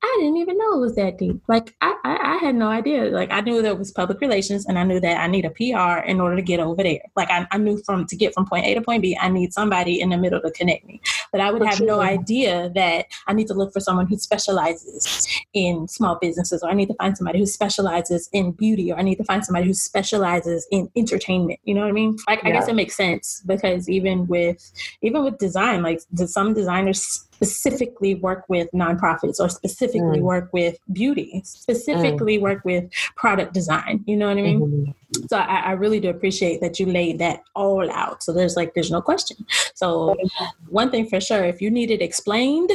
I 0.02 0.16
didn't 0.20 0.36
even 0.38 0.56
know 0.56 0.74
it 0.74 0.80
was 0.80 0.94
that 0.94 1.18
deep. 1.18 1.42
Like 1.48 1.74
I, 1.80 1.94
I, 2.04 2.16
I, 2.16 2.36
had 2.38 2.54
no 2.54 2.68
idea. 2.68 3.04
Like 3.06 3.30
I 3.30 3.40
knew 3.40 3.60
there 3.60 3.74
was 3.74 3.90
public 3.90 4.20
relations, 4.20 4.64
and 4.66 4.78
I 4.78 4.84
knew 4.84 5.00
that 5.00 5.20
I 5.20 5.26
need 5.26 5.44
a 5.44 5.50
PR 5.50 6.06
in 6.06 6.20
order 6.20 6.36
to 6.36 6.42
get 6.42 6.60
over 6.60 6.82
there. 6.82 7.00
Like 7.16 7.30
I, 7.30 7.46
I 7.50 7.58
knew 7.58 7.82
from 7.84 8.06
to 8.06 8.16
get 8.16 8.32
from 8.32 8.46
point 8.46 8.64
A 8.64 8.74
to 8.74 8.80
point 8.80 9.02
B, 9.02 9.18
I 9.20 9.28
need 9.28 9.52
somebody 9.52 10.00
in 10.00 10.10
the 10.10 10.16
middle 10.16 10.40
to 10.40 10.50
connect 10.52 10.86
me. 10.86 11.00
But 11.32 11.40
I 11.40 11.50
would 11.50 11.62
have 11.66 11.80
no 11.80 12.00
idea 12.00 12.70
that 12.74 13.06
I 13.26 13.32
need 13.32 13.48
to 13.48 13.54
look 13.54 13.72
for 13.72 13.80
someone 13.80 14.06
who 14.06 14.16
specializes 14.16 15.26
in 15.52 15.88
small 15.88 16.16
businesses, 16.20 16.62
or 16.62 16.70
I 16.70 16.74
need 16.74 16.88
to 16.88 16.94
find 16.94 17.16
somebody 17.16 17.40
who 17.40 17.46
specializes 17.46 18.28
in 18.32 18.52
beauty, 18.52 18.92
or 18.92 18.98
I 18.98 19.02
need 19.02 19.16
to 19.16 19.24
find 19.24 19.44
somebody 19.44 19.66
who 19.66 19.74
specializes 19.74 20.66
in 20.70 20.90
entertainment. 20.96 21.60
You 21.64 21.74
know 21.74 21.82
what 21.82 21.90
I 21.90 21.92
mean? 21.92 22.16
Like 22.28 22.42
yeah. 22.42 22.50
I 22.50 22.52
guess 22.52 22.68
it 22.68 22.74
makes 22.74 22.96
sense 22.96 23.42
because 23.46 23.88
even 23.88 24.26
with 24.26 24.72
even 25.02 25.24
with 25.24 25.38
design, 25.38 25.82
like 25.82 26.00
some 26.14 26.54
designers 26.54 27.27
specifically 27.40 28.16
work 28.16 28.44
with 28.48 28.68
nonprofits 28.72 29.38
or 29.38 29.48
specifically 29.48 30.18
mm. 30.18 30.22
work 30.22 30.50
with 30.52 30.76
beauty, 30.92 31.40
specifically 31.44 32.36
mm. 32.36 32.40
work 32.40 32.64
with 32.64 32.90
product 33.14 33.54
design. 33.54 34.02
You 34.06 34.16
know 34.16 34.26
what 34.26 34.38
I 34.38 34.42
mean? 34.42 34.60
Mm-hmm. 34.60 35.26
So 35.28 35.36
I, 35.36 35.60
I, 35.60 35.72
really 35.72 36.00
do 36.00 36.10
appreciate 36.10 36.60
that 36.60 36.80
you 36.80 36.86
laid 36.86 37.20
that 37.20 37.44
all 37.54 37.88
out. 37.92 38.24
So 38.24 38.32
there's 38.32 38.56
like 38.56 38.74
there's 38.74 38.90
no 38.90 39.00
question. 39.00 39.36
So 39.74 40.16
one 40.68 40.90
thing 40.90 41.06
for 41.08 41.20
sure, 41.20 41.44
if 41.44 41.62
you 41.62 41.70
need 41.70 41.92
it 41.92 42.02
explained, 42.02 42.70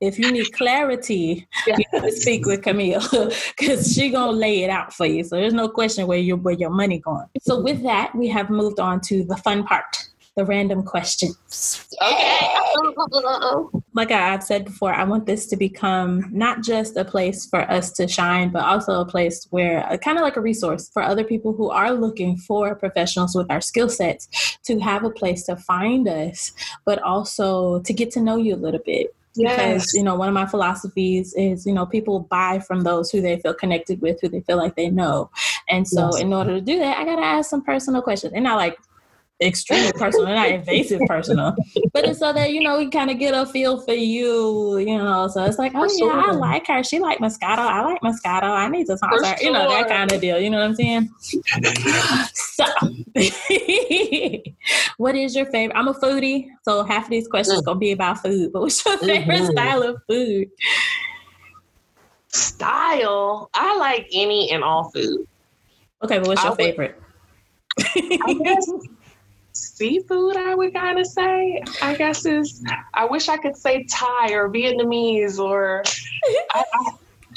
if 0.00 0.18
you 0.18 0.30
need 0.30 0.52
clarity, 0.52 1.48
you 1.66 2.10
speak 2.12 2.46
with 2.46 2.62
Camille 2.62 3.02
because 3.58 3.92
she 3.92 4.10
gonna 4.10 4.30
lay 4.30 4.62
it 4.62 4.70
out 4.70 4.92
for 4.92 5.06
you. 5.06 5.24
So 5.24 5.36
there's 5.36 5.54
no 5.54 5.68
question 5.68 6.06
where 6.06 6.18
your 6.18 6.36
where 6.36 6.54
your 6.54 6.70
money 6.70 7.00
going. 7.00 7.26
So 7.40 7.60
with 7.60 7.82
that, 7.82 8.14
we 8.14 8.28
have 8.28 8.50
moved 8.50 8.78
on 8.78 9.00
to 9.02 9.24
the 9.24 9.36
fun 9.38 9.64
part 9.64 10.06
the 10.36 10.44
random 10.44 10.82
questions. 10.82 11.86
Okay. 12.02 12.48
like 13.94 14.10
I've 14.10 14.42
said 14.42 14.66
before, 14.66 14.92
I 14.92 15.04
want 15.04 15.24
this 15.24 15.46
to 15.46 15.56
become 15.56 16.28
not 16.30 16.62
just 16.62 16.96
a 16.96 17.04
place 17.04 17.46
for 17.46 17.60
us 17.70 17.90
to 17.92 18.06
shine, 18.06 18.50
but 18.50 18.62
also 18.62 19.00
a 19.00 19.06
place 19.06 19.46
where, 19.50 19.90
uh, 19.90 19.96
kind 19.96 20.18
of 20.18 20.22
like 20.22 20.36
a 20.36 20.40
resource 20.42 20.90
for 20.92 21.02
other 21.02 21.24
people 21.24 21.54
who 21.54 21.70
are 21.70 21.92
looking 21.92 22.36
for 22.36 22.74
professionals 22.74 23.34
with 23.34 23.50
our 23.50 23.62
skill 23.62 23.88
sets 23.88 24.58
to 24.64 24.78
have 24.78 25.04
a 25.04 25.10
place 25.10 25.44
to 25.44 25.56
find 25.56 26.06
us, 26.06 26.52
but 26.84 27.02
also 27.02 27.80
to 27.80 27.92
get 27.94 28.10
to 28.10 28.20
know 28.20 28.36
you 28.36 28.54
a 28.54 28.56
little 28.56 28.80
bit 28.84 29.14
because 29.36 29.48
yes. 29.48 29.94
you 29.94 30.02
know 30.02 30.14
one 30.14 30.28
of 30.28 30.34
my 30.34 30.46
philosophies 30.46 31.34
is 31.34 31.66
you 31.66 31.72
know 31.72 31.84
people 31.84 32.20
buy 32.20 32.58
from 32.58 32.82
those 32.82 33.10
who 33.10 33.20
they 33.20 33.38
feel 33.38 33.52
connected 33.52 34.00
with 34.00 34.18
who 34.20 34.28
they 34.28 34.40
feel 34.40 34.56
like 34.56 34.76
they 34.76 34.88
know 34.88 35.30
and 35.68 35.86
so 35.86 36.06
yes. 36.12 36.22
in 36.22 36.32
order 36.32 36.54
to 36.54 36.60
do 36.60 36.78
that 36.78 36.96
i 36.96 37.04
gotta 37.04 37.22
ask 37.22 37.50
some 37.50 37.62
personal 37.62 38.00
questions 38.00 38.32
and 38.32 38.44
not 38.44 38.56
like 38.56 38.78
extremely 39.40 39.92
personal, 39.92 40.34
not 40.34 40.48
invasive 40.48 41.00
personal. 41.06 41.54
But 41.92 42.06
it's 42.06 42.20
so 42.20 42.32
that, 42.32 42.52
you 42.52 42.62
know, 42.62 42.78
we 42.78 42.88
kind 42.88 43.10
of 43.10 43.18
get 43.18 43.34
a 43.34 43.44
feel 43.46 43.80
for 43.80 43.92
you, 43.92 44.78
you 44.78 44.96
know. 44.98 45.28
So 45.28 45.44
it's 45.44 45.58
like, 45.58 45.72
oh 45.74 45.86
yeah, 45.96 46.24
I 46.26 46.30
like 46.32 46.66
her. 46.68 46.82
She 46.82 46.98
like 46.98 47.18
Moscato. 47.18 47.58
I 47.58 47.84
like 47.84 48.00
Moscato. 48.00 48.44
I 48.44 48.68
need 48.68 48.86
to 48.86 48.96
talk 48.96 49.20
to 49.20 49.26
her. 49.26 49.36
You 49.40 49.52
know, 49.52 49.68
that 49.68 49.88
kind 49.88 50.10
of 50.10 50.20
deal. 50.20 50.40
You 50.40 50.50
know 50.50 50.58
what 50.58 50.66
I'm 50.66 50.74
saying? 50.74 51.10
so 52.32 52.64
what 54.96 55.14
is 55.14 55.36
your 55.36 55.46
favorite? 55.46 55.76
I'm 55.76 55.88
a 55.88 55.94
foodie, 55.94 56.48
so 56.62 56.84
half 56.84 57.04
of 57.04 57.10
these 57.10 57.28
questions 57.28 57.60
mm. 57.60 57.64
gonna 57.64 57.78
be 57.78 57.92
about 57.92 58.22
food. 58.22 58.52
But 58.52 58.62
what's 58.62 58.84
your 58.84 58.98
favorite 58.98 59.42
mm-hmm. 59.42 59.52
style 59.52 59.82
of 59.82 60.02
food? 60.08 60.50
Style? 62.28 63.50
I 63.54 63.76
like 63.78 64.08
any 64.12 64.50
and 64.50 64.64
all 64.64 64.90
food. 64.90 65.26
Okay, 66.02 66.18
but 66.18 66.28
what's 66.28 66.42
your 66.42 66.52
I 66.52 66.56
favorite? 66.56 67.00
Would, 67.96 68.95
seafood, 69.76 70.36
I 70.36 70.54
would 70.54 70.72
kind 70.72 70.98
of 70.98 71.06
say. 71.06 71.62
I 71.82 71.94
guess 71.94 72.24
is 72.26 72.62
I 72.94 73.04
wish 73.04 73.28
I 73.28 73.36
could 73.36 73.56
say 73.56 73.84
Thai 73.84 74.32
or 74.32 74.48
Vietnamese 74.48 75.38
or 75.38 75.84
I, 76.52 76.64
I, 76.72 76.92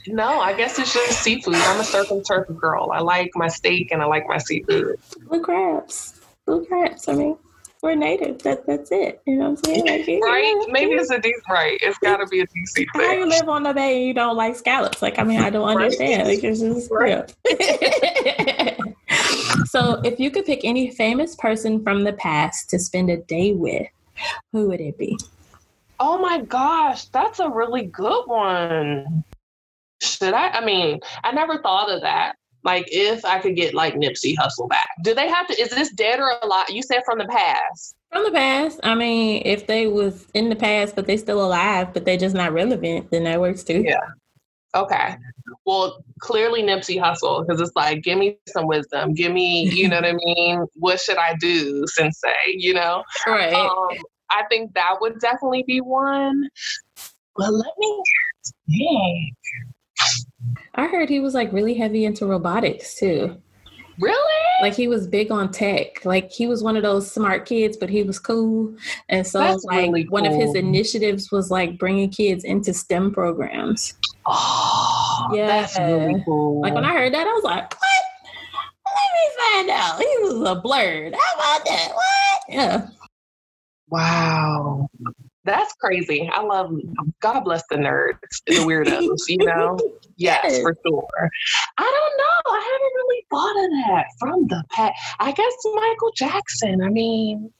no, 0.07 0.39
I 0.39 0.53
guess 0.53 0.79
it's 0.79 0.93
just 0.93 1.21
seafood. 1.21 1.55
I'm 1.55 1.79
a 1.79 1.83
surf 1.83 2.09
and 2.11 2.25
turf 2.25 2.47
girl. 2.55 2.91
I 2.93 2.99
like 2.99 3.31
my 3.35 3.47
steak 3.47 3.91
and 3.91 4.01
I 4.01 4.05
like 4.05 4.27
my 4.27 4.37
seafood. 4.37 4.99
Blue 5.27 5.41
crabs. 5.41 6.19
Blue 6.45 6.65
crabs. 6.65 7.07
I 7.07 7.13
mean, 7.13 7.37
we're 7.81 7.95
native. 7.95 8.41
That 8.43 8.65
that's 8.65 8.91
it. 8.91 9.21
You 9.25 9.35
know 9.35 9.51
what 9.51 9.59
I'm 9.59 9.65
saying? 9.65 9.85
Like, 9.85 10.23
right? 10.23 10.63
Yeah. 10.67 10.71
Maybe 10.71 10.93
it's 10.93 11.11
a 11.11 11.19
deep 11.19 11.35
right. 11.49 11.77
It's 11.81 11.97
gotta 11.99 12.25
be 12.27 12.41
a 12.41 12.47
DC 12.47 12.73
thing. 12.73 12.87
How 12.93 13.11
you 13.11 13.25
live 13.25 13.47
on 13.49 13.63
the 13.63 13.73
bay 13.73 13.97
and 13.97 14.07
you 14.07 14.13
don't 14.13 14.35
like 14.35 14.55
scallops? 14.55 15.01
Like, 15.01 15.19
I 15.19 15.23
mean, 15.23 15.39
I 15.39 15.49
don't 15.49 15.67
understand. 15.67 16.27
Like 16.27 16.43
it's 16.43 16.59
just 16.59 16.89
right. 16.91 17.33
so 19.65 20.01
if 20.03 20.19
you 20.19 20.31
could 20.31 20.45
pick 20.45 20.61
any 20.63 20.91
famous 20.91 21.35
person 21.35 21.83
from 21.83 22.03
the 22.03 22.13
past 22.13 22.69
to 22.69 22.79
spend 22.79 23.09
a 23.09 23.17
day 23.17 23.53
with, 23.53 23.87
who 24.51 24.67
would 24.67 24.81
it 24.81 24.97
be? 24.97 25.17
Oh 25.99 26.17
my 26.17 26.41
gosh, 26.41 27.05
that's 27.05 27.39
a 27.39 27.49
really 27.49 27.85
good 27.85 28.23
one. 28.25 29.23
Should 30.01 30.33
I? 30.33 30.49
I 30.49 30.65
mean, 30.65 30.99
I 31.23 31.31
never 31.31 31.61
thought 31.61 31.91
of 31.91 32.01
that. 32.01 32.35
Like, 32.63 32.85
if 32.87 33.23
I 33.23 33.39
could 33.39 33.55
get 33.55 33.73
like 33.73 33.95
Nipsey 33.95 34.35
Hussle 34.35 34.69
back, 34.69 34.89
do 35.03 35.13
they 35.13 35.27
have 35.27 35.47
to? 35.47 35.59
Is 35.59 35.69
this 35.69 35.91
dead 35.91 36.19
or 36.19 36.37
alive? 36.41 36.67
You 36.69 36.83
said 36.83 37.03
from 37.05 37.17
the 37.17 37.25
past. 37.25 37.95
From 38.11 38.23
the 38.23 38.31
past. 38.31 38.79
I 38.83 38.95
mean, 38.95 39.41
if 39.45 39.67
they 39.67 39.87
was 39.87 40.27
in 40.33 40.49
the 40.49 40.55
past 40.55 40.95
but 40.95 41.05
they 41.05 41.17
still 41.17 41.43
alive, 41.45 41.93
but 41.93 42.05
they're 42.05 42.17
just 42.17 42.35
not 42.35 42.53
relevant, 42.53 43.11
then 43.11 43.23
that 43.25 43.39
works 43.39 43.63
too. 43.63 43.83
Yeah. 43.85 43.99
Okay. 44.75 45.15
Well, 45.65 46.03
clearly 46.19 46.61
Nipsey 46.61 47.01
Hussle, 47.01 47.45
because 47.45 47.59
it's 47.59 47.75
like, 47.75 48.03
give 48.03 48.17
me 48.19 48.37
some 48.47 48.67
wisdom. 48.67 49.13
Give 49.13 49.31
me, 49.31 49.69
you 49.69 49.87
know 49.87 49.97
what 49.97 50.05
I 50.05 50.13
mean? 50.13 50.65
What 50.75 50.99
should 50.99 51.17
I 51.17 51.35
do, 51.39 51.85
sensei? 51.87 52.33
You 52.47 52.75
know? 52.75 53.03
Right. 53.25 53.53
Um, 53.53 53.87
I 54.29 54.43
think 54.49 54.73
that 54.75 54.97
would 55.01 55.19
definitely 55.19 55.63
be 55.65 55.81
one. 55.81 56.49
But 57.35 57.51
let 57.51 57.73
me 57.77 58.03
think. 58.67 59.35
I 60.75 60.87
heard 60.87 61.09
he 61.09 61.19
was 61.19 61.33
like 61.33 61.51
really 61.51 61.73
heavy 61.73 62.05
into 62.05 62.25
robotics 62.25 62.95
too. 62.95 63.41
Really? 63.99 64.43
Like 64.61 64.75
he 64.75 64.87
was 64.87 65.07
big 65.07 65.29
on 65.29 65.51
tech. 65.51 66.05
Like 66.05 66.31
he 66.31 66.47
was 66.47 66.63
one 66.63 66.77
of 66.77 66.83
those 66.83 67.11
smart 67.11 67.45
kids, 67.45 67.75
but 67.75 67.89
he 67.89 68.03
was 68.03 68.17
cool. 68.17 68.73
And 69.09 69.27
so 69.27 69.39
That's 69.39 69.65
like 69.65 69.87
really 69.87 70.03
cool. 70.05 70.11
one 70.11 70.25
of 70.25 70.33
his 70.33 70.55
initiatives 70.55 71.31
was 71.31 71.51
like 71.51 71.77
bringing 71.77 72.09
kids 72.09 72.43
into 72.45 72.73
STEM 72.73 73.13
programs. 73.13 73.93
Oh, 74.31 75.29
yeah. 75.33 75.47
That's 75.47 75.77
really 75.79 76.23
cool. 76.25 76.61
Like 76.61 76.73
when 76.73 76.85
I 76.85 76.93
heard 76.93 77.13
that, 77.13 77.27
I 77.27 77.31
was 77.31 77.43
like, 77.43 77.73
what? 77.73 78.03
Let 78.85 79.09
me 79.15 79.29
find 79.37 79.69
out. 79.69 79.99
He 79.99 80.17
was 80.21 80.49
a 80.49 80.55
blurred. 80.61 81.13
How 81.13 81.35
about 81.35 81.65
that? 81.65 81.89
What? 81.93 82.41
Yeah. 82.49 82.87
Wow. 83.89 84.87
That's 85.45 85.73
crazy. 85.73 86.29
I 86.31 86.41
love 86.41 86.71
God 87.21 87.41
bless 87.41 87.63
the 87.69 87.77
nerds, 87.77 88.17
the 88.45 88.55
weirdos, 88.55 89.21
you 89.27 89.45
know? 89.45 89.77
Yes, 90.21 90.41
yes, 90.43 90.61
for 90.61 90.75
sure. 90.85 91.29
I 91.77 91.83
don't 91.83 92.17
know. 92.17 92.51
I 92.53 92.59
haven't 92.59 92.93
really 92.97 93.25
thought 93.29 93.63
of 93.63 93.71
that 93.87 94.05
from 94.19 94.47
the 94.47 94.61
past. 94.69 94.93
I 95.21 95.31
guess 95.31 95.53
Michael 95.63 96.11
Jackson. 96.13 96.81
I 96.83 96.89
mean, 96.89 97.53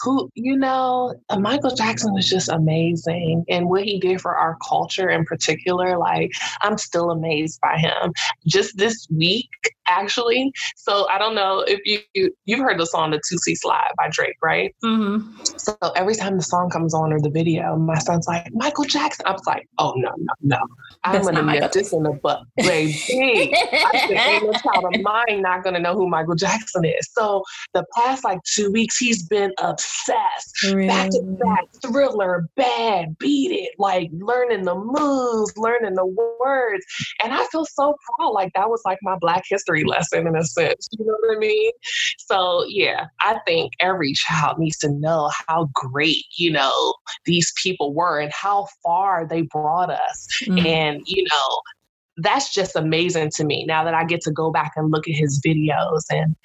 who 0.00 0.28
you 0.34 0.56
know 0.56 1.14
uh, 1.30 1.38
michael 1.38 1.74
jackson 1.74 2.12
was 2.12 2.28
just 2.28 2.48
amazing 2.48 3.44
and 3.48 3.68
what 3.68 3.84
he 3.84 3.98
did 4.00 4.20
for 4.20 4.36
our 4.36 4.56
culture 4.66 5.08
in 5.08 5.24
particular 5.24 5.96
like 5.98 6.30
i'm 6.62 6.76
still 6.78 7.10
amazed 7.10 7.60
by 7.60 7.76
him. 7.78 8.12
Just 8.46 8.76
this 8.76 9.06
week 9.10 9.48
actually 9.86 10.52
so 10.76 11.08
i 11.08 11.18
don't 11.18 11.34
know 11.34 11.64
if 11.66 11.80
you 11.84 12.30
you've 12.44 12.60
heard 12.60 12.78
the 12.78 12.86
song 12.86 13.10
the 13.10 13.18
Toosie 13.18 13.56
Slide 13.56 13.90
by 13.96 14.08
drake 14.10 14.36
right 14.42 14.74
mm-hmm. 14.84 15.30
so 15.56 15.76
every 15.96 16.14
time 16.14 16.36
the 16.36 16.42
song 16.42 16.70
comes 16.70 16.94
on 16.94 17.12
or 17.12 17.20
the 17.20 17.30
video 17.30 17.76
my 17.76 17.98
son's 17.98 18.26
like 18.26 18.48
michael 18.52 18.84
jackson 18.84 19.26
i 19.26 19.32
was 19.32 19.44
like 19.46 19.68
oh 19.78 19.94
no 19.96 20.10
no 20.18 20.32
no 20.42 20.58
i'm 21.04 21.22
gonna 21.22 21.42
nip 21.42 21.72
this 21.72 21.92
in 21.92 22.02
the 22.02 22.12
butt 22.12 22.42
baby 22.56 22.92
I 23.54 24.06
said, 24.08 24.10
ain't 24.10 24.44
no 24.44 24.52
child 24.52 24.94
of 24.94 25.02
mine 25.02 25.42
not 25.42 25.64
gonna 25.64 25.80
know 25.80 25.94
who 25.94 26.08
michael 26.08 26.34
jackson 26.34 26.84
is 26.84 27.08
so 27.12 27.42
the 27.72 27.84
past 27.96 28.24
like 28.24 28.38
two 28.44 28.70
weeks 28.70 28.98
he's 28.98 29.26
been 29.26 29.52
obsessed 29.58 29.94
obsessed. 30.04 30.62
Really? 30.64 30.88
Back 30.88 31.10
to 31.10 31.22
back, 31.22 31.64
thriller, 31.82 32.48
bad, 32.56 33.16
beat 33.18 33.52
it, 33.52 33.74
like 33.78 34.10
learning 34.12 34.64
the 34.64 34.74
moves, 34.74 35.56
learning 35.56 35.94
the 35.94 36.06
words. 36.06 36.84
And 37.22 37.32
I 37.32 37.44
feel 37.50 37.64
so 37.64 37.96
proud. 38.18 38.30
Like 38.30 38.52
that 38.54 38.68
was 38.68 38.82
like 38.84 38.98
my 39.02 39.16
Black 39.20 39.44
history 39.48 39.73
lesson 39.82 40.28
in 40.28 40.36
a 40.36 40.44
sense. 40.44 40.88
You 40.92 41.04
know 41.04 41.16
what 41.18 41.36
I 41.36 41.38
mean? 41.40 41.72
So 42.18 42.64
yeah, 42.68 43.06
I 43.20 43.40
think 43.44 43.72
every 43.80 44.12
child 44.12 44.58
needs 44.58 44.78
to 44.78 44.90
know 44.90 45.30
how 45.48 45.68
great, 45.74 46.24
you 46.36 46.52
know, 46.52 46.94
these 47.24 47.52
people 47.60 47.92
were 47.92 48.20
and 48.20 48.32
how 48.32 48.68
far 48.84 49.26
they 49.26 49.42
brought 49.42 49.90
us. 49.90 50.28
Mm. 50.44 50.64
And, 50.64 51.02
you 51.06 51.24
know, 51.24 51.60
that's 52.18 52.54
just 52.54 52.76
amazing 52.76 53.30
to 53.30 53.44
me 53.44 53.64
now 53.64 53.82
that 53.82 53.94
I 53.94 54.04
get 54.04 54.20
to 54.22 54.30
go 54.30 54.52
back 54.52 54.74
and 54.76 54.92
look 54.92 55.08
at 55.08 55.14
his 55.14 55.40
videos 55.44 56.02
and 56.10 56.36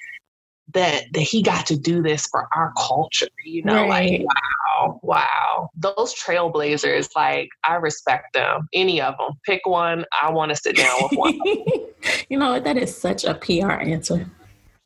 that 0.74 1.04
that 1.12 1.20
he 1.20 1.42
got 1.42 1.66
to 1.66 1.76
do 1.76 2.02
this 2.02 2.26
for 2.26 2.48
our 2.54 2.72
culture 2.76 3.26
you 3.44 3.62
know 3.64 3.86
right. 3.88 3.88
like 3.88 4.20
wow 4.20 4.69
wow 5.02 5.68
those 5.76 6.14
trailblazers 6.14 7.08
like 7.16 7.48
i 7.64 7.74
respect 7.74 8.32
them 8.34 8.68
any 8.72 9.00
of 9.00 9.14
them 9.18 9.32
pick 9.44 9.60
one 9.64 10.04
i 10.22 10.30
want 10.30 10.50
to 10.50 10.56
sit 10.56 10.76
down 10.76 10.94
with 11.02 11.12
one 11.12 11.38
you 12.28 12.38
know 12.38 12.60
that 12.60 12.76
is 12.76 12.96
such 12.96 13.24
a 13.24 13.34
pr 13.34 13.70
answer 13.70 14.30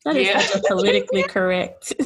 that 0.03 0.15
is 0.15 0.27
yeah. 0.27 0.39
such 0.39 0.61
a 0.61 0.63
politically 0.67 1.23
correct 1.27 1.93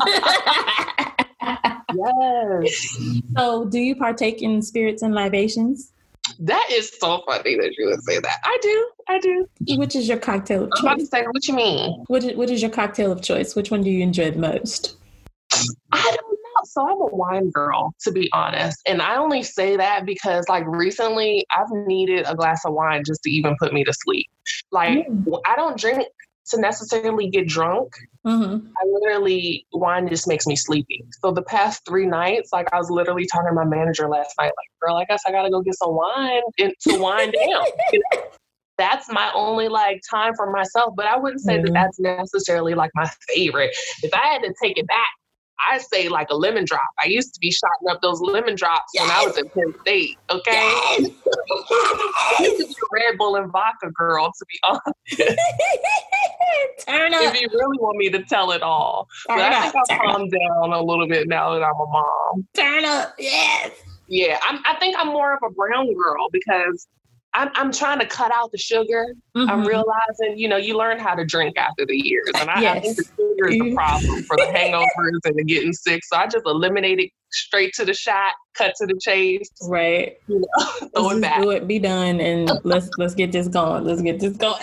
yes 1.95 2.97
so 3.35 3.65
do 3.65 3.79
you 3.79 3.95
partake 3.95 4.41
in 4.41 4.61
spirits 4.61 5.01
and 5.01 5.13
libations 5.13 5.91
that 6.37 6.67
is 6.71 6.91
so 6.99 7.23
funny 7.25 7.55
that 7.55 7.75
you 7.77 7.87
would 7.87 8.03
say 8.03 8.19
that. 8.19 8.37
I 8.43 8.57
do. 8.61 8.91
I 9.07 9.19
do. 9.19 9.47
Which 9.77 9.95
is 9.95 10.07
your 10.07 10.19
cocktail 10.19 10.65
of 10.65 10.69
choice? 10.69 10.79
I'm 10.79 10.85
about 10.85 10.99
to 10.99 11.05
say, 11.07 11.23
what 11.23 11.47
you 11.47 11.55
mean? 11.55 12.03
What 12.07 12.23
is, 12.23 12.37
what 12.37 12.49
is 12.49 12.61
your 12.61 12.71
cocktail 12.71 13.11
of 13.11 13.21
choice? 13.21 13.55
Which 13.55 13.71
one 13.71 13.83
do 13.83 13.89
you 13.89 14.03
enjoy 14.03 14.31
the 14.31 14.39
most? 14.39 14.95
I 15.91 16.15
don't 16.15 16.15
know. 16.15 16.28
So 16.79 16.87
I'm 16.87 17.01
a 17.01 17.15
wine 17.15 17.49
girl, 17.49 17.93
to 18.03 18.11
be 18.11 18.29
honest. 18.31 18.79
And 18.87 19.01
I 19.01 19.17
only 19.17 19.43
say 19.43 19.75
that 19.75 20.05
because, 20.05 20.45
like, 20.47 20.63
recently 20.65 21.45
I've 21.51 21.69
needed 21.71 22.23
a 22.25 22.35
glass 22.35 22.63
of 22.65 22.73
wine 22.73 23.03
just 23.05 23.21
to 23.23 23.29
even 23.29 23.57
put 23.59 23.73
me 23.73 23.83
to 23.83 23.91
sleep. 23.91 24.27
Like, 24.71 25.05
mm. 25.09 25.41
I 25.45 25.57
don't 25.57 25.77
drink 25.77 26.07
to 26.51 26.61
necessarily 26.61 27.29
get 27.29 27.47
drunk. 27.47 27.89
Mm-hmm. 28.25 28.67
I 28.67 28.85
literally, 28.87 29.65
wine 29.73 30.07
just 30.07 30.25
makes 30.25 30.47
me 30.47 30.55
sleepy. 30.55 31.03
So 31.21 31.31
the 31.31 31.41
past 31.41 31.83
three 31.85 32.05
nights, 32.05 32.51
like 32.53 32.67
I 32.73 32.77
was 32.77 32.89
literally 32.89 33.25
talking 33.25 33.49
to 33.49 33.53
my 33.53 33.65
manager 33.65 34.07
last 34.07 34.33
night, 34.39 34.45
like, 34.45 34.79
girl, 34.81 34.95
I 34.95 35.03
guess 35.03 35.23
I 35.27 35.31
gotta 35.31 35.49
go 35.49 35.61
get 35.61 35.75
some 35.75 35.93
wine 35.93 36.41
and 36.59 36.73
to 36.87 36.97
wind 36.97 37.33
down. 37.33 37.65
that's 38.77 39.11
my 39.11 39.29
only 39.35 39.67
like 39.67 40.01
time 40.09 40.33
for 40.35 40.49
myself. 40.49 40.93
But 40.95 41.05
I 41.05 41.17
wouldn't 41.17 41.41
say 41.41 41.57
mm-hmm. 41.57 41.73
that 41.73 41.91
that's 41.97 41.99
necessarily 41.99 42.73
like 42.73 42.91
my 42.95 43.09
favorite. 43.27 43.75
If 44.01 44.13
I 44.13 44.25
had 44.27 44.41
to 44.43 44.53
take 44.63 44.77
it 44.77 44.87
back, 44.87 45.09
I 45.67 45.77
say 45.77 46.09
like 46.09 46.29
a 46.29 46.35
lemon 46.35 46.65
drop. 46.65 46.89
I 46.99 47.07
used 47.07 47.33
to 47.33 47.39
be 47.39 47.51
shotting 47.51 47.89
up 47.89 48.01
those 48.01 48.21
lemon 48.21 48.55
drops 48.55 48.91
yes. 48.93 49.03
when 49.03 49.11
I 49.11 49.25
was 49.25 49.37
in 49.37 49.49
Penn 49.49 49.73
State. 49.81 50.17
Okay, 50.29 50.51
yes. 50.51 51.11
I 51.21 52.37
used 52.39 52.59
to 52.59 52.65
be 52.67 52.73
a 52.73 53.09
Red 53.09 53.17
Bull 53.17 53.35
and 53.35 53.51
vodka 53.51 53.91
girl. 53.91 54.31
To 54.31 54.45
be 54.45 54.59
honest, 54.63 55.37
turn 56.87 57.13
up. 57.13 57.21
If 57.23 57.41
you 57.41 57.47
really 57.51 57.77
want 57.79 57.97
me 57.97 58.09
to 58.09 58.23
tell 58.23 58.51
it 58.51 58.61
all, 58.61 59.07
turn 59.27 59.37
but 59.37 59.53
I 59.53 59.61
think 59.69 59.75
I've 59.89 59.99
calmed 59.99 60.31
down 60.31 60.73
a 60.73 60.81
little 60.81 61.07
bit 61.07 61.27
now 61.27 61.53
that 61.53 61.63
I'm 61.63 61.75
a 61.75 61.87
mom. 61.87 62.47
Turn 62.55 62.85
up, 62.85 63.15
yes. 63.19 63.71
Yeah, 64.07 64.39
I'm, 64.43 64.59
I 64.65 64.75
think 64.79 64.95
I'm 64.97 65.07
more 65.07 65.33
of 65.33 65.39
a 65.45 65.51
brown 65.51 65.93
girl 65.93 66.29
because 66.31 66.87
I'm, 67.33 67.49
I'm 67.53 67.71
trying 67.71 67.99
to 67.99 68.07
cut 68.07 68.31
out 68.33 68.51
the 68.51 68.57
sugar. 68.57 69.15
Mm-hmm. 69.35 69.49
I'm 69.49 69.65
realizing, 69.65 70.37
you 70.37 70.47
know, 70.47 70.57
you 70.57 70.77
learn 70.77 70.99
how 70.99 71.13
to 71.15 71.25
drink 71.25 71.57
after 71.57 71.85
the 71.85 71.95
years. 71.95 72.31
And 72.39 72.49
I, 72.49 72.61
yes. 72.61 72.77
I 72.77 72.79
think 72.79 72.97
the 72.97 73.03
sugar 73.03 73.47
is 73.49 73.59
the 73.59 73.73
problem 73.75 74.23
for 74.23 74.35
the 74.37 74.43
hangovers 74.43 75.19
and 75.25 75.35
the 75.35 75.43
getting 75.43 75.73
sick. 75.73 76.03
So 76.05 76.17
I 76.17 76.25
just 76.25 76.45
eliminated 76.45 77.09
straight 77.31 77.73
to 77.75 77.85
the 77.85 77.93
shot, 77.93 78.33
cut 78.55 78.73
to 78.77 78.87
the 78.87 78.99
chase. 78.99 79.49
Right. 79.63 80.17
You 80.27 80.39
know, 80.39 80.87
throw 80.95 81.09
it 81.11 81.21
back. 81.21 81.41
Do 81.41 81.51
it, 81.51 81.67
be 81.67 81.79
done, 81.79 82.19
and 82.19 82.51
let's 82.63 82.89
let's 82.97 83.13
get 83.13 83.31
this 83.31 83.47
going. 83.47 83.83
Let's 83.85 84.01
get 84.01 84.19
this 84.19 84.35
going. 84.35 84.59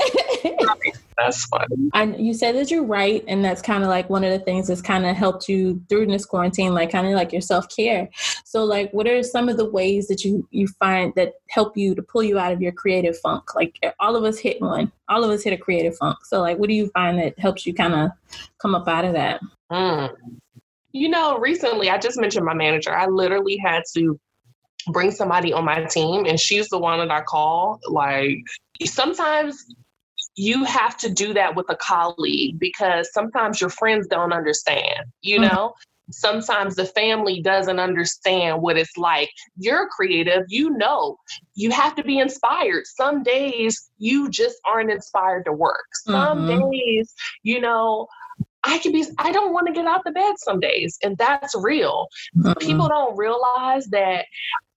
That's 1.16 1.46
fun. 1.46 1.66
And 1.94 2.24
you 2.24 2.34
said 2.34 2.56
that 2.56 2.70
you're 2.70 2.84
right, 2.84 3.24
and 3.26 3.44
that's 3.44 3.62
kind 3.62 3.82
of 3.82 3.88
like 3.88 4.10
one 4.10 4.22
of 4.22 4.30
the 4.30 4.44
things 4.44 4.68
that's 4.68 4.82
kind 4.82 5.06
of 5.06 5.16
helped 5.16 5.48
you 5.48 5.82
through 5.88 6.06
this 6.06 6.26
quarantine, 6.26 6.74
like 6.74 6.92
kind 6.92 7.06
of 7.06 7.14
like 7.14 7.32
your 7.32 7.40
self 7.40 7.68
care. 7.74 8.08
So, 8.44 8.64
like, 8.64 8.90
what 8.92 9.06
are 9.06 9.22
some 9.22 9.48
of 9.48 9.56
the 9.56 9.68
ways 9.68 10.08
that 10.08 10.24
you 10.24 10.46
you 10.50 10.68
find 10.78 11.14
that 11.16 11.34
help 11.48 11.76
you 11.76 11.94
to 11.94 12.02
pull 12.02 12.22
you 12.22 12.38
out 12.38 12.52
of 12.52 12.60
your 12.60 12.72
creative 12.72 13.18
funk? 13.18 13.54
Like, 13.54 13.78
all 13.98 14.14
of 14.14 14.24
us 14.24 14.38
hit 14.38 14.60
one. 14.60 14.92
All 15.08 15.24
of 15.24 15.30
us 15.30 15.42
hit 15.42 15.54
a 15.54 15.56
creative 15.58 15.96
funk. 15.96 16.18
So, 16.24 16.40
like, 16.40 16.58
what 16.58 16.68
do 16.68 16.74
you 16.74 16.88
find 16.88 17.18
that 17.18 17.38
helps 17.38 17.64
you 17.66 17.72
kind 17.72 17.94
of 17.94 18.10
come 18.60 18.74
up 18.74 18.86
out 18.86 19.06
of 19.06 19.14
that? 19.14 19.40
Mm. 19.72 20.14
You 20.92 21.08
know, 21.08 21.38
recently 21.38 21.88
I 21.88 21.98
just 21.98 22.20
mentioned 22.20 22.44
my 22.44 22.54
manager. 22.54 22.94
I 22.94 23.06
literally 23.06 23.56
had 23.56 23.84
to 23.96 24.18
bring 24.88 25.10
somebody 25.10 25.52
on 25.52 25.64
my 25.64 25.84
team, 25.84 26.26
and 26.26 26.38
she's 26.38 26.68
the 26.68 26.78
one 26.78 26.98
that 26.98 27.10
I 27.10 27.22
call. 27.22 27.80
Like, 27.88 28.36
sometimes 28.84 29.64
you 30.36 30.64
have 30.64 30.96
to 30.98 31.10
do 31.10 31.34
that 31.34 31.56
with 31.56 31.66
a 31.70 31.76
colleague 31.76 32.58
because 32.58 33.12
sometimes 33.12 33.60
your 33.60 33.70
friends 33.70 34.06
don't 34.06 34.32
understand, 34.32 35.06
you 35.22 35.40
mm-hmm. 35.40 35.54
know? 35.54 35.74
Sometimes 36.10 36.76
the 36.76 36.84
family 36.84 37.42
doesn't 37.42 37.80
understand 37.80 38.62
what 38.62 38.76
it's 38.76 38.96
like. 38.96 39.28
You're 39.56 39.88
creative, 39.88 40.44
you 40.48 40.70
know, 40.70 41.16
you 41.56 41.70
have 41.72 41.96
to 41.96 42.04
be 42.04 42.20
inspired. 42.20 42.84
Some 42.86 43.24
days 43.24 43.90
you 43.98 44.30
just 44.30 44.56
aren't 44.64 44.92
inspired 44.92 45.46
to 45.46 45.52
work. 45.52 45.86
Some 46.04 46.46
mm-hmm. 46.46 46.70
days, 46.70 47.12
you 47.42 47.60
know, 47.60 48.06
I 48.62 48.78
can 48.78 48.92
be, 48.92 49.04
I 49.18 49.32
don't 49.32 49.52
want 49.52 49.66
to 49.68 49.72
get 49.72 49.86
out 49.86 50.04
the 50.04 50.12
bed 50.12 50.34
some 50.38 50.60
days, 50.60 50.98
and 51.02 51.16
that's 51.18 51.54
real. 51.56 52.06
Mm-hmm. 52.36 52.52
People 52.58 52.88
don't 52.88 53.16
realize 53.16 53.86
that 53.86 54.26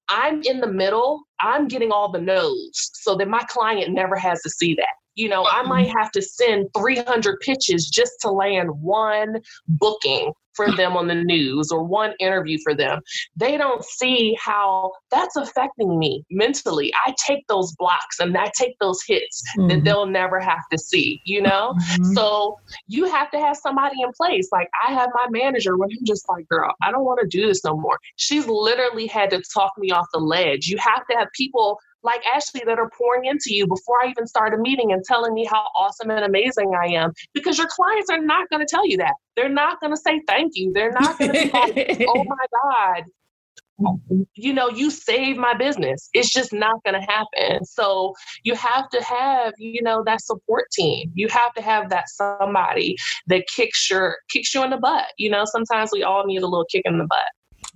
I'm 0.09 0.41
in 0.41 0.59
the 0.59 0.67
middle, 0.67 1.21
I'm 1.39 1.67
getting 1.67 1.91
all 1.91 2.11
the 2.11 2.19
no's 2.19 2.71
so 2.73 3.15
that 3.15 3.27
my 3.27 3.43
client 3.49 3.93
never 3.93 4.15
has 4.15 4.41
to 4.41 4.49
see 4.49 4.73
that. 4.75 4.87
You 5.19 5.27
know, 5.27 5.45
I 5.45 5.63
might 5.63 5.87
mm-hmm. 5.87 5.97
have 5.97 6.11
to 6.11 6.21
send 6.21 6.67
300 6.77 7.39
pitches 7.41 7.89
just 7.89 8.13
to 8.21 8.31
land 8.31 8.69
one 8.71 9.41
booking 9.67 10.31
for 10.59 10.71
them 10.75 10.97
on 10.97 11.07
the 11.07 11.15
news 11.15 11.71
or 11.71 11.83
one 11.83 12.13
interview 12.19 12.57
for 12.63 12.75
them. 12.75 13.01
They 13.35 13.57
don't 13.57 13.83
see 13.83 14.37
how 14.41 14.91
that's 15.11 15.35
affecting 15.35 15.97
me 15.97 16.23
mentally. 16.29 16.91
I 17.05 17.13
take 17.27 17.47
those 17.47 17.73
blocks 17.77 18.19
and 18.19 18.37
I 18.37 18.51
take 18.57 18.77
those 18.79 19.01
hits 19.07 19.43
mm-hmm. 19.57 19.67
that 19.69 19.83
they'll 19.83 20.05
never 20.05 20.39
have 20.39 20.67
to 20.71 20.77
see, 20.77 21.21
you 21.25 21.41
know? 21.41 21.73
Mm-hmm. 21.79 22.13
So 22.13 22.57
you 22.87 23.05
have 23.05 23.31
to 23.31 23.39
have 23.39 23.57
somebody 23.57 24.01
in 24.01 24.11
place. 24.13 24.49
Like 24.51 24.69
I 24.87 24.93
have 24.93 25.09
my 25.13 25.27
manager 25.29 25.77
when 25.77 25.89
I'm 25.91 26.05
just 26.05 26.27
like, 26.29 26.47
girl, 26.47 26.73
I 26.83 26.91
don't 26.91 27.05
want 27.05 27.19
to 27.21 27.27
do 27.27 27.47
this 27.47 27.63
no 27.63 27.77
more. 27.77 27.97
She's 28.17 28.47
literally 28.47 29.07
had 29.07 29.29
to 29.31 29.41
talk 29.53 29.71
me 29.77 29.91
off 29.91 30.07
the 30.13 30.19
ledge. 30.19 30.67
You 30.67 30.77
have 30.77 31.05
to 31.09 31.17
have 31.17 31.27
people 31.35 31.79
like 32.03 32.21
Ashley 32.25 32.61
that 32.65 32.79
are 32.79 32.89
pouring 32.97 33.25
into 33.25 33.53
you 33.53 33.67
before 33.67 34.03
I 34.03 34.09
even 34.09 34.27
start 34.27 34.53
a 34.53 34.57
meeting 34.57 34.91
and 34.91 35.03
telling 35.03 35.33
me 35.33 35.45
how 35.45 35.65
awesome 35.75 36.09
and 36.11 36.25
amazing 36.25 36.73
I 36.81 36.87
am. 36.93 37.11
Because 37.33 37.57
your 37.57 37.67
clients 37.67 38.09
are 38.09 38.21
not 38.21 38.49
going 38.49 38.65
to 38.65 38.69
tell 38.69 38.87
you 38.87 38.97
that. 38.97 39.13
They're 39.35 39.49
not 39.49 39.79
going 39.79 39.93
to 39.93 39.97
say 39.97 40.21
thank 40.27 40.53
you. 40.55 40.71
They're 40.73 40.91
not 40.91 41.17
going 41.17 41.33
to 41.33 41.43
be 41.43 41.49
like, 41.51 42.05
oh 42.07 42.23
my 42.23 42.45
God, 42.63 43.03
you 44.35 44.53
know, 44.53 44.69
you 44.69 44.91
saved 44.91 45.39
my 45.39 45.53
business. 45.53 46.09
It's 46.13 46.31
just 46.31 46.53
not 46.53 46.83
going 46.83 46.99
to 46.99 47.07
happen. 47.07 47.63
So 47.65 48.13
you 48.43 48.55
have 48.55 48.89
to 48.89 49.01
have, 49.03 49.53
you 49.57 49.81
know, 49.81 50.03
that 50.05 50.21
support 50.21 50.65
team. 50.71 51.11
You 51.13 51.27
have 51.29 51.53
to 51.53 51.61
have 51.61 51.89
that 51.89 52.09
somebody 52.09 52.95
that 53.27 53.45
kicks 53.55 53.89
your 53.89 54.17
kicks 54.29 54.53
you 54.53 54.63
in 54.63 54.69
the 54.69 54.77
butt. 54.77 55.05
You 55.17 55.29
know, 55.29 55.45
sometimes 55.45 55.91
we 55.93 56.03
all 56.03 56.25
need 56.25 56.41
a 56.41 56.47
little 56.47 56.65
kick 56.71 56.83
in 56.85 56.97
the 56.97 57.05
butt. 57.05 57.19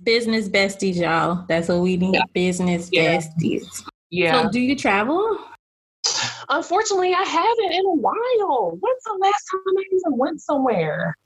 Business 0.02 0.48
besties, 0.48 0.96
y'all. 0.96 1.44
That's 1.48 1.68
what 1.68 1.80
we 1.80 1.96
need. 1.96 2.14
Yeah. 2.14 2.22
Business 2.32 2.88
yeah. 2.92 3.18
besties. 3.18 3.84
Yeah. 4.14 4.44
So 4.44 4.50
do 4.50 4.60
you 4.60 4.76
travel? 4.76 5.38
Unfortunately, 6.48 7.12
I 7.12 7.22
haven't 7.22 7.72
in 7.72 7.84
a 7.84 7.94
while. 7.94 8.78
When's 8.78 9.04
the 9.04 9.18
last 9.20 9.44
time 9.50 9.74
I 9.76 9.84
even 9.92 10.18
went 10.18 10.40
somewhere? 10.40 11.16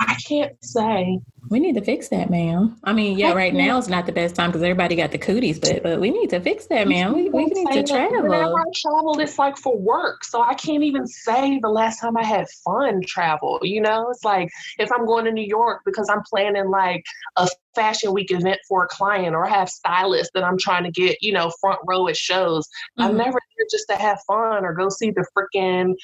I 0.00 0.16
can't 0.26 0.52
say. 0.64 1.20
We 1.50 1.60
need 1.60 1.76
to 1.76 1.80
fix 1.80 2.08
that, 2.08 2.28
ma'am. 2.28 2.76
I 2.82 2.92
mean, 2.92 3.16
yeah, 3.16 3.34
right 3.34 3.54
now 3.54 3.78
is 3.78 3.88
not 3.88 4.06
the 4.06 4.12
best 4.12 4.34
time 4.34 4.50
because 4.50 4.62
everybody 4.62 4.96
got 4.96 5.12
the 5.12 5.18
cooties, 5.18 5.60
but 5.60 5.84
but 5.84 6.00
we 6.00 6.10
need 6.10 6.30
to 6.30 6.40
fix 6.40 6.66
that, 6.66 6.88
ma'am. 6.88 7.14
We, 7.14 7.28
we 7.28 7.44
need 7.44 7.70
to 7.72 7.84
travel. 7.84 8.22
Whenever 8.22 8.58
I 8.58 8.64
travel, 8.74 9.20
it's 9.20 9.38
like 9.38 9.56
for 9.56 9.78
work, 9.78 10.24
so 10.24 10.42
I 10.42 10.54
can't 10.54 10.82
even 10.82 11.06
say 11.06 11.60
the 11.60 11.68
last 11.68 12.00
time 12.00 12.16
I 12.16 12.24
had 12.24 12.48
fun 12.64 13.02
travel. 13.06 13.60
You 13.62 13.82
know, 13.82 14.10
it's 14.10 14.24
like 14.24 14.50
if 14.78 14.90
I'm 14.90 15.06
going 15.06 15.26
to 15.26 15.32
New 15.32 15.46
York 15.46 15.82
because 15.84 16.08
I'm 16.08 16.22
planning 16.28 16.68
like 16.70 17.04
a 17.36 17.46
fashion 17.74 18.12
week 18.12 18.30
event 18.30 18.58
for 18.68 18.84
a 18.84 18.88
client, 18.88 19.34
or 19.34 19.46
have 19.46 19.68
stylists 19.68 20.30
that 20.34 20.44
I'm 20.44 20.58
trying 20.58 20.84
to 20.84 20.90
get, 20.90 21.22
you 21.22 21.32
know, 21.32 21.52
front 21.60 21.80
row 21.86 22.08
at 22.08 22.16
shows. 22.16 22.66
Mm-hmm. 22.98 23.02
I'm 23.02 23.16
never 23.16 23.38
here 23.56 23.66
just 23.70 23.88
to 23.90 23.96
have 23.96 24.20
fun 24.26 24.64
or 24.64 24.72
go 24.72 24.88
see 24.88 25.10
the 25.10 25.26
freaking 25.36 25.94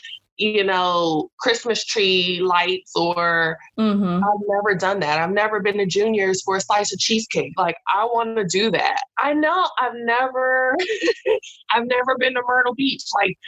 you 0.41 0.65
know, 0.65 1.31
Christmas 1.39 1.85
tree 1.85 2.41
lights 2.43 2.93
or 2.97 3.59
mm-hmm. 3.79 4.25
I've 4.25 4.49
never 4.49 4.75
done 4.75 4.99
that. 5.01 5.19
I've 5.19 5.33
never 5.33 5.61
been 5.61 5.77
to 5.77 5.87
Junior's 5.87 6.43
for 6.43 6.57
a 6.57 6.61
slice 6.61 6.93
of 6.95 6.99
cheesecake. 6.99 7.53
Like 7.59 7.77
I 7.95 8.05
want 8.07 8.37
to 8.39 8.45
do 8.47 8.71
that. 8.71 9.03
I 9.19 9.35
know 9.35 9.69
I've 9.79 9.93
never 9.95 10.75
I've 11.75 11.87
never 11.87 12.17
been 12.19 12.35
to 12.35 12.43
Myrtle 12.49 12.75
Beach. 12.75 13.03
Like 13.15 13.39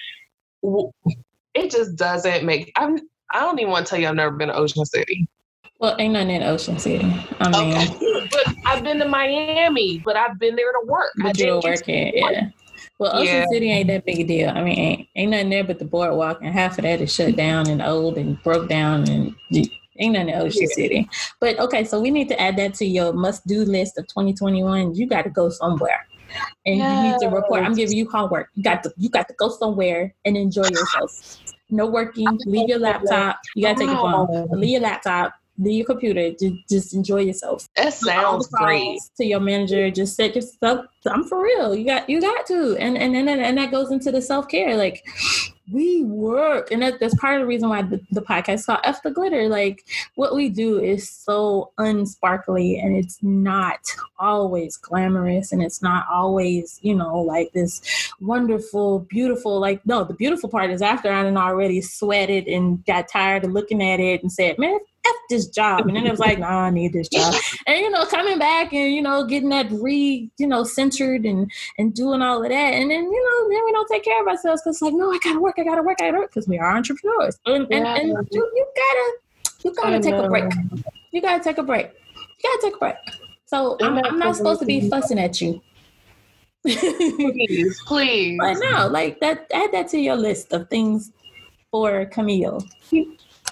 it 1.55 1.71
just 1.71 1.97
doesn't 1.97 2.45
make 2.45 2.71
I'm 2.77 2.99
I 3.33 3.41
don't 3.41 3.59
even 3.59 3.73
want 3.73 3.87
to 3.87 3.91
tell 3.91 3.99
you 3.99 4.09
I've 4.09 4.15
never 4.15 4.37
been 4.37 4.49
to 4.49 4.55
Ocean 4.55 4.85
City. 4.85 5.27
Well, 5.79 5.97
ain't 5.99 6.13
nothing 6.13 6.31
in 6.31 6.43
Ocean 6.43 6.79
City. 6.79 7.11
I 7.41 7.49
mean, 7.49 7.75
okay. 7.75 8.12
I've 8.65 8.85
been 8.85 8.99
to 8.99 9.09
Miami, 9.09 9.99
but 10.05 10.17
I've 10.17 10.39
been 10.39 10.57
there 10.57 10.73
to 10.73 10.87
work. 10.87 11.13
But 11.17 11.41
I 11.41 11.45
you're 11.45 11.61
working, 11.61 12.13
yeah. 12.15 12.51
Well, 12.99 13.17
Ocean 13.17 13.35
yeah. 13.35 13.47
City 13.51 13.71
ain't 13.71 13.89
that 13.89 14.05
big 14.05 14.21
a 14.21 14.25
deal. 14.25 14.51
I 14.51 14.63
mean, 14.63 14.79
ain't, 14.79 15.09
ain't 15.17 15.31
nothing 15.33 15.51
there 15.51 15.65
but 15.65 15.79
the 15.79 15.85
boardwalk, 15.85 16.39
and 16.43 16.53
half 16.53 16.79
of 16.79 16.85
that 16.85 17.01
is 17.01 17.13
shut 17.13 17.37
down 17.37 17.69
and 17.69 17.83
old 17.83 18.17
and 18.17 18.41
broke 18.43 18.69
down, 18.69 19.09
and 19.09 19.35
ain't 19.53 20.13
nothing 20.13 20.29
in 20.29 20.35
Ocean 20.35 20.63
yeah. 20.63 20.75
City. 20.75 21.11
But 21.41 21.59
okay, 21.59 21.85
so 21.85 22.01
we 22.01 22.11
need 22.11 22.29
to 22.29 22.41
add 22.41 22.57
that 22.59 22.75
to 22.75 22.87
your 22.87 23.13
must-do 23.13 23.65
list 23.65 23.99
of 23.99 24.07
2021. 24.07 24.95
You 24.95 25.07
got 25.07 25.23
to 25.23 25.31
go 25.31 25.49
somewhere, 25.49 26.07
and 26.65 26.79
yes. 26.79 27.05
you 27.05 27.11
need 27.11 27.31
to 27.31 27.37
report. 27.37 27.65
I'm 27.65 27.75
giving 27.75 27.97
you 27.97 28.09
homework. 28.09 28.51
You 28.55 28.63
got 28.63 28.83
to 28.85 28.93
you 28.97 29.09
got 29.09 29.27
to 29.29 29.35
go 29.35 29.49
somewhere 29.49 30.15
and 30.25 30.37
enjoy 30.37 30.69
yourself. 30.69 31.39
No 31.71 31.87
working. 31.87 32.29
Leave 32.47 32.69
your 32.69 32.79
laptop. 32.79 33.41
You 33.57 33.65
gotta 33.65 33.81
take 33.81 33.89
your 33.89 33.97
phone. 33.97 34.49
Leave 34.53 34.71
your 34.71 34.81
laptop 34.83 35.35
leave 35.63 35.77
your 35.77 35.87
computer. 35.87 36.31
Just, 36.31 36.69
just 36.69 36.95
enjoy 36.95 37.21
yourself. 37.21 37.69
That 37.77 37.95
sounds 37.95 38.49
great. 38.49 39.01
To 39.17 39.25
your 39.25 39.41
manager, 39.41 39.91
just 39.91 40.17
set 40.17 40.35
yourself. 40.35 40.87
I'm 41.07 41.25
for 41.25 41.43
real. 41.43 41.75
You 41.75 41.85
got 41.85 42.09
you 42.09 42.21
got 42.21 42.47
to, 42.47 42.77
and 42.79 42.97
and 42.97 43.17
and 43.17 43.29
and 43.29 43.59
that 43.59 43.71
goes 43.71 43.91
into 43.91 44.13
the 44.13 44.23
self 44.23 44.49
care. 44.49 44.77
Like 44.77 45.05
we 45.73 46.05
work, 46.05 46.71
and 46.71 46.83
that, 46.83 47.01
that's 47.01 47.15
part 47.17 47.37
of 47.37 47.41
the 47.41 47.47
reason 47.47 47.69
why 47.69 47.83
the, 47.83 48.01
the 48.11 48.21
podcast 48.21 48.67
called 48.67 48.81
Eff 48.85 49.03
the 49.03 49.11
Glitter. 49.11 49.49
Like 49.49 49.85
what 50.15 50.35
we 50.35 50.49
do 50.49 50.79
is 50.81 51.09
so 51.09 51.73
unsparkly, 51.79 52.79
and 52.79 52.97
it's 52.97 53.19
not 53.23 53.81
always 54.19 54.77
glamorous, 54.77 55.53
and 55.53 55.63
it's 55.63 55.83
not 55.83 56.07
always 56.11 56.79
you 56.83 56.95
know 56.95 57.19
like 57.19 57.53
this 57.53 58.13
wonderful, 58.21 59.01
beautiful. 59.01 59.59
Like 59.59 59.85
no, 59.87 60.05
the 60.05 60.15
beautiful 60.15 60.49
part 60.49 60.71
is 60.71 60.83
after 60.83 61.11
I 61.11 61.25
already 61.27 61.81
sweated 61.81 62.47
and 62.47 62.85
got 62.85 63.09
tired 63.09 63.45
of 63.45 63.53
looking 63.53 63.83
at 63.83 63.99
it 63.99 64.23
and 64.23 64.31
said, 64.31 64.59
man, 64.59 64.79
F 65.05 65.15
this 65.29 65.49
job. 65.49 65.87
And 65.87 65.97
then 65.97 66.07
it 66.07 66.11
was 66.11 66.21
like, 66.21 66.39
nah, 66.39 66.61
I 66.61 66.71
need 66.71 66.93
this 66.93 67.09
job. 67.09 67.35
And, 67.67 67.79
you 67.79 67.91
know, 67.91 68.05
coming 68.05 68.39
back 68.39 68.73
and, 68.73 68.93
you 68.93 69.03
know, 69.03 69.25
getting 69.25 69.49
that 69.51 69.71
re, 69.71 70.31
you 70.39 70.47
know, 70.47 70.65
centered 70.65 71.25
and, 71.25 71.51
and 71.79 71.95
doing 71.95 72.23
all 72.23 72.43
of 72.43 72.49
that. 72.49 72.75
And 72.75 72.91
then, 72.91 73.05
you 73.05 73.11
know, 73.11 73.49
then 73.49 73.65
we 73.65 73.73
don't 73.73 73.89
take 73.89 74.05
care 74.05 74.21
of 74.21 74.29
ourselves 74.29 74.63
because 74.63 74.83
like, 74.83 74.95
no, 74.95 75.13
I 75.13 75.19
gotta 75.23 75.41
work, 75.41 75.57
I 75.59 75.65
gotta 75.65 75.83
work, 75.83 75.99
I 76.01 76.07
gotta 76.07 76.19
work 76.19 76.31
because 76.31 76.49
we 76.49 76.59
are 76.59 76.77
entrepreneurs. 76.77 77.39
And, 77.47 77.67
yeah. 77.71 77.77
and, 77.77 78.11
and 78.11 78.29
you, 78.31 78.51
you, 78.55 78.67
gotta, 78.77 79.13
you 79.65 79.75
gotta 79.75 80.01
take 80.01 80.15
a 80.15 80.29
break. 80.29 80.53
You 81.13 81.21
gotta 81.21 81.43
take 81.43 81.59
a 81.59 81.63
break. 81.63 81.91
You 82.17 82.51
gotta 82.51 82.63
take 82.63 82.77
a 82.77 82.79
break. 82.79 82.97
So 83.47 83.77
I'm, 83.81 83.99
I'm 83.99 84.19
not 84.19 84.37
supposed 84.37 84.61
to 84.61 84.67
be 84.67 84.89
fussing 84.89 85.19
at 85.19 85.41
you. 85.41 85.61
please, 86.63 87.81
please. 87.87 88.39
But 88.41 88.55
no, 88.55 88.89
like 88.89 89.21
that, 89.21 89.47
add 89.53 89.73
that 89.73 89.89
to 89.89 89.99
your 89.99 90.17
list 90.17 90.53
of 90.53 90.69
things 90.71 91.13
for 91.71 92.07
Camille. 92.07 92.65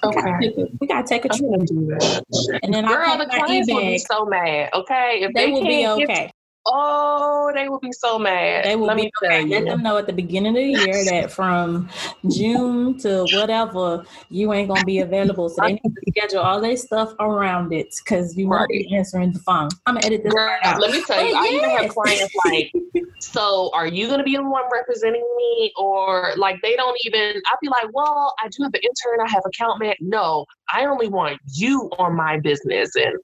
Okay. 0.02 0.70
We 0.80 0.86
gotta 0.86 1.06
take 1.06 1.24
a 1.24 1.28
trip. 1.28 1.40
and 1.42 1.66
do 1.66 1.86
that. 1.86 2.60
And 2.62 2.72
then 2.72 2.86
Girl, 2.86 3.04
I'll 3.06 3.18
the 3.18 3.26
clients 3.26 3.70
will 3.70 3.80
be 3.80 3.98
so 3.98 4.24
mad. 4.24 4.70
Okay, 4.72 5.20
if 5.22 5.32
they, 5.34 5.46
they 5.46 5.52
will 5.52 5.62
be 5.62 5.86
okay. 5.86 6.30
Oh, 6.66 7.50
they 7.54 7.68
will 7.68 7.80
be 7.80 7.92
so 7.92 8.18
mad. 8.18 8.66
They 8.66 8.76
will 8.76 8.86
Let 8.86 8.98
be 8.98 9.10
okay. 9.22 9.46
Let 9.46 9.64
them 9.64 9.82
know 9.82 9.96
at 9.96 10.06
the 10.06 10.12
beginning 10.12 10.50
of 10.50 10.56
the 10.56 10.84
year 10.84 11.04
that 11.06 11.32
from 11.32 11.88
June 12.30 12.98
to 12.98 13.24
whatever 13.32 14.04
you 14.28 14.52
ain't 14.52 14.68
gonna 14.68 14.84
be 14.84 14.98
available. 14.98 15.48
So 15.48 15.62
they 15.62 15.72
need 15.72 15.82
to 15.82 16.02
schedule 16.10 16.40
all 16.40 16.60
their 16.60 16.76
stuff 16.76 17.14
around 17.18 17.72
it 17.72 17.94
because 18.04 18.36
you 18.36 18.46
right. 18.46 18.58
won't 18.58 18.68
be 18.68 18.94
answering 18.94 19.32
the 19.32 19.38
phone. 19.38 19.70
I'm 19.86 19.94
gonna 19.94 20.06
edit 20.06 20.22
this 20.22 20.34
out. 20.62 20.80
Let 20.80 20.92
me 20.92 21.02
tell 21.02 21.24
you, 21.24 21.34
oh, 21.34 21.42
I 21.42 21.46
even 21.46 21.70
have 21.70 21.88
clients 21.88 22.34
like, 22.44 22.72
so 23.20 23.70
are 23.72 23.86
you 23.86 24.08
gonna 24.08 24.22
be 24.22 24.36
the 24.36 24.42
one 24.42 24.64
representing 24.70 25.24
me? 25.38 25.72
Or 25.78 26.34
like 26.36 26.56
they 26.62 26.76
don't 26.76 26.98
even 27.04 27.40
I'll 27.46 27.58
be 27.62 27.68
like, 27.68 27.86
Well, 27.94 28.34
I 28.38 28.48
do 28.48 28.64
have 28.64 28.74
an 28.74 28.80
intern, 28.82 29.26
I 29.26 29.30
have 29.30 29.42
account 29.46 29.80
man. 29.80 29.94
No, 30.00 30.44
I 30.72 30.84
only 30.84 31.08
want 31.08 31.38
you 31.54 31.90
on 31.98 32.14
my 32.14 32.38
business 32.38 32.90
and 32.96 33.18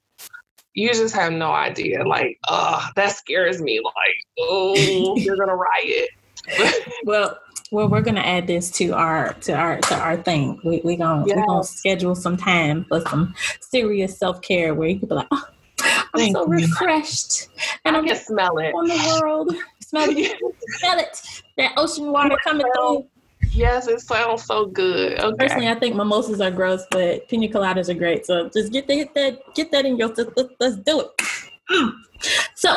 you 0.77 0.93
just 0.93 1.15
have 1.15 1.33
no 1.33 1.51
idea. 1.51 2.05
Like, 2.05 2.37
uh, 2.47 2.89
that 2.95 3.11
scares 3.15 3.59
me. 3.59 3.81
Like, 3.83 4.27
oh, 4.39 5.15
you're 5.17 5.35
gonna 5.35 5.55
riot. 5.55 6.09
well, 7.03 7.39
well, 7.71 7.89
we're 7.89 8.01
gonna 8.01 8.21
add 8.21 8.45
this 8.45 8.69
to 8.71 8.91
our 8.91 9.33
to 9.33 9.53
our 9.53 9.79
to 9.79 9.95
our 9.95 10.17
thing. 10.17 10.61
We 10.63 10.81
we 10.83 10.95
gonna 10.95 11.25
yes. 11.25 11.35
we 11.35 11.45
gonna 11.47 11.63
schedule 11.63 12.13
some 12.13 12.37
time 12.37 12.85
for 12.87 13.01
some 13.01 13.33
serious 13.59 14.19
self 14.19 14.41
care 14.43 14.75
where 14.75 14.87
you 14.87 14.99
can 14.99 15.09
be 15.09 15.15
like, 15.15 15.27
oh, 15.31 15.43
I'm 15.81 16.05
Thank 16.13 16.37
so 16.37 16.45
you. 16.45 16.51
refreshed, 16.51 17.49
and 17.83 17.95
I 17.95 17.99
I'm 17.99 18.05
can 18.05 18.15
smell 18.15 18.59
it 18.59 18.75
on 18.75 18.87
the 18.87 19.19
world. 19.19 19.55
Smell 19.79 20.09
it, 20.11 20.37
smell 20.77 20.99
it. 20.99 21.43
That 21.57 21.73
ocean 21.75 22.11
water 22.11 22.37
coming 22.43 22.67
through. 22.75 23.07
Yes, 23.57 23.87
it 23.87 24.01
sounds 24.01 24.45
so 24.45 24.67
good. 24.67 25.19
Okay. 25.19 25.37
Personally, 25.37 25.67
I 25.67 25.75
think 25.75 25.95
mimosas 25.95 26.39
are 26.41 26.51
gross, 26.51 26.83
but 26.91 27.27
pina 27.27 27.47
coladas 27.47 27.89
are 27.89 27.95
great. 27.95 28.25
So 28.25 28.49
just 28.49 28.71
get, 28.71 28.87
the, 28.87 28.95
get 28.97 29.13
that 29.15 29.55
get 29.55 29.71
that 29.71 29.85
in 29.85 29.97
your 29.97 30.09
let's, 30.09 30.53
let's 30.59 30.75
do 30.77 31.01
it. 31.01 31.09
So, 32.55 32.73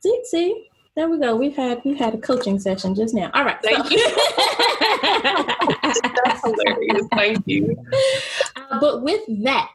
see, 0.00 0.20
see, 0.24 0.68
there 0.94 1.08
we 1.08 1.18
go. 1.18 1.36
We've 1.36 1.54
had 1.54 1.82
we've 1.84 1.98
had 1.98 2.14
a 2.14 2.18
coaching 2.18 2.58
session 2.58 2.94
just 2.94 3.14
now. 3.14 3.30
All 3.34 3.44
right. 3.44 3.58
Thank 3.62 3.84
so. 3.84 3.90
you. 3.90 4.08
That's 6.24 6.40
hilarious. 6.42 7.06
Thank 7.12 7.46
you. 7.46 7.76
Uh, 8.56 8.80
but 8.80 9.02
with 9.02 9.20
that, 9.44 9.74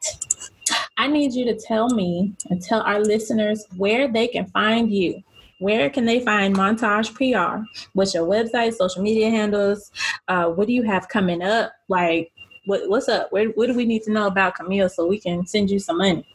I 0.97 1.07
need 1.07 1.33
you 1.33 1.45
to 1.45 1.55
tell 1.55 1.89
me 1.89 2.33
and 2.49 2.61
tell 2.61 2.81
our 2.81 2.99
listeners 2.99 3.65
where 3.77 4.07
they 4.07 4.27
can 4.27 4.47
find 4.47 4.91
you 4.91 5.21
where 5.61 5.91
can 5.91 6.05
they 6.05 6.19
find 6.19 6.55
Montage 6.55 7.13
PR? 7.13 7.63
What's 7.93 8.15
your 8.15 8.25
website, 8.25 8.73
social 8.73 9.03
media 9.03 9.29
handles? 9.29 9.91
Uh, 10.27 10.47
what 10.47 10.65
do 10.67 10.73
you 10.73 10.81
have 10.83 11.07
coming 11.07 11.43
up? 11.43 11.71
Like, 11.87 12.31
what, 12.65 12.89
what's 12.89 13.07
up? 13.07 13.31
Where, 13.31 13.49
what 13.49 13.67
do 13.67 13.75
we 13.75 13.85
need 13.85 14.01
to 14.03 14.11
know 14.11 14.25
about 14.25 14.55
Camille 14.55 14.89
so 14.89 15.05
we 15.05 15.19
can 15.19 15.45
send 15.45 15.69
you 15.69 15.77
some 15.77 15.99
money? 15.99 16.25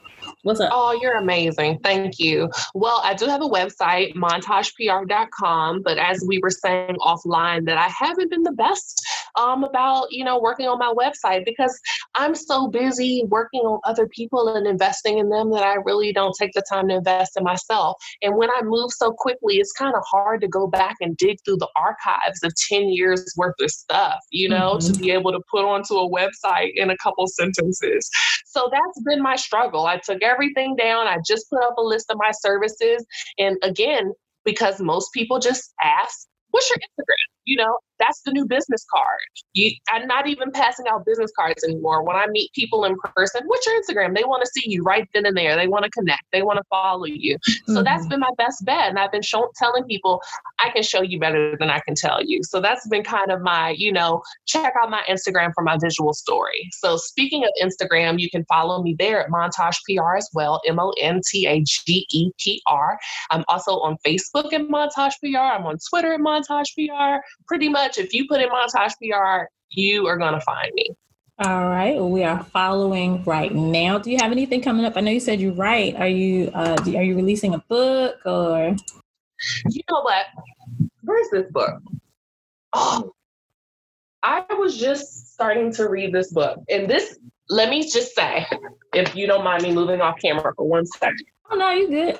What's 0.42 0.60
up? 0.60 0.70
Oh, 0.72 0.98
you're 1.00 1.16
amazing. 1.16 1.80
Thank 1.82 2.18
you. 2.18 2.50
Well, 2.74 3.00
I 3.04 3.14
do 3.14 3.26
have 3.26 3.42
a 3.42 3.48
website, 3.48 4.14
montagepr.com, 4.14 5.82
but 5.82 5.98
as 5.98 6.24
we 6.26 6.38
were 6.42 6.50
saying 6.50 6.96
offline, 7.00 7.66
that 7.66 7.78
I 7.78 7.88
haven't 7.88 8.30
been 8.30 8.42
the 8.42 8.52
best 8.52 9.04
um, 9.36 9.64
about, 9.64 10.08
you 10.10 10.24
know, 10.24 10.40
working 10.40 10.66
on 10.66 10.78
my 10.78 10.92
website 10.92 11.44
because 11.44 11.78
I'm 12.14 12.34
so 12.34 12.68
busy 12.68 13.24
working 13.28 13.60
on 13.60 13.80
other 13.84 14.06
people 14.06 14.48
and 14.48 14.66
investing 14.66 15.18
in 15.18 15.28
them 15.28 15.50
that 15.52 15.62
I 15.62 15.74
really 15.84 16.12
don't 16.12 16.34
take 16.38 16.52
the 16.52 16.62
time 16.68 16.88
to 16.88 16.96
invest 16.96 17.36
in 17.36 17.44
myself. 17.44 17.96
And 18.22 18.36
when 18.36 18.50
I 18.50 18.62
move 18.62 18.90
so 18.92 19.12
quickly, 19.12 19.56
it's 19.56 19.72
kind 19.72 19.94
of 19.94 20.02
hard 20.10 20.40
to 20.40 20.48
go 20.48 20.66
back 20.66 20.96
and 21.00 21.16
dig 21.16 21.38
through 21.44 21.58
the 21.58 21.68
archives 21.76 22.42
of 22.42 22.52
10 22.68 22.88
years 22.88 23.32
worth 23.36 23.54
of 23.60 23.70
stuff, 23.70 24.18
you 24.30 24.48
know, 24.48 24.76
mm-hmm. 24.76 24.92
to 24.92 24.98
be 24.98 25.10
able 25.10 25.32
to 25.32 25.40
put 25.50 25.64
onto 25.64 25.94
a 25.94 26.10
website 26.10 26.72
in 26.74 26.90
a 26.90 26.96
couple 26.96 27.26
sentences. 27.26 28.08
So 28.46 28.70
that's 28.72 29.02
been 29.02 29.22
my 29.22 29.36
struggle. 29.36 29.86
I 29.86 29.98
took 29.98 30.15
everything 30.22 30.76
down. 30.76 31.06
I 31.06 31.18
just 31.26 31.48
put 31.50 31.62
up 31.62 31.76
a 31.78 31.82
list 31.82 32.10
of 32.10 32.18
my 32.18 32.30
services. 32.32 33.04
And 33.38 33.56
again, 33.62 34.12
because 34.44 34.80
most 34.80 35.12
people 35.12 35.38
just 35.38 35.72
ask, 35.82 36.26
What's 36.50 36.70
your 36.70 36.78
Instagram? 36.78 37.32
You 37.44 37.56
know, 37.58 37.78
that's 37.98 38.22
the 38.22 38.32
new 38.32 38.46
business 38.46 38.84
card. 38.92 39.06
You, 39.54 39.72
I'm 39.90 40.06
not 40.06 40.28
even 40.28 40.50
passing 40.50 40.86
out 40.88 41.04
business 41.04 41.30
cards 41.36 41.64
anymore. 41.64 42.04
When 42.04 42.16
I 42.16 42.26
meet 42.28 42.52
people 42.52 42.84
in 42.84 42.96
person, 43.14 43.42
what's 43.46 43.66
your 43.66 43.80
Instagram? 43.80 44.14
They 44.14 44.24
want 44.24 44.42
to 44.44 44.50
see 44.52 44.68
you 44.70 44.82
right 44.82 45.08
then 45.14 45.26
and 45.26 45.36
there. 45.36 45.56
They 45.56 45.68
want 45.68 45.84
to 45.84 45.90
connect. 45.90 46.22
They 46.32 46.42
want 46.42 46.58
to 46.58 46.64
follow 46.70 47.04
you. 47.04 47.36
So 47.44 47.74
mm-hmm. 47.74 47.84
that's 47.84 48.06
been 48.06 48.20
my 48.20 48.30
best 48.38 48.64
bet. 48.64 48.88
And 48.88 48.98
I've 48.98 49.12
been 49.12 49.22
show, 49.22 49.48
telling 49.56 49.84
people 49.84 50.20
I 50.58 50.70
can 50.70 50.82
show 50.82 51.02
you 51.02 51.18
better 51.18 51.56
than 51.58 51.70
I 51.70 51.80
can 51.80 51.94
tell 51.94 52.22
you. 52.22 52.40
So 52.42 52.60
that's 52.60 52.86
been 52.88 53.02
kind 53.02 53.30
of 53.30 53.40
my, 53.40 53.70
you 53.70 53.92
know, 53.92 54.22
check 54.46 54.74
out 54.80 54.90
my 54.90 55.02
Instagram 55.08 55.52
for 55.54 55.62
my 55.62 55.76
visual 55.80 56.12
story. 56.12 56.68
So 56.72 56.96
speaking 56.96 57.44
of 57.44 57.50
Instagram, 57.62 58.18
you 58.18 58.30
can 58.30 58.44
follow 58.46 58.82
me 58.82 58.96
there 58.98 59.22
at 59.22 59.30
Montage 59.30 59.78
PR 59.88 60.16
as 60.16 60.28
well, 60.34 60.60
M 60.66 60.78
O 60.78 60.92
N 61.00 61.20
T 61.30 61.46
A 61.46 61.62
G 61.62 62.06
E 62.10 62.30
P 62.38 62.62
R. 62.66 62.98
I'm 63.30 63.44
also 63.48 63.80
on 63.80 63.96
Facebook 64.06 64.52
at 64.52 64.62
Montage 64.62 65.14
PR. 65.20 65.38
I'm 65.38 65.66
on 65.66 65.76
Twitter 65.90 66.12
at 66.14 66.20
Montage 66.20 66.74
PR. 66.74 67.24
Pretty 67.46 67.68
much 67.68 67.85
much, 67.86 67.98
if 67.98 68.12
you 68.12 68.26
put 68.28 68.40
in 68.40 68.48
Montage 68.48 68.92
PR, 69.00 69.46
you 69.70 70.06
are 70.06 70.16
going 70.16 70.34
to 70.34 70.40
find 70.40 70.70
me. 70.74 70.90
All 71.38 71.68
right. 71.68 71.96
Well, 71.96 72.08
we 72.08 72.24
are 72.24 72.42
following 72.44 73.22
right 73.24 73.54
now. 73.54 73.98
Do 73.98 74.10
you 74.10 74.16
have 74.20 74.32
anything 74.32 74.62
coming 74.62 74.86
up? 74.86 74.94
I 74.96 75.00
know 75.00 75.10
you 75.10 75.20
said 75.20 75.40
you 75.40 75.52
write. 75.52 75.94
Are 75.96 76.08
you 76.08 76.50
uh, 76.54 76.76
are 76.80 77.02
you 77.02 77.14
releasing 77.14 77.52
a 77.52 77.58
book 77.58 78.16
or? 78.24 78.74
You 79.68 79.82
know 79.90 80.00
what? 80.00 80.26
Where's 81.02 81.28
this 81.30 81.50
book? 81.50 81.82
Oh, 82.72 83.12
I 84.22 84.44
was 84.50 84.78
just 84.78 85.34
starting 85.34 85.72
to 85.74 85.90
read 85.90 86.14
this 86.14 86.32
book, 86.32 86.58
and 86.70 86.88
this. 86.88 87.18
Let 87.48 87.68
me 87.68 87.82
just 87.82 88.14
say, 88.14 88.46
if 88.94 89.14
you 89.14 89.26
don't 89.26 89.44
mind 89.44 89.62
me 89.62 89.72
moving 89.72 90.00
off 90.00 90.18
camera 90.20 90.54
for 90.56 90.66
one 90.66 90.86
second. 90.86 91.26
Oh 91.50 91.56
no, 91.56 91.70
you 91.70 91.88
good. 91.88 92.18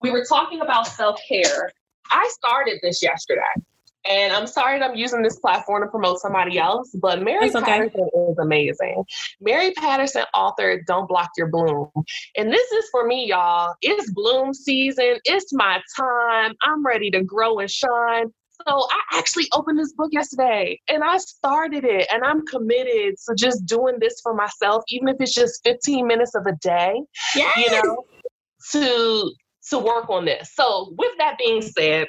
We 0.00 0.10
were 0.10 0.24
talking 0.26 0.62
about 0.62 0.86
self 0.86 1.20
care. 1.28 1.70
I 2.10 2.30
started 2.32 2.78
this 2.82 3.02
yesterday. 3.02 3.42
And 4.08 4.32
I'm 4.32 4.46
sorry 4.46 4.78
that 4.78 4.90
I'm 4.90 4.96
using 4.96 5.22
this 5.22 5.38
platform 5.38 5.82
to 5.82 5.88
promote 5.88 6.18
somebody 6.18 6.58
else, 6.58 6.90
but 7.00 7.22
Mary 7.22 7.48
okay. 7.48 7.60
Patterson 7.60 8.08
is 8.28 8.38
amazing. 8.38 9.04
Mary 9.40 9.72
Patterson 9.72 10.24
authored 10.34 10.80
Don't 10.86 11.08
Block 11.08 11.30
Your 11.36 11.48
Bloom. 11.48 11.90
And 12.36 12.52
this 12.52 12.70
is 12.72 12.86
for 12.90 13.06
me, 13.06 13.28
y'all. 13.28 13.74
It's 13.80 14.10
bloom 14.10 14.52
season. 14.52 15.18
It's 15.24 15.52
my 15.52 15.80
time. 15.96 16.54
I'm 16.62 16.84
ready 16.84 17.10
to 17.12 17.22
grow 17.22 17.58
and 17.58 17.70
shine. 17.70 18.32
So 18.68 18.86
I 18.90 19.18
actually 19.18 19.48
opened 19.52 19.78
this 19.78 19.92
book 19.92 20.10
yesterday 20.12 20.80
and 20.88 21.02
I 21.02 21.18
started 21.18 21.84
it 21.84 22.06
and 22.12 22.22
I'm 22.22 22.46
committed 22.46 23.16
to 23.28 23.34
just 23.34 23.66
doing 23.66 23.96
this 24.00 24.20
for 24.22 24.32
myself, 24.32 24.84
even 24.88 25.08
if 25.08 25.16
it's 25.18 25.34
just 25.34 25.60
15 25.64 26.06
minutes 26.06 26.34
of 26.34 26.46
a 26.46 26.52
day. 26.62 27.02
Yes. 27.34 27.56
You 27.56 27.70
know, 27.70 28.04
to 28.72 29.32
to 29.70 29.78
work 29.78 30.08
on 30.10 30.24
this. 30.24 30.52
So 30.54 30.94
with 30.96 31.12
that 31.18 31.36
being 31.38 31.62
said, 31.62 32.06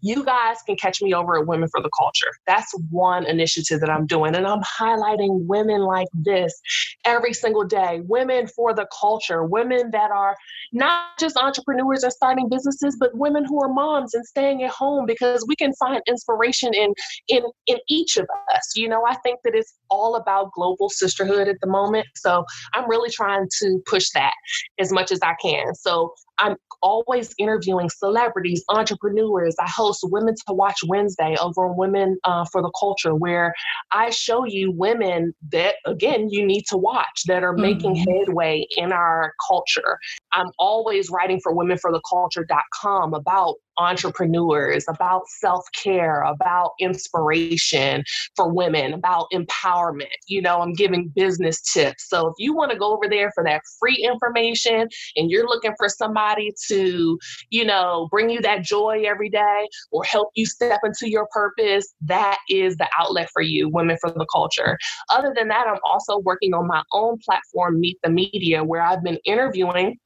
you 0.00 0.24
guys 0.24 0.56
can 0.66 0.76
catch 0.76 1.02
me 1.02 1.14
over 1.14 1.38
at 1.38 1.46
Women 1.46 1.68
for 1.70 1.82
the 1.82 1.90
Culture. 1.98 2.30
That's 2.46 2.72
one 2.90 3.26
initiative 3.26 3.80
that 3.80 3.90
I'm 3.90 4.06
doing. 4.06 4.34
And 4.34 4.46
I'm 4.46 4.62
highlighting 4.62 5.46
women 5.46 5.80
like 5.80 6.08
this 6.14 6.58
every 7.04 7.32
single 7.32 7.64
day 7.64 8.00
women 8.06 8.46
for 8.46 8.74
the 8.74 8.86
culture, 8.98 9.44
women 9.44 9.90
that 9.92 10.10
are 10.10 10.36
not 10.72 11.18
just 11.18 11.36
entrepreneurs 11.36 12.02
and 12.02 12.12
starting 12.12 12.48
businesses, 12.48 12.96
but 12.98 13.14
women 13.14 13.44
who 13.44 13.62
are 13.62 13.72
moms 13.72 14.14
and 14.14 14.24
staying 14.26 14.62
at 14.62 14.70
home 14.70 15.06
because 15.06 15.44
we 15.46 15.56
can 15.56 15.72
find 15.74 16.00
inspiration 16.06 16.72
in, 16.74 16.92
in, 17.28 17.44
in 17.66 17.78
each 17.88 18.16
of 18.16 18.26
us. 18.54 18.72
You 18.76 18.88
know, 18.88 19.04
I 19.06 19.16
think 19.16 19.40
that 19.44 19.54
it's 19.54 19.74
all 19.90 20.16
about 20.16 20.52
global 20.52 20.88
sisterhood 20.88 21.48
at 21.48 21.56
the 21.60 21.66
moment. 21.66 22.06
So 22.16 22.44
I'm 22.74 22.88
really 22.88 23.10
trying 23.10 23.48
to 23.60 23.82
push 23.88 24.08
that 24.14 24.34
as 24.78 24.92
much 24.92 25.12
as 25.12 25.20
I 25.22 25.34
can. 25.42 25.74
So 25.74 26.12
I'm 26.40 26.56
always 26.82 27.34
interviewing 27.38 27.90
celebrities, 27.90 28.64
entrepreneurs. 28.68 29.54
I 29.60 29.68
host 29.68 30.00
Women 30.02 30.34
to 30.46 30.54
Watch 30.54 30.78
Wednesday 30.86 31.36
over 31.40 31.66
on 31.66 31.76
Women 31.76 32.18
uh, 32.24 32.44
for 32.50 32.62
the 32.62 32.72
Culture, 32.78 33.14
where 33.14 33.54
I 33.92 34.10
show 34.10 34.44
you 34.46 34.72
women 34.72 35.34
that, 35.52 35.76
again, 35.86 36.28
you 36.30 36.44
need 36.44 36.64
to 36.68 36.76
watch 36.76 37.24
that 37.26 37.42
are 37.42 37.52
mm-hmm. 37.52 37.62
making 37.62 37.96
headway 37.96 38.66
in 38.76 38.92
our 38.92 39.34
culture. 39.48 39.98
I'm 40.32 40.50
always 40.58 41.10
writing 41.10 41.40
for 41.42 41.54
womenfortheculture.com 41.54 43.14
about 43.14 43.56
entrepreneurs, 43.80 44.84
about 44.88 45.22
self 45.26 45.64
care, 45.74 46.22
about 46.22 46.72
inspiration 46.78 48.04
for 48.36 48.52
women, 48.52 48.92
about 48.92 49.26
empowerment. 49.32 50.06
You 50.28 50.42
know, 50.42 50.60
I'm 50.60 50.74
giving 50.74 51.10
business 51.16 51.60
tips. 51.62 52.08
So 52.08 52.28
if 52.28 52.34
you 52.38 52.54
want 52.54 52.70
to 52.72 52.78
go 52.78 52.92
over 52.92 53.08
there 53.08 53.32
for 53.34 53.42
that 53.44 53.62
free 53.78 54.06
information 54.06 54.88
and 55.16 55.30
you're 55.30 55.48
looking 55.48 55.72
for 55.78 55.88
somebody 55.88 56.52
to, 56.68 57.18
you 57.48 57.64
know, 57.64 58.08
bring 58.10 58.28
you 58.30 58.40
that 58.42 58.62
joy 58.62 59.04
every 59.06 59.30
day 59.30 59.66
or 59.90 60.04
help 60.04 60.28
you 60.34 60.44
step 60.44 60.80
into 60.84 61.10
your 61.10 61.26
purpose, 61.32 61.94
that 62.02 62.38
is 62.48 62.76
the 62.76 62.88
outlet 62.98 63.28
for 63.32 63.42
you, 63.42 63.68
Women 63.70 63.96
for 64.00 64.10
the 64.10 64.26
Culture. 64.30 64.76
Other 65.10 65.32
than 65.34 65.48
that, 65.48 65.66
I'm 65.66 65.80
also 65.84 66.18
working 66.18 66.52
on 66.54 66.66
my 66.66 66.82
own 66.92 67.18
platform, 67.24 67.80
Meet 67.80 67.98
the 68.02 68.10
Media, 68.10 68.62
where 68.62 68.82
I've 68.82 69.02
been 69.02 69.18
interviewing 69.24 69.98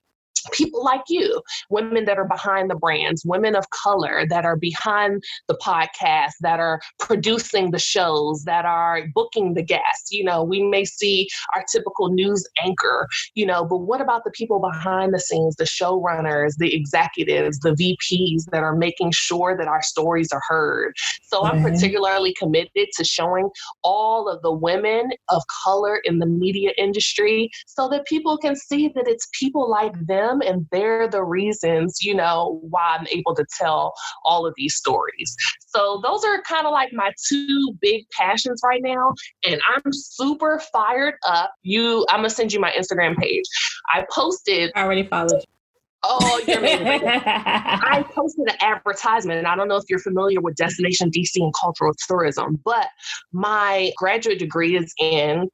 people 0.53 0.85
like 0.85 1.03
you, 1.09 1.41
women 1.71 2.05
that 2.05 2.19
are 2.19 2.29
behind 2.29 2.71
the 2.71 2.75
brands, 2.75 3.25
women 3.25 3.57
of 3.57 3.69
color 3.71 4.25
that 4.29 4.45
are 4.45 4.57
behind 4.57 5.23
the 5.49 5.57
podcast, 5.57 6.33
that 6.41 6.61
are 6.61 6.81
producing 6.99 7.71
the 7.71 7.79
shows, 7.79 8.45
that 8.45 8.65
are 8.65 9.03
booking 9.15 9.55
the 9.55 9.63
guests. 9.63 10.11
You 10.11 10.25
know, 10.25 10.43
we 10.43 10.63
may 10.63 10.85
see 10.85 11.29
our 11.55 11.65
typical 11.71 12.11
news 12.11 12.47
anchor, 12.63 13.09
you 13.35 13.47
know, 13.47 13.65
but 13.65 13.79
what 13.79 14.01
about 14.01 14.25
the 14.25 14.31
people 14.31 14.61
behind 14.61 15.15
the 15.15 15.21
scenes, 15.21 15.57
the 15.57 15.65
showrunners, 15.65 16.55
the 16.59 16.75
executives, 16.75 17.59
the 17.61 17.71
VPs 17.71 18.45
that 18.51 18.63
are 18.63 18.77
making 18.77 19.13
sure 19.13 19.57
that 19.57 19.69
our 19.69 19.83
stories 19.83 20.33
are 20.33 20.43
heard? 20.49 20.95
So 21.23 21.41
mm-hmm. 21.41 21.57
I'm 21.57 21.63
particularly 21.63 22.35
committed 22.39 22.89
to 22.97 23.05
showing 23.05 23.49
all 23.83 24.29
of 24.29 24.43
the 24.43 24.53
women 24.53 25.11
of 25.29 25.43
color 25.65 26.01
in 26.05 26.19
the 26.19 26.27
media 26.27 26.71
industry 26.79 27.51
so 27.67 27.89
that 27.89 28.05
people 28.07 28.39
can 28.39 28.57
see 28.57 28.89
that 28.95 29.09
it's 29.09 29.29
people 29.33 29.71
like 29.71 29.95
them 30.07 30.34
them 30.39 30.47
and 30.47 30.67
they're 30.73 31.09
the 31.09 31.23
reasons, 31.23 31.99
you 32.03 32.15
know, 32.15 32.61
why 32.69 32.97
I'm 32.99 33.07
able 33.11 33.35
to 33.35 33.45
tell 33.59 33.95
all 34.25 34.47
of 34.47 34.55
these 34.57 34.75
stories. 34.75 35.35
So 35.67 36.01
those 36.03 36.25
are 36.25 36.43
kind 36.43 36.67
of 36.67 36.73
like 36.73 36.93
my 36.93 37.13
two 37.29 37.75
big 37.81 38.05
passions 38.11 38.61
right 38.65 38.83
now. 38.83 39.15
And 39.47 39.61
I'm 39.75 39.93
super 39.93 40.61
fired 40.73 41.15
up. 41.27 41.53
You 41.63 42.07
I'm 42.09 42.19
gonna 42.19 42.31
send 42.31 42.53
you 42.53 42.61
my 42.61 42.73
Instagram 42.73 43.17
page. 43.17 43.45
I 43.93 44.05
posted 44.11 44.71
I 44.75 44.83
already 44.83 45.05
followed 45.05 45.33
you. 45.33 45.55
Oh, 46.07 46.41
you're 46.47 46.59
amazing. 46.59 47.01
I 47.09 48.05
posted 48.15 48.47
an 48.49 48.57
advertisement, 48.61 49.39
and 49.39 49.47
I 49.47 49.57
don't 49.57 49.69
know 49.69 49.77
if 49.77 49.85
you're 49.89 49.99
familiar 49.99 50.39
with 50.41 50.55
Destination 50.55 51.11
DC 51.11 51.37
and 51.37 51.53
cultural 51.59 51.95
tourism, 52.07 52.61
but 52.63 52.89
my 53.33 53.91
graduate 53.97 54.39
degree 54.39 54.77
is 54.77 54.93
in 55.01 55.49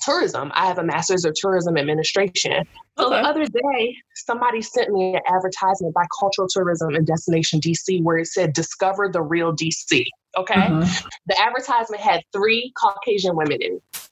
tourism. 0.00 0.50
I 0.54 0.66
have 0.66 0.78
a 0.78 0.84
master's 0.84 1.24
of 1.24 1.34
tourism 1.34 1.76
administration. 1.76 2.64
So 2.98 3.06
okay. 3.06 3.22
the 3.22 3.28
other 3.28 3.44
day, 3.46 3.96
somebody 4.14 4.62
sent 4.62 4.90
me 4.90 5.14
an 5.14 5.20
advertisement 5.28 5.94
by 5.94 6.04
Cultural 6.18 6.48
Tourism 6.48 6.94
and 6.94 7.06
Destination 7.06 7.60
DC 7.60 8.02
where 8.02 8.18
it 8.18 8.26
said, 8.26 8.52
Discover 8.52 9.10
the 9.10 9.22
real 9.22 9.54
DC. 9.54 10.04
Okay. 10.36 10.54
Mm-hmm. 10.54 11.08
The 11.26 11.40
advertisement 11.40 12.02
had 12.02 12.22
three 12.32 12.72
Caucasian 12.80 13.36
women 13.36 13.58
in 13.60 13.76
it. 13.76 14.09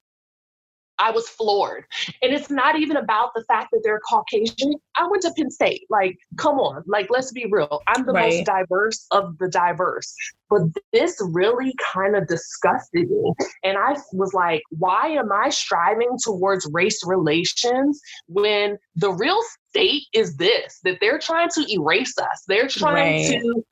I 0.99 1.11
was 1.11 1.27
floored. 1.29 1.85
And 2.21 2.33
it's 2.33 2.49
not 2.49 2.77
even 2.77 2.97
about 2.97 3.31
the 3.35 3.43
fact 3.45 3.69
that 3.71 3.81
they're 3.83 4.01
Caucasian. 4.09 4.73
I 4.95 5.07
went 5.07 5.23
to 5.23 5.33
Penn 5.35 5.49
State. 5.49 5.83
Like, 5.89 6.17
come 6.37 6.59
on. 6.59 6.83
Like, 6.85 7.07
let's 7.09 7.31
be 7.31 7.47
real. 7.49 7.81
I'm 7.87 8.05
the 8.05 8.11
right. 8.11 8.33
most 8.33 8.45
diverse 8.45 9.07
of 9.11 9.37
the 9.37 9.47
diverse. 9.49 10.13
But 10.49 10.61
this 10.91 11.15
really 11.21 11.73
kind 11.93 12.15
of 12.15 12.27
disgusted 12.27 13.09
me. 13.09 13.33
And 13.63 13.77
I 13.77 13.95
was 14.13 14.33
like, 14.33 14.61
why 14.69 15.07
am 15.09 15.31
I 15.31 15.49
striving 15.49 16.17
towards 16.23 16.69
race 16.73 16.99
relations 17.05 18.01
when 18.27 18.77
the 18.95 19.11
real 19.11 19.39
state 19.69 20.03
is 20.13 20.35
this 20.37 20.79
that 20.83 20.97
they're 20.99 21.19
trying 21.19 21.49
to 21.55 21.65
erase 21.71 22.17
us? 22.17 22.43
They're 22.47 22.67
trying 22.67 23.31
right. 23.31 23.41
to 23.41 23.63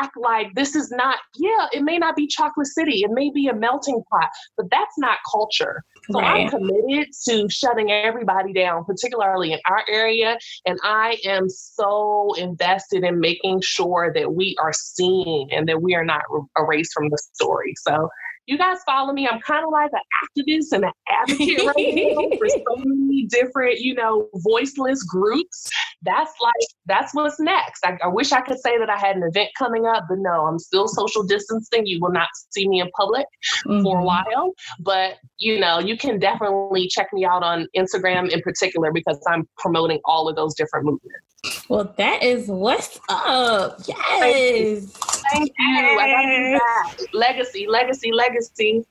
act 0.00 0.16
like 0.16 0.54
this 0.54 0.74
is 0.74 0.90
not, 0.90 1.18
yeah, 1.36 1.66
it 1.72 1.82
may 1.82 1.98
not 1.98 2.16
be 2.16 2.26
Chocolate 2.26 2.66
City, 2.66 3.02
it 3.02 3.10
may 3.10 3.30
be 3.30 3.48
a 3.48 3.54
melting 3.54 4.02
pot, 4.10 4.28
but 4.56 4.66
that's 4.70 4.98
not 4.98 5.18
culture. 5.30 5.82
So 6.10 6.20
right. 6.20 6.44
I'm 6.44 6.50
committed 6.50 7.08
to 7.28 7.48
shutting 7.50 7.90
everybody 7.90 8.52
down, 8.52 8.84
particularly 8.84 9.52
in 9.52 9.60
our 9.68 9.84
area. 9.88 10.38
And 10.66 10.78
I 10.82 11.18
am 11.24 11.48
so 11.48 12.34
invested 12.38 13.04
in 13.04 13.18
making 13.18 13.60
sure 13.62 14.12
that 14.14 14.34
we 14.34 14.56
are 14.60 14.72
seen 14.72 15.48
and 15.50 15.68
that 15.68 15.82
we 15.82 15.94
are 15.94 16.04
not 16.04 16.22
erased 16.58 16.92
from 16.94 17.08
the 17.08 17.18
story. 17.34 17.74
So 17.78 18.08
you 18.46 18.56
guys 18.56 18.78
follow 18.86 19.12
me. 19.12 19.26
I'm 19.26 19.40
kind 19.40 19.64
of 19.64 19.72
like 19.72 19.90
an 19.92 20.44
activist 20.44 20.72
and 20.72 20.84
an 20.84 20.92
advocate 21.08 21.66
right 21.66 21.94
now 21.94 22.36
for 22.38 22.48
so 22.48 22.76
many 22.84 23.26
different, 23.26 23.80
you 23.80 23.94
know, 23.94 24.28
voiceless 24.36 25.02
groups 25.02 25.68
that's 26.06 26.32
like 26.40 26.52
that's 26.86 27.14
what's 27.14 27.38
next. 27.40 27.84
I, 27.84 27.98
I, 28.02 28.08
wish 28.08 28.32
I 28.32 28.40
could 28.40 28.58
say 28.60 28.78
that 28.78 28.88
I 28.88 28.96
had 28.96 29.16
an 29.16 29.22
event 29.24 29.50
coming 29.58 29.86
up, 29.86 30.04
but 30.08 30.18
no, 30.18 30.46
I'm 30.46 30.58
still 30.58 30.88
social 30.88 31.22
distancing. 31.22 31.86
You 31.86 32.00
will 32.00 32.12
not 32.12 32.28
see 32.50 32.68
me 32.68 32.80
in 32.80 32.90
public 32.96 33.26
mm-hmm. 33.66 33.82
for 33.82 33.98
a 33.98 34.00
mm-hmm. 34.00 34.06
while, 34.06 34.52
but 34.80 35.14
you 35.38 35.58
know, 35.58 35.78
you 35.78 35.96
can 35.96 36.18
definitely 36.18 36.88
check 36.88 37.08
me 37.12 37.24
out 37.24 37.42
on 37.42 37.66
Instagram 37.76 38.30
in 38.30 38.40
particular 38.42 38.92
because 38.92 39.18
I'm 39.28 39.48
promoting 39.58 40.00
all 40.04 40.28
of 40.28 40.36
those 40.36 40.54
different 40.54 40.86
movements. 40.86 41.68
Well, 41.68 41.92
that 41.96 42.22
is 42.22 42.48
what's 42.48 42.98
up. 43.08 43.80
Yes. 43.86 44.92
Thank 45.32 45.52
you. 45.58 45.98
Thank 45.98 46.60
you. 46.60 46.60
Legacy, 47.12 47.66
legacy, 47.68 48.12
legacy. 48.12 48.84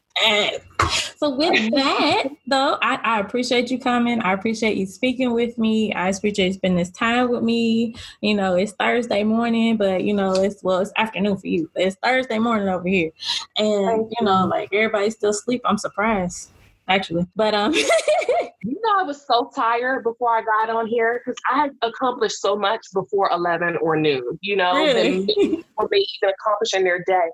So 1.25 1.31
with 1.31 1.73
that, 1.73 2.25
though, 2.45 2.77
I, 2.83 2.99
I, 3.03 3.19
appreciate 3.19 3.71
you 3.71 3.79
coming. 3.79 4.21
I 4.21 4.31
appreciate 4.33 4.77
you 4.77 4.85
speaking 4.85 5.33
with 5.33 5.57
me. 5.57 5.91
I 5.91 6.09
appreciate 6.09 6.47
you 6.49 6.53
spending 6.53 6.77
this 6.77 6.91
time 6.91 7.31
with 7.31 7.41
me. 7.41 7.95
You 8.21 8.35
know, 8.35 8.53
it's 8.53 8.73
Thursday 8.73 9.23
morning, 9.23 9.75
but 9.75 10.03
you 10.03 10.13
know, 10.13 10.33
it's 10.33 10.61
well, 10.61 10.81
it's 10.81 10.91
afternoon 10.97 11.37
for 11.37 11.47
you. 11.47 11.67
It's 11.75 11.95
Thursday 12.03 12.37
morning 12.37 12.69
over 12.69 12.87
here, 12.87 13.09
and 13.57 14.13
you 14.19 14.23
know, 14.23 14.45
like 14.45 14.69
everybody's 14.71 15.15
still 15.15 15.31
asleep. 15.31 15.63
I'm 15.65 15.79
surprised, 15.79 16.51
actually. 16.87 17.25
But 17.35 17.55
um, 17.55 17.73
you 18.63 18.79
know, 18.83 18.99
I 18.99 19.03
was 19.03 19.25
so 19.25 19.49
tired 19.55 20.03
before 20.03 20.29
I 20.29 20.43
got 20.43 20.69
on 20.69 20.85
here 20.85 21.23
because 21.25 21.41
I 21.51 21.61
had 21.61 21.71
accomplished 21.81 22.39
so 22.39 22.55
much 22.55 22.85
before 22.93 23.31
eleven 23.31 23.77
or 23.77 23.95
noon. 23.95 24.37
You 24.41 24.57
know, 24.57 24.75
really? 24.75 25.25
or 25.77 25.87
may 25.89 25.97
even 25.97 26.35
accomplish 26.39 26.75
in 26.75 26.83
their 26.83 27.03
day. 27.03 27.31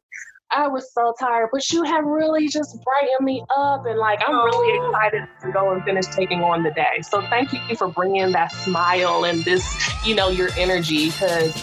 I 0.52 0.68
was 0.68 0.94
so 0.94 1.14
tired, 1.18 1.50
but 1.52 1.70
you 1.72 1.84
have 1.84 2.04
really 2.04 2.48
just 2.48 2.78
brightened 2.84 3.26
me 3.26 3.44
up. 3.56 3.86
And 3.86 3.98
like, 3.98 4.20
I'm 4.26 4.36
really 4.36 4.80
oh. 4.80 4.90
excited 4.90 5.28
to 5.44 5.52
go 5.52 5.72
and 5.72 5.84
finish 5.84 6.06
taking 6.08 6.42
on 6.42 6.64
the 6.64 6.72
day. 6.72 7.02
So 7.02 7.22
thank 7.22 7.54
you 7.54 7.76
for 7.76 7.88
bringing 7.88 8.32
that 8.34 8.52
smile 8.52 9.26
and 9.26 9.44
this, 9.46 9.66
you 10.06 10.14
know, 10.14 10.30
your 10.30 10.50
energy 10.58 11.06
because 11.06 11.56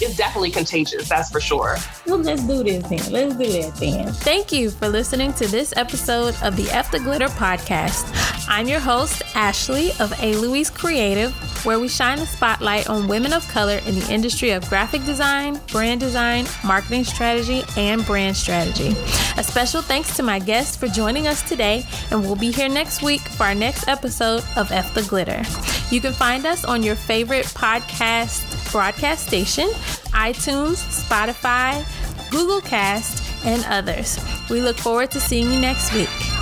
it's 0.00 0.16
definitely 0.16 0.50
contagious. 0.50 1.08
That's 1.08 1.30
for 1.30 1.40
sure. 1.40 1.76
Well, 2.06 2.18
let's 2.18 2.42
do 2.42 2.62
this 2.62 2.82
then. 2.88 3.12
Let's 3.12 3.34
do 3.36 3.50
that 3.60 3.74
then. 3.76 4.12
Thank 4.12 4.52
you 4.52 4.70
for 4.70 4.88
listening 4.88 5.32
to 5.34 5.46
this 5.46 5.72
episode 5.76 6.34
of 6.42 6.56
the 6.56 6.68
Eff 6.70 6.90
the 6.90 7.00
Glitter 7.00 7.28
podcast. 7.28 8.12
I'm 8.48 8.68
your 8.68 8.80
host, 8.80 9.22
Ashley 9.34 9.90
of 9.98 10.12
A. 10.22 10.36
Louise 10.36 10.70
Creative, 10.70 11.32
where 11.64 11.80
we 11.80 11.88
shine 11.88 12.18
the 12.18 12.26
spotlight 12.26 12.88
on 12.88 13.08
women 13.08 13.32
of 13.32 13.46
color 13.48 13.78
in 13.86 13.98
the 13.98 14.12
industry 14.12 14.50
of 14.50 14.68
graphic 14.68 15.04
design, 15.04 15.60
brand 15.72 16.00
design, 16.00 16.46
marketing 16.64 17.04
strategy, 17.04 17.64
and 17.76 18.04
brand 18.06 18.36
strategy. 18.36 18.90
A 19.36 19.42
special 19.42 19.82
thanks 19.82 20.16
to 20.16 20.22
my 20.22 20.38
guests 20.38 20.76
for 20.76 20.86
joining 20.88 21.26
us 21.26 21.42
today, 21.42 21.84
and 22.10 22.22
we'll 22.22 22.36
be 22.36 22.52
here 22.52 22.68
next 22.68 23.02
week 23.02 23.20
for 23.20 23.44
our 23.44 23.54
next 23.54 23.88
episode 23.88 24.44
of 24.56 24.70
Eff 24.70 24.94
the 24.94 25.02
Glitter. 25.02 25.42
You 25.90 26.00
can 26.00 26.12
find 26.12 26.46
us 26.46 26.64
on 26.64 26.82
your 26.82 26.96
favorite 26.96 27.46
podcast 27.46 28.55
broadcast 28.76 29.26
station, 29.26 29.70
iTunes, 30.12 30.84
Spotify, 30.92 31.82
Google 32.30 32.60
Cast, 32.60 33.24
and 33.46 33.64
others. 33.70 34.18
We 34.50 34.60
look 34.60 34.76
forward 34.76 35.10
to 35.12 35.18
seeing 35.18 35.50
you 35.50 35.58
next 35.58 35.94
week. 35.94 36.35